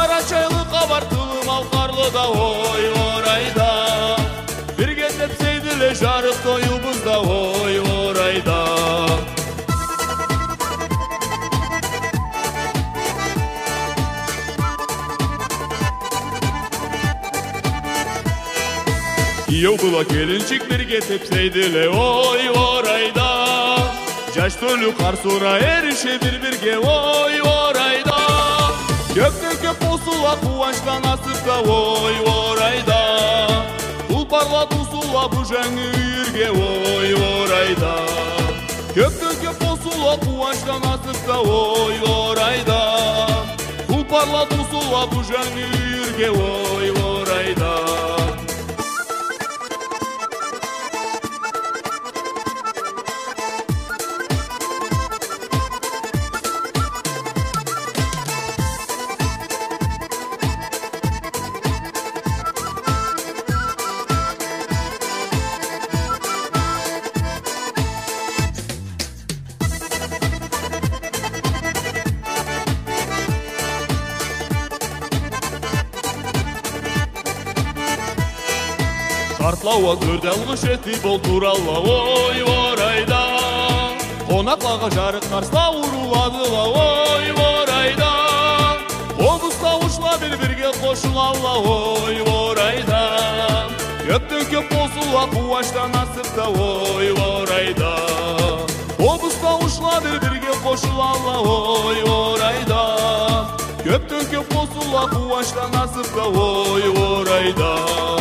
арашайлы 0.00 0.64
қабартылым 0.74 1.52
алқарлы 1.58 2.08
да 2.16 2.26
ой 2.48 2.90
орайда 3.04 3.70
бір 4.74 4.96
кездеп 4.98 5.38
сейділе 5.44 5.94
жарық 6.02 6.42
тойымызда 6.42 7.16
ой 7.38 7.59
okula 19.68 20.02
gelincikleri 20.02 20.86
getepseydi 20.86 21.74
le 21.74 21.88
oy 21.88 22.50
orayda 22.50 23.76
Caştölü 24.34 24.96
karsura 24.96 25.60
her 25.60 25.92
şey 25.92 26.12
bir 26.12 26.42
bir 26.42 26.60
ge 26.62 26.78
oy 26.78 27.42
orayda 27.42 28.16
Gökte 29.14 29.48
köp 29.62 29.92
usula 29.92 30.40
kuvançtan 30.40 31.02
asıp 31.02 31.46
da 31.46 31.72
oy 31.72 32.14
orayda 32.26 33.48
Tulparla 34.08 34.68
tusula 34.68 35.32
bu 35.32 35.44
janı 35.44 35.80
yürge 35.80 36.50
oy 36.50 37.14
orayda 37.14 37.96
Gökte 38.94 39.26
köp 39.42 39.62
usula 39.62 40.20
kuvançtan 40.20 40.80
asıp 40.80 41.28
da 41.28 41.40
oy 41.40 41.94
orayda 42.16 42.96
Tulparla 43.88 44.48
tusula 44.48 45.08
bu 45.12 45.22
janı 45.22 45.60
yürge 45.60 46.30
oy 46.30 46.90
orayda 46.90 47.09
қажеті 80.70 81.02
бол 81.02 81.18
туралы 81.18 81.82
ой 81.82 82.42
орайда. 82.46 83.18
Қонақлаға 84.28 84.90
қарсыла 84.94 85.42
сауырулады 85.50 86.44
ой 86.46 87.32
орайда. 87.34 88.10
Қоныстанушылар 89.18 90.20
бір 90.22 90.36
бірге 90.38 90.70
қошылала 90.78 91.56
ой 91.66 92.22
орайда. 92.22 93.02
Көптен 94.06 94.46
көп 94.52 94.70
қосыла 94.70 95.26
қуаштан 95.34 95.90
асыпта 96.02 96.46
ой 96.46 97.10
орайда. 97.18 97.92
Қоныстанушылар 98.98 100.00
бір 100.06 100.20
бірге 100.22 100.54
қошылала 100.62 101.36
ой 101.42 102.02
орайда. 102.06 102.82
Көптен 103.82 104.22
көп 104.30 104.54
қосыла 104.54 105.08
қуаштан 105.18 105.74
асыпта 105.82 106.30
ой 106.30 106.86
орайда. 106.94 108.19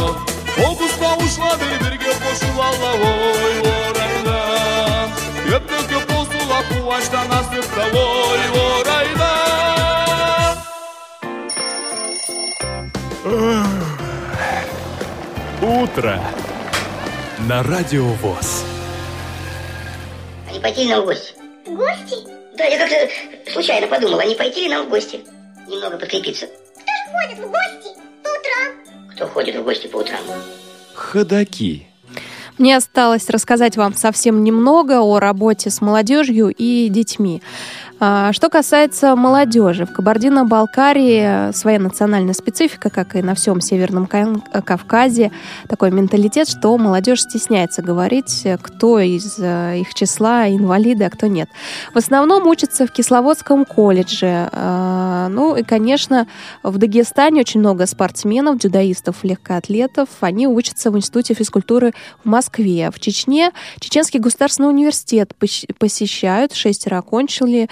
Ұшла 0.99 1.53
бір-бірге 1.55 2.11
қосылала 2.19 2.89
ой 3.07 3.53
орайда 3.63 4.39
Көптен 5.45 5.85
көп 5.87 6.09
қосыла 6.11 6.57
қуаныштан 6.67 7.31
асыпта 7.37 7.85
ой 7.95 8.41
орайда 8.63 9.29
Утро 15.61 16.19
на 17.47 17.63
Радио 17.63 18.03
ВОЗ. 18.21 18.65
А 20.49 20.51
не 20.51 20.59
пойти 20.59 20.83
ли 20.83 20.89
нам 20.89 21.03
в 21.03 21.05
гости? 21.05 21.33
В 21.65 21.75
гости? 21.75 22.15
Да, 22.57 22.65
я 22.65 22.77
как-то 22.77 23.51
случайно 23.51 23.87
подумала, 23.87 24.25
не 24.25 24.35
пойти 24.35 24.63
ли 24.63 24.69
нам 24.69 24.87
в 24.87 24.89
гости? 24.89 25.21
Немного 25.65 25.97
подкрепиться. 25.97 26.47
Кто 26.47 26.91
ж 26.91 27.11
ходит 27.13 27.39
в 27.39 27.49
гости 27.49 27.89
по 28.21 28.29
утрам? 28.29 29.11
Кто 29.15 29.27
ходит 29.27 29.55
в 29.55 29.63
гости 29.63 29.87
по 29.87 29.97
утрам? 29.97 30.19
Ходаки. 30.99 31.87
Мне 32.57 32.75
осталось 32.75 33.29
рассказать 33.29 33.77
вам 33.77 33.93
совсем 33.93 34.43
немного 34.43 34.99
о 34.99 35.19
работе 35.19 35.69
с 35.69 35.79
молодежью 35.79 36.53
и 36.55 36.89
детьми. 36.89 37.41
А, 38.01 38.31
что 38.31 38.49
касается 38.49 39.13
молодежи, 39.17 39.85
в 39.85 39.91
Кабардино-Балкарии 39.91 41.51
своя 41.51 41.79
национальная 41.79 42.33
специфика, 42.33 42.89
как 42.89 43.17
и 43.17 43.21
на 43.21 43.35
всем 43.35 43.59
Северном 43.59 44.07
Кавказе, 44.07 45.31
такой 45.67 45.91
менталитет, 45.91 46.47
что 46.47 46.77
молодежь 46.77 47.23
стесняется 47.23 47.81
говорить, 47.81 48.47
кто 48.61 48.99
из 48.99 49.37
э, 49.39 49.79
их 49.79 49.93
числа 49.93 50.47
инвалиды, 50.47 51.03
а 51.03 51.09
кто 51.09 51.27
нет. 51.27 51.49
В 51.93 51.97
основном 51.97 52.47
учатся 52.47 52.87
в 52.87 52.91
Кисловодском 52.91 53.65
колледже. 53.65 54.49
А, 54.53 55.27
ну 55.27 55.57
и, 55.57 55.63
конечно, 55.63 56.27
в 56.63 56.77
Дагестане 56.77 57.41
очень 57.41 57.59
много 57.59 57.85
спортсменов, 57.85 58.59
дзюдоистов, 58.59 59.25
легкоатлетов. 59.25 60.07
Они 60.21 60.47
учатся 60.47 60.89
в 60.89 60.97
Институте 60.97 61.33
физкультуры 61.33 61.93
в 62.23 62.29
Москве. 62.29 62.91
В 62.91 62.99
Чечне 63.01 63.51
Чеченский 63.81 64.21
государственный 64.21 64.69
университет 64.69 65.33
посещают, 65.77 66.53
шестеро 66.53 66.99
окончили 66.99 67.67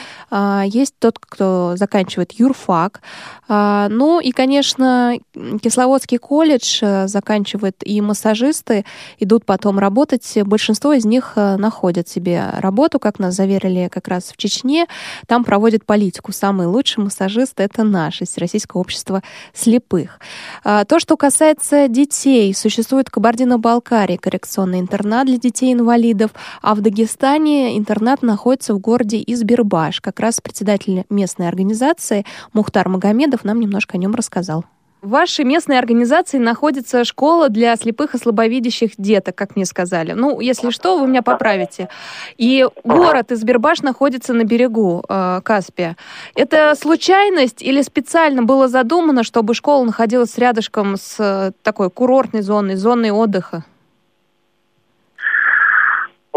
есть 0.66 0.96
тот, 1.00 1.20
кто 1.20 1.74
заканчивает 1.76 2.34
юрфак. 2.34 3.02
А, 3.48 3.88
ну 3.90 4.20
и, 4.20 4.32
конечно, 4.32 5.18
Кисловодский 5.62 6.18
колледж 6.18 6.80
э, 6.82 7.08
заканчивает 7.08 7.76
и 7.84 8.02
массажисты, 8.02 8.86
идут 9.20 9.46
потом 9.46 9.80
работать. 9.80 10.38
Большинство 10.44 10.94
из 10.94 11.06
них 11.06 11.34
э, 11.36 11.56
находят 11.58 12.10
себе 12.10 12.50
работу, 12.58 13.00
как 13.00 13.20
нас 13.20 13.36
заверили 13.36 13.90
как 13.92 14.08
раз 14.08 14.26
в 14.26 14.38
Чечне. 14.38 14.88
Там 15.28 15.44
проводят 15.44 15.86
политику. 15.86 16.34
Самый 16.34 16.68
лучший 16.68 17.04
массажист— 17.04 17.54
это 17.60 17.84
наш, 17.84 18.22
из 18.22 18.38
Российского 18.38 18.82
общества 18.82 19.24
слепых. 19.54 20.20
А, 20.64 20.84
то, 20.84 21.00
что 21.00 21.16
касается 21.16 21.88
детей, 21.88 22.54
существует 22.54 23.08
в 23.08 23.12
Кабардино-Балкарии 23.12 24.18
коррекционный 24.18 24.80
интернат 24.80 25.28
для 25.28 25.38
детей-инвалидов, 25.38 26.32
а 26.62 26.76
в 26.76 26.82
Дагестане 26.82 27.78
интернат 27.78 28.24
находится 28.24 28.74
в 28.74 28.80
городе 28.80 29.24
Избербаш 29.26 30.02
как 30.08 30.22
раз 30.22 30.40
председатель 30.40 31.04
местной 31.10 31.50
организации 31.50 32.26
Мухтар 32.54 32.88
Магомедов 32.88 33.44
нам 33.44 33.60
немножко 33.60 33.96
о 33.96 33.98
нем 33.98 34.16
рассказал. 34.16 34.64
В 35.02 35.10
вашей 35.10 35.44
местной 35.44 35.78
организации 35.78 36.38
находится 36.38 37.04
школа 37.04 37.50
для 37.50 37.76
слепых 37.76 38.16
и 38.16 38.18
слабовидящих 38.18 38.92
деток, 38.98 39.36
как 39.36 39.58
мне 39.58 39.66
сказали. 39.66 40.14
Ну, 40.14 40.40
если 40.40 40.70
что, 40.70 40.98
вы 40.98 41.08
меня 41.08 41.22
поправите. 41.22 41.90
И 42.38 42.66
город 42.86 43.34
Избербаш 43.34 43.82
находится 43.82 44.34
на 44.34 44.46
берегу 44.46 45.04
э, 45.10 45.42
Каспия. 45.44 45.98
Это 46.36 46.74
случайность 46.80 47.62
или 47.62 47.82
специально 47.82 48.44
было 48.44 48.70
задумано, 48.70 49.24
чтобы 49.24 49.56
школа 49.56 49.84
находилась 49.84 50.38
рядышком 50.38 50.96
с 50.96 51.18
э, 51.20 51.52
такой 51.64 51.92
курортной 51.92 52.42
зоной, 52.42 52.76
зоной 52.76 53.12
отдыха? 53.12 53.66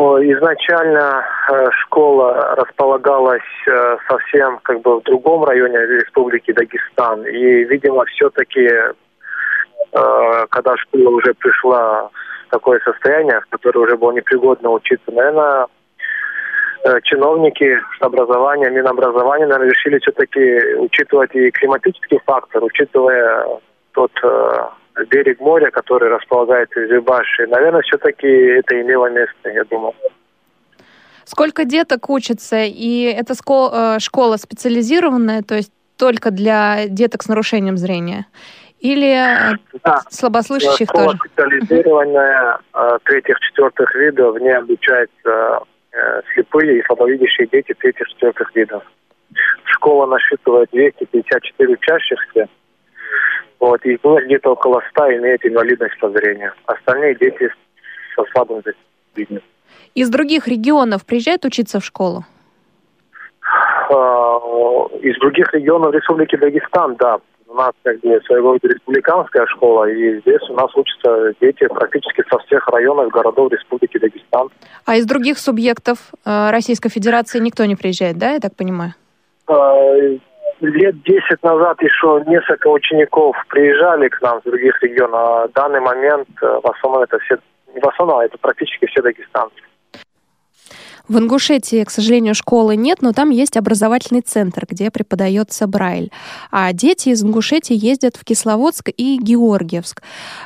Изначально 0.00 1.26
э, 1.50 1.70
школа 1.82 2.54
располагалась 2.56 3.42
э, 3.66 3.96
совсем 4.08 4.58
как 4.62 4.80
бы 4.80 5.00
в 5.00 5.02
другом 5.02 5.44
районе 5.44 5.76
Республики 5.78 6.52
Дагестан. 6.52 7.26
И, 7.26 7.64
видимо, 7.64 8.06
все-таки, 8.06 8.66
э, 8.66 10.46
когда 10.48 10.76
школа 10.78 11.10
уже 11.10 11.34
пришла 11.34 12.08
в 12.46 12.50
такое 12.50 12.80
состояние, 12.80 13.40
в 13.40 13.50
которое 13.50 13.80
уже 13.80 13.96
было 13.98 14.12
непригодно 14.12 14.70
учиться, 14.70 15.12
наверное, 15.12 15.66
чиновники 17.02 17.78
образования, 18.00 18.70
Минобразования, 18.70 19.46
наверное, 19.46 19.70
решили 19.70 19.98
все-таки 19.98 20.76
учитывать 20.76 21.34
и 21.34 21.50
климатический 21.50 22.20
фактор, 22.24 22.64
учитывая 22.64 23.44
тот 23.92 24.12
берег 25.06 25.40
моря, 25.40 25.70
который 25.70 26.08
располагается 26.08 26.80
в 26.80 26.88
Зюбаше. 26.88 27.46
Наверное, 27.46 27.82
все-таки 27.82 28.26
это 28.26 28.80
имело 28.80 29.10
место, 29.10 29.50
я 29.50 29.64
думаю. 29.64 29.94
Сколько 31.24 31.64
деток 31.64 32.10
учатся? 32.10 32.64
И 32.64 33.02
это 33.02 33.34
э, 33.34 33.98
школа 34.00 34.36
специализированная, 34.36 35.42
то 35.42 35.54
есть 35.54 35.72
только 35.96 36.30
для 36.30 36.88
деток 36.88 37.22
с 37.22 37.28
нарушением 37.28 37.76
зрения? 37.76 38.26
Или 38.80 39.12
э, 39.12 39.56
да. 39.84 40.00
слабослышащих 40.10 40.88
школа 40.88 41.12
тоже? 41.12 41.18
специализированная 41.18 42.58
э, 42.74 42.98
третьих-четвертых 43.04 43.94
видов, 43.94 44.34
в 44.34 44.38
ней 44.38 44.56
обучаются 44.56 45.60
слепые 46.34 46.78
и 46.78 46.84
слабовидящие 46.86 47.48
дети 47.48 47.74
третьих-четвертых 47.74 48.54
видов. 48.54 48.82
Школа 49.64 50.06
насчитывает 50.06 50.70
254 50.72 51.74
учащихся, 51.74 52.48
вот, 53.60 53.84
и 53.84 53.98
было 54.02 54.20
где-то 54.22 54.52
около 54.52 54.82
100 54.90 55.18
имеют 55.18 55.44
инвалидность 55.44 55.98
по 56.00 56.10
зрению. 56.10 56.52
Остальные 56.66 57.14
дети 57.16 57.48
со 58.16 58.24
слабым 58.32 58.62
зрением. 59.14 59.42
Из 59.94 60.08
других 60.08 60.48
регионов 60.48 61.04
приезжают 61.04 61.44
учиться 61.44 61.78
в 61.78 61.84
школу? 61.84 62.24
А, 63.90 64.38
из 65.02 65.18
других 65.18 65.52
регионов 65.52 65.92
Республики 65.94 66.36
Дагестан, 66.36 66.96
да. 66.96 67.18
У 67.48 67.54
нас 67.54 67.72
как 67.82 67.98
бы 68.00 68.20
своего 68.26 68.52
рода 68.52 68.68
республиканская 68.68 69.44
школа, 69.46 69.90
и 69.90 70.20
здесь 70.20 70.48
у 70.48 70.54
нас 70.54 70.74
учатся 70.76 71.34
дети 71.40 71.66
практически 71.66 72.22
со 72.30 72.38
всех 72.38 72.66
районов 72.68 73.10
городов 73.10 73.52
Республики 73.52 73.98
Дагестан. 73.98 74.48
А 74.86 74.96
из 74.96 75.04
других 75.04 75.36
субъектов 75.38 75.98
э, 76.24 76.50
Российской 76.50 76.90
Федерации 76.90 77.40
никто 77.40 77.64
не 77.64 77.74
приезжает, 77.74 78.16
да, 78.18 78.30
я 78.30 78.38
так 78.38 78.54
понимаю? 78.54 78.94
Лет 80.60 81.02
10 81.02 81.42
назад 81.42 81.80
еще 81.80 82.22
несколько 82.26 82.68
учеников 82.68 83.34
приезжали 83.48 84.08
к 84.08 84.20
нам 84.20 84.40
с 84.40 84.44
других 84.44 84.82
регионов, 84.82 85.14
а 85.14 85.48
в 85.48 85.52
данный 85.52 85.80
момент 85.80 86.28
э, 86.42 86.60
в 86.62 86.66
основном 86.70 87.02
это 87.02 87.18
все, 87.20 87.38
не 87.74 87.80
в 87.80 87.88
основном, 87.88 88.18
а 88.18 88.24
это 88.26 88.36
практически 88.36 88.86
все 88.86 89.00
дагестанцы. 89.00 89.56
В 91.10 91.18
Ингушетии, 91.18 91.82
к 91.82 91.90
сожалению, 91.90 92.36
школы 92.36 92.76
нет, 92.76 92.98
но 93.02 93.12
там 93.12 93.30
есть 93.30 93.56
образовательный 93.56 94.20
центр, 94.20 94.64
где 94.70 94.92
преподается 94.92 95.66
Брайль. 95.66 96.12
А 96.52 96.72
дети 96.72 97.08
из 97.08 97.24
Ингушетии 97.24 97.74
ездят 97.76 98.14
в 98.14 98.24
Кисловодск 98.24 98.90
и 98.96 99.18
Георгиевск. 99.20 100.02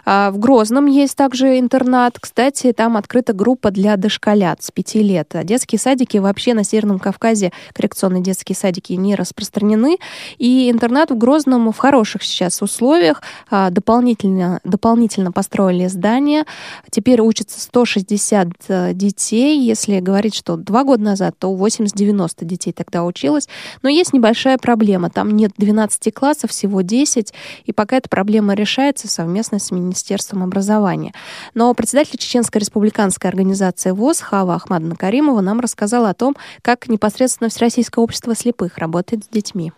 А 0.07 0.31
в 0.31 0.39
Грозном 0.39 0.87
есть 0.87 1.17
также 1.17 1.59
интернат. 1.59 2.19
Кстати, 2.19 2.73
там 2.73 2.97
открыта 2.97 3.35
группа 3.35 3.71
для 3.71 3.99
дошколят 3.99 4.63
с 4.63 4.71
пяти 4.71 5.03
лет. 5.03 5.35
А 5.35 5.45
детские 5.45 5.79
садики 5.79 6.17
вообще 6.17 6.55
на 6.55 6.65
Северном 6.65 6.99
Кавказе, 6.99 7.53
коррекционные 7.75 8.23
детские 8.23 8.57
садики, 8.57 8.95
не 8.95 9.17
распространены. 9.17 9.99
И 10.39 10.71
интернат 10.71 11.11
в 11.11 11.19
Грозном 11.19 11.73
в 11.73 11.77
хороших 11.77 12.23
сейчас 12.23 12.63
условиях. 12.63 13.21
А, 13.51 13.69
дополнительно, 13.69 14.61
дополнительно 14.65 15.31
построили 15.31 15.89
здание. 15.89 16.45
Теперь 16.91 17.21
учатся 17.21 17.61
160 17.61 18.49
э, 18.69 18.95
детей. 18.95 19.61
Если 19.61 20.01
говорить, 20.01 20.35
что 20.35 20.54
два 20.57 20.85
года 20.85 21.03
назад, 21.03 21.35
то 21.39 21.55
80-90 21.55 22.45
детей 22.45 22.73
тогда 22.73 23.05
училось. 23.05 23.49
Но 23.83 23.89
есть 23.89 24.13
небольшая 24.13 24.59
проблема. 24.59 25.11
Там 25.11 25.31
нет 25.31 25.53
12 25.57 26.13
классов, 26.13 26.51
всего 26.51 26.81
10. 26.83 27.33
И 27.65 27.73
пока 27.73 27.97
эта 27.97 28.09
проблема 28.09 28.55
решается 28.55 29.09
совместно 29.09 29.59
с 29.59 29.71
Министерством 29.71 30.43
образования. 30.43 31.13
Но 31.55 31.73
председатель 31.75 32.19
Чеченской 32.19 32.61
республиканской 32.61 33.31
организации 33.31 33.91
ВОЗ 33.91 34.21
Хава 34.21 34.55
Ахмадовна 34.55 34.97
Каримова 34.97 35.41
нам 35.41 35.61
рассказала 35.61 36.11
о 36.11 36.15
том, 36.15 36.37
как 36.63 36.89
непосредственно 36.89 37.51
Всероссийское 37.51 38.03
общество 38.03 38.35
слепых 38.35 38.79
работает 38.79 39.25
с 39.25 39.29
детьми. 39.29 39.73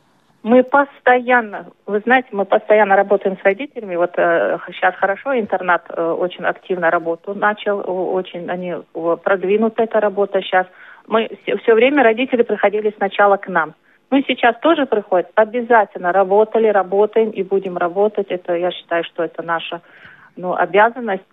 Мы 0.46 0.62
постоянно, 0.62 1.66
вы 1.86 1.98
знаете, 2.06 2.28
мы 2.30 2.44
постоянно 2.44 2.94
работаем 2.94 3.36
с 3.36 3.42
родителями. 3.42 3.96
Вот 3.96 4.12
э, 4.16 4.58
сейчас 4.68 4.94
хорошо, 4.94 5.36
интернат 5.36 5.82
э, 5.88 6.00
очень 6.00 6.44
активно 6.44 6.88
работу 6.88 7.34
начал, 7.34 7.82
очень 7.84 8.48
они 8.48 8.76
продвинут 9.24 9.80
эта 9.80 9.98
работа 9.98 10.40
сейчас. 10.42 10.68
Мы 11.08 11.28
все, 11.42 11.56
все 11.56 11.74
время 11.74 12.04
родители 12.04 12.42
приходили 12.42 12.94
сначала 12.96 13.38
к 13.38 13.48
нам. 13.48 13.74
Мы 14.10 14.22
сейчас 14.28 14.56
тоже 14.60 14.86
приходят, 14.86 15.32
обязательно 15.34 16.12
работали, 16.12 16.68
работаем 16.68 17.30
и 17.30 17.42
будем 17.42 17.76
работать. 17.76 18.28
Это 18.28 18.54
я 18.54 18.70
считаю, 18.70 19.02
что 19.02 19.24
это 19.24 19.42
наша 19.42 19.82
ну, 20.36 20.54
обязанность. 20.54 21.26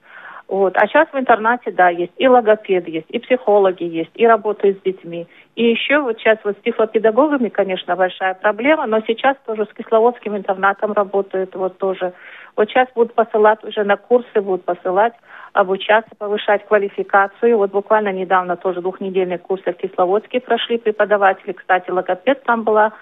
Вот. 0.47 0.75
А 0.77 0.87
сейчас 0.87 1.07
в 1.11 1.17
интернате, 1.17 1.71
да, 1.71 1.89
есть 1.89 2.11
и 2.17 2.27
логопед 2.27 2.87
есть, 2.87 3.09
и 3.09 3.19
психологи 3.19 3.83
есть, 3.83 4.11
и 4.13 4.27
работают 4.27 4.79
с 4.79 4.81
детьми. 4.81 5.27
И 5.55 5.63
еще 5.65 5.99
вот 5.99 6.17
сейчас 6.17 6.39
вот 6.43 6.57
с 6.57 6.63
тифлопедагогами, 6.63 7.49
конечно, 7.49 7.95
большая 7.95 8.33
проблема, 8.33 8.85
но 8.85 9.01
сейчас 9.07 9.37
тоже 9.45 9.65
с 9.65 9.73
Кисловодским 9.73 10.35
интернатом 10.35 10.93
работают 10.93 11.55
вот 11.55 11.77
тоже. 11.77 12.13
Вот 12.55 12.69
сейчас 12.69 12.87
будут 12.93 13.13
посылать 13.13 13.63
уже 13.63 13.83
на 13.83 13.97
курсы, 13.97 14.41
будут 14.41 14.65
посылать, 14.65 15.13
обучаться, 15.53 16.11
повышать 16.17 16.65
квалификацию. 16.67 17.57
Вот 17.57 17.71
буквально 17.71 18.11
недавно 18.11 18.57
тоже 18.57 18.81
двухнедельные 18.81 19.37
курсы 19.37 19.71
в 19.71 19.77
Кисловодске 19.77 20.39
прошли 20.39 20.77
преподаватели. 20.77 21.53
Кстати, 21.53 21.89
логопед 21.89 22.43
там 22.43 22.63
была 22.63 22.93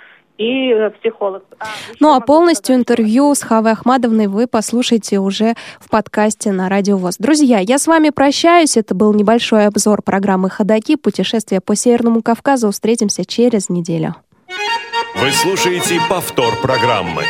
и 0.42 0.74
э, 0.74 0.90
психолог. 1.00 1.44
А, 1.60 1.66
ну 2.00 2.14
а 2.14 2.20
полностью 2.20 2.76
интервью 2.76 3.34
с 3.36 3.44
Хавой 3.44 3.74
Ахмадовной 3.74 4.28
вы 4.28 4.48
послушаете 4.48 5.20
уже 5.20 5.54
в 5.80 5.90
подкасте 5.90 6.52
на 6.52 6.68
Радио 6.68 6.98
ВОЗ. 6.98 7.18
Друзья, 7.20 7.60
я 7.60 7.78
с 7.78 7.86
вами 7.86 8.10
прощаюсь. 8.10 8.76
Это 8.76 8.96
был 8.96 9.14
небольшой 9.14 9.68
обзор 9.68 10.02
программы 10.02 10.50
«Ходоки. 10.50 10.96
Путешествие 10.96 11.62
по 11.62 11.76
Северному 11.76 12.24
Кавказу». 12.24 12.72
Встретимся 12.72 13.24
через 13.24 13.70
неделю. 13.70 14.16
Вы 15.16 15.32
слушаете 15.32 16.00
повтор 16.10 16.56
программы. 16.62 17.24